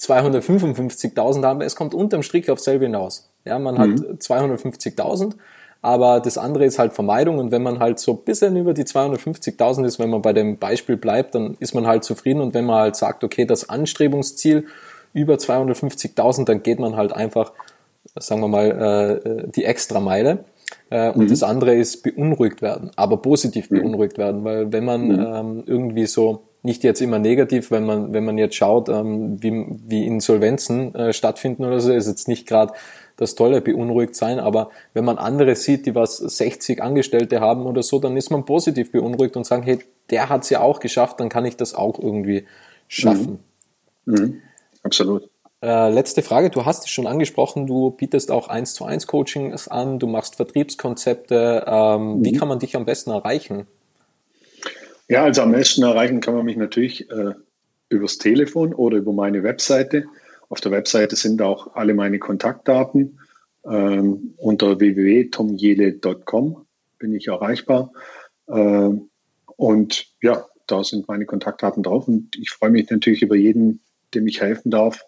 255.000 0.00 1.44
haben, 1.44 1.60
es 1.60 1.76
kommt 1.76 1.92
unterm 1.92 2.22
Strich 2.22 2.50
auf 2.50 2.58
selbe 2.58 2.86
hinaus. 2.86 3.30
Ja, 3.44 3.58
man 3.58 3.74
mhm. 3.74 3.78
hat 3.78 3.90
250.000 4.22 5.34
aber 5.82 6.20
das 6.20 6.36
andere 6.36 6.64
ist 6.64 6.78
halt 6.78 6.92
Vermeidung. 6.92 7.38
Und 7.38 7.50
wenn 7.50 7.62
man 7.62 7.78
halt 7.78 7.98
so 7.98 8.12
ein 8.12 8.24
bisschen 8.24 8.56
über 8.56 8.74
die 8.74 8.84
250.000 8.84 9.86
ist, 9.86 9.98
wenn 9.98 10.10
man 10.10 10.22
bei 10.22 10.32
dem 10.32 10.58
Beispiel 10.58 10.96
bleibt, 10.96 11.34
dann 11.34 11.56
ist 11.58 11.74
man 11.74 11.86
halt 11.86 12.04
zufrieden. 12.04 12.40
Und 12.40 12.54
wenn 12.54 12.66
man 12.66 12.76
halt 12.76 12.96
sagt, 12.96 13.24
okay, 13.24 13.46
das 13.46 13.68
Anstrebungsziel 13.68 14.66
über 15.14 15.34
250.000, 15.34 16.44
dann 16.44 16.62
geht 16.62 16.78
man 16.78 16.96
halt 16.96 17.12
einfach, 17.12 17.52
sagen 18.14 18.42
wir 18.42 18.48
mal, 18.48 19.22
äh, 19.24 19.50
die 19.50 19.64
Extrameile. 19.64 20.44
Äh, 20.90 21.10
und 21.10 21.24
mhm. 21.24 21.28
das 21.28 21.42
andere 21.42 21.74
ist 21.74 22.02
beunruhigt 22.02 22.62
werden, 22.62 22.90
aber 22.96 23.16
positiv 23.18 23.70
mhm. 23.70 23.80
beunruhigt 23.80 24.18
werden, 24.18 24.44
weil 24.44 24.72
wenn 24.72 24.84
man 24.84 25.08
mhm. 25.08 25.26
ähm, 25.26 25.62
irgendwie 25.66 26.06
so 26.06 26.42
nicht 26.62 26.84
jetzt 26.84 27.00
immer 27.00 27.18
negativ, 27.18 27.70
wenn 27.70 27.86
man 27.86 28.12
wenn 28.12 28.24
man 28.24 28.38
jetzt 28.38 28.54
schaut, 28.54 28.88
ähm, 28.88 29.42
wie, 29.42 29.66
wie 29.86 30.06
Insolvenzen 30.06 30.94
äh, 30.94 31.12
stattfinden 31.12 31.64
oder 31.64 31.80
so, 31.80 31.92
ist 31.92 32.06
jetzt 32.06 32.28
nicht 32.28 32.46
gerade 32.46 32.74
das 33.20 33.34
Tolle, 33.34 33.60
beunruhigt 33.60 34.16
sein, 34.16 34.40
aber 34.40 34.70
wenn 34.94 35.04
man 35.04 35.18
andere 35.18 35.54
sieht, 35.54 35.86
die 35.86 35.94
was 35.94 36.16
60 36.16 36.82
Angestellte 36.82 37.40
haben 37.40 37.66
oder 37.66 37.82
so, 37.82 37.98
dann 37.98 38.16
ist 38.16 38.30
man 38.30 38.44
positiv 38.44 38.92
beunruhigt 38.92 39.36
und 39.36 39.44
sagen, 39.44 39.62
hey, 39.62 39.78
der 40.10 40.28
hat 40.28 40.44
es 40.44 40.50
ja 40.50 40.60
auch 40.60 40.80
geschafft, 40.80 41.20
dann 41.20 41.28
kann 41.28 41.44
ich 41.44 41.56
das 41.56 41.74
auch 41.74 41.98
irgendwie 41.98 42.46
schaffen. 42.88 43.40
Mhm. 44.04 44.14
Mhm. 44.14 44.42
Absolut. 44.82 45.28
Äh, 45.62 45.92
letzte 45.92 46.22
Frage, 46.22 46.48
du 46.48 46.64
hast 46.64 46.84
es 46.84 46.90
schon 46.90 47.06
angesprochen, 47.06 47.66
du 47.66 47.90
bietest 47.90 48.30
auch 48.30 48.48
1 48.48 48.72
zu 48.72 48.86
1 48.86 49.06
Coachings 49.06 49.68
an, 49.68 49.98
du 49.98 50.06
machst 50.06 50.36
Vertriebskonzepte. 50.36 51.64
Ähm, 51.66 52.18
mhm. 52.18 52.24
Wie 52.24 52.32
kann 52.32 52.48
man 52.48 52.58
dich 52.58 52.76
am 52.76 52.86
besten 52.86 53.10
erreichen? 53.10 53.66
Ja, 55.08 55.24
also 55.24 55.42
am 55.42 55.52
besten 55.52 55.82
erreichen 55.82 56.20
kann 56.20 56.34
man 56.34 56.46
mich 56.46 56.56
natürlich 56.56 57.10
äh, 57.10 57.34
übers 57.90 58.16
Telefon 58.16 58.72
oder 58.72 58.96
über 58.96 59.12
meine 59.12 59.42
Webseite. 59.42 60.04
Auf 60.50 60.60
der 60.60 60.72
Webseite 60.72 61.14
sind 61.16 61.40
auch 61.42 61.74
alle 61.74 61.94
meine 61.94 62.18
Kontaktdaten. 62.18 63.20
Ähm, 63.64 64.34
unter 64.36 64.80
www.tomjele.com 64.80 66.66
bin 66.98 67.14
ich 67.14 67.28
erreichbar. 67.28 67.92
Ähm, 68.48 69.10
und 69.56 70.06
ja, 70.20 70.44
da 70.66 70.82
sind 70.82 71.06
meine 71.06 71.24
Kontaktdaten 71.24 71.84
drauf. 71.84 72.08
Und 72.08 72.36
ich 72.36 72.50
freue 72.50 72.70
mich 72.70 72.90
natürlich 72.90 73.22
über 73.22 73.36
jeden, 73.36 73.80
dem 74.12 74.26
ich 74.26 74.40
helfen 74.40 74.70
darf, 74.72 75.04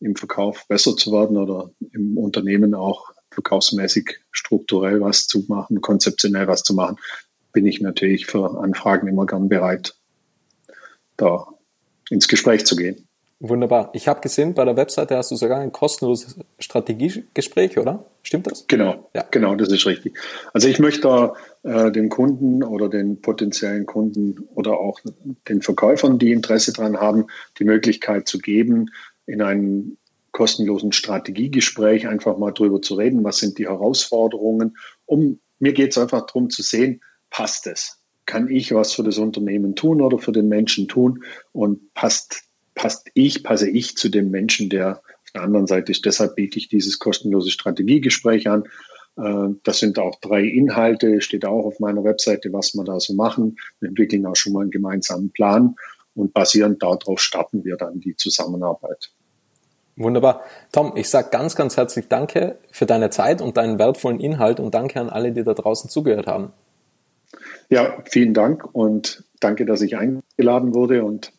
im 0.00 0.16
Verkauf 0.16 0.68
besser 0.68 0.94
zu 0.96 1.12
werden 1.12 1.38
oder 1.38 1.70
im 1.92 2.18
Unternehmen 2.18 2.74
auch 2.74 3.10
verkaufsmäßig 3.30 4.20
strukturell 4.32 5.00
was 5.00 5.26
zu 5.26 5.46
machen, 5.48 5.80
konzeptionell 5.80 6.46
was 6.46 6.62
zu 6.62 6.74
machen, 6.74 6.98
bin 7.52 7.64
ich 7.64 7.80
natürlich 7.80 8.26
für 8.26 8.60
Anfragen 8.60 9.08
immer 9.08 9.24
gern 9.24 9.48
bereit, 9.48 9.96
da 11.16 11.46
ins 12.10 12.28
Gespräch 12.28 12.66
zu 12.66 12.76
gehen. 12.76 13.08
Wunderbar. 13.40 13.90
Ich 13.94 14.08
habe 14.08 14.20
gesehen, 14.20 14.54
bei 14.54 14.64
der 14.64 14.76
Webseite 14.76 15.16
hast 15.16 15.30
du 15.30 15.36
sogar 15.36 15.58
ein 15.58 15.72
kostenloses 15.72 16.36
Strategiegespräch, 16.58 17.78
oder? 17.78 18.06
Stimmt 18.22 18.46
das? 18.46 18.66
Genau, 18.68 19.10
ja. 19.12 19.24
genau, 19.30 19.54
das 19.56 19.70
ist 19.70 19.84
richtig. 19.86 20.14
Also 20.52 20.68
ich 20.68 20.78
möchte 20.78 21.32
äh, 21.64 21.90
dem 21.90 22.08
Kunden 22.08 22.62
oder 22.62 22.88
den 22.88 23.20
potenziellen 23.20 23.86
Kunden 23.86 24.48
oder 24.54 24.78
auch 24.78 25.00
den 25.48 25.62
Verkäufern, 25.62 26.18
die 26.18 26.32
Interesse 26.32 26.72
daran 26.72 26.96
haben, 26.96 27.26
die 27.58 27.64
Möglichkeit 27.64 28.28
zu 28.28 28.38
geben, 28.38 28.90
in 29.26 29.42
einem 29.42 29.98
kostenlosen 30.32 30.92
Strategiegespräch 30.92 32.08
einfach 32.08 32.38
mal 32.38 32.52
drüber 32.52 32.82
zu 32.82 32.94
reden, 32.94 33.24
was 33.24 33.38
sind 33.38 33.58
die 33.58 33.68
Herausforderungen. 33.68 34.76
Um, 35.06 35.40
mir 35.58 35.72
geht 35.72 35.90
es 35.90 35.98
einfach 35.98 36.26
darum 36.26 36.50
zu 36.50 36.62
sehen, 36.62 37.00
passt 37.30 37.66
es? 37.66 38.00
Kann 38.26 38.48
ich 38.48 38.74
was 38.74 38.94
für 38.94 39.02
das 39.02 39.18
Unternehmen 39.18 39.76
tun 39.76 40.00
oder 40.00 40.18
für 40.18 40.32
den 40.32 40.48
Menschen 40.48 40.88
tun? 40.88 41.24
Und 41.52 41.92
passt 41.94 42.44
passt 42.74 43.10
ich, 43.14 43.42
passe 43.42 43.68
ich 43.68 43.96
zu 43.96 44.08
dem 44.08 44.30
Menschen, 44.30 44.68
der 44.68 44.98
auf 44.98 45.30
der 45.34 45.42
anderen 45.42 45.66
Seite 45.66 45.92
ist. 45.92 46.04
Deshalb 46.04 46.36
biete 46.36 46.58
ich 46.58 46.68
dieses 46.68 46.98
kostenlose 46.98 47.50
Strategiegespräch 47.50 48.48
an. 48.48 48.64
Äh, 49.16 49.54
das 49.62 49.78
sind 49.78 49.98
auch 49.98 50.20
drei 50.20 50.42
Inhalte, 50.42 51.20
steht 51.20 51.44
auch 51.44 51.64
auf 51.64 51.80
meiner 51.80 52.04
Webseite, 52.04 52.52
was 52.52 52.74
wir 52.74 52.84
da 52.84 53.00
so 53.00 53.14
machen. 53.14 53.56
Wir 53.80 53.88
entwickeln 53.88 54.26
auch 54.26 54.36
schon 54.36 54.52
mal 54.52 54.62
einen 54.62 54.70
gemeinsamen 54.70 55.30
Plan 55.30 55.76
und 56.14 56.32
basierend 56.32 56.82
darauf 56.82 57.20
starten 57.20 57.64
wir 57.64 57.76
dann 57.76 58.00
die 58.00 58.16
Zusammenarbeit. 58.16 59.10
Wunderbar. 59.96 60.42
Tom, 60.72 60.92
ich 60.96 61.08
sage 61.08 61.28
ganz, 61.30 61.54
ganz 61.54 61.76
herzlich 61.76 62.08
Danke 62.08 62.58
für 62.72 62.84
deine 62.84 63.10
Zeit 63.10 63.40
und 63.40 63.56
deinen 63.56 63.78
wertvollen 63.78 64.18
Inhalt 64.18 64.58
und 64.58 64.74
danke 64.74 65.00
an 65.00 65.08
alle, 65.08 65.30
die 65.30 65.44
da 65.44 65.54
draußen 65.54 65.88
zugehört 65.88 66.26
haben. 66.26 66.52
Ja, 67.70 68.02
vielen 68.04 68.34
Dank 68.34 68.74
und 68.74 69.24
danke, 69.40 69.66
dass 69.66 69.82
ich 69.82 69.96
eingeladen 69.96 70.74
wurde 70.74 71.04
und 71.04 71.32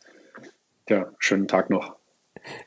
ja, 0.89 1.07
schönen 1.19 1.47
Tag 1.47 1.69
noch. 1.69 1.95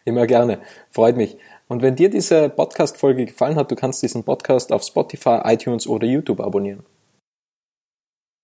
Immer 0.05 0.27
gerne. 0.27 0.61
Freut 0.91 1.17
mich. 1.17 1.37
Und 1.69 1.83
wenn 1.83 1.97
dir 1.97 2.09
diese 2.11 2.49
Podcast-Folge 2.49 3.27
gefallen 3.27 3.57
hat, 3.57 3.71
du 3.71 3.77
kannst 3.77 4.03
diesen 4.03 4.25
Podcast 4.25 4.73
auf 4.73 4.83
Spotify, 4.83 5.41
iTunes 5.45 5.87
oder 5.87 6.07
YouTube 6.07 6.41
abonnieren. 6.41 6.85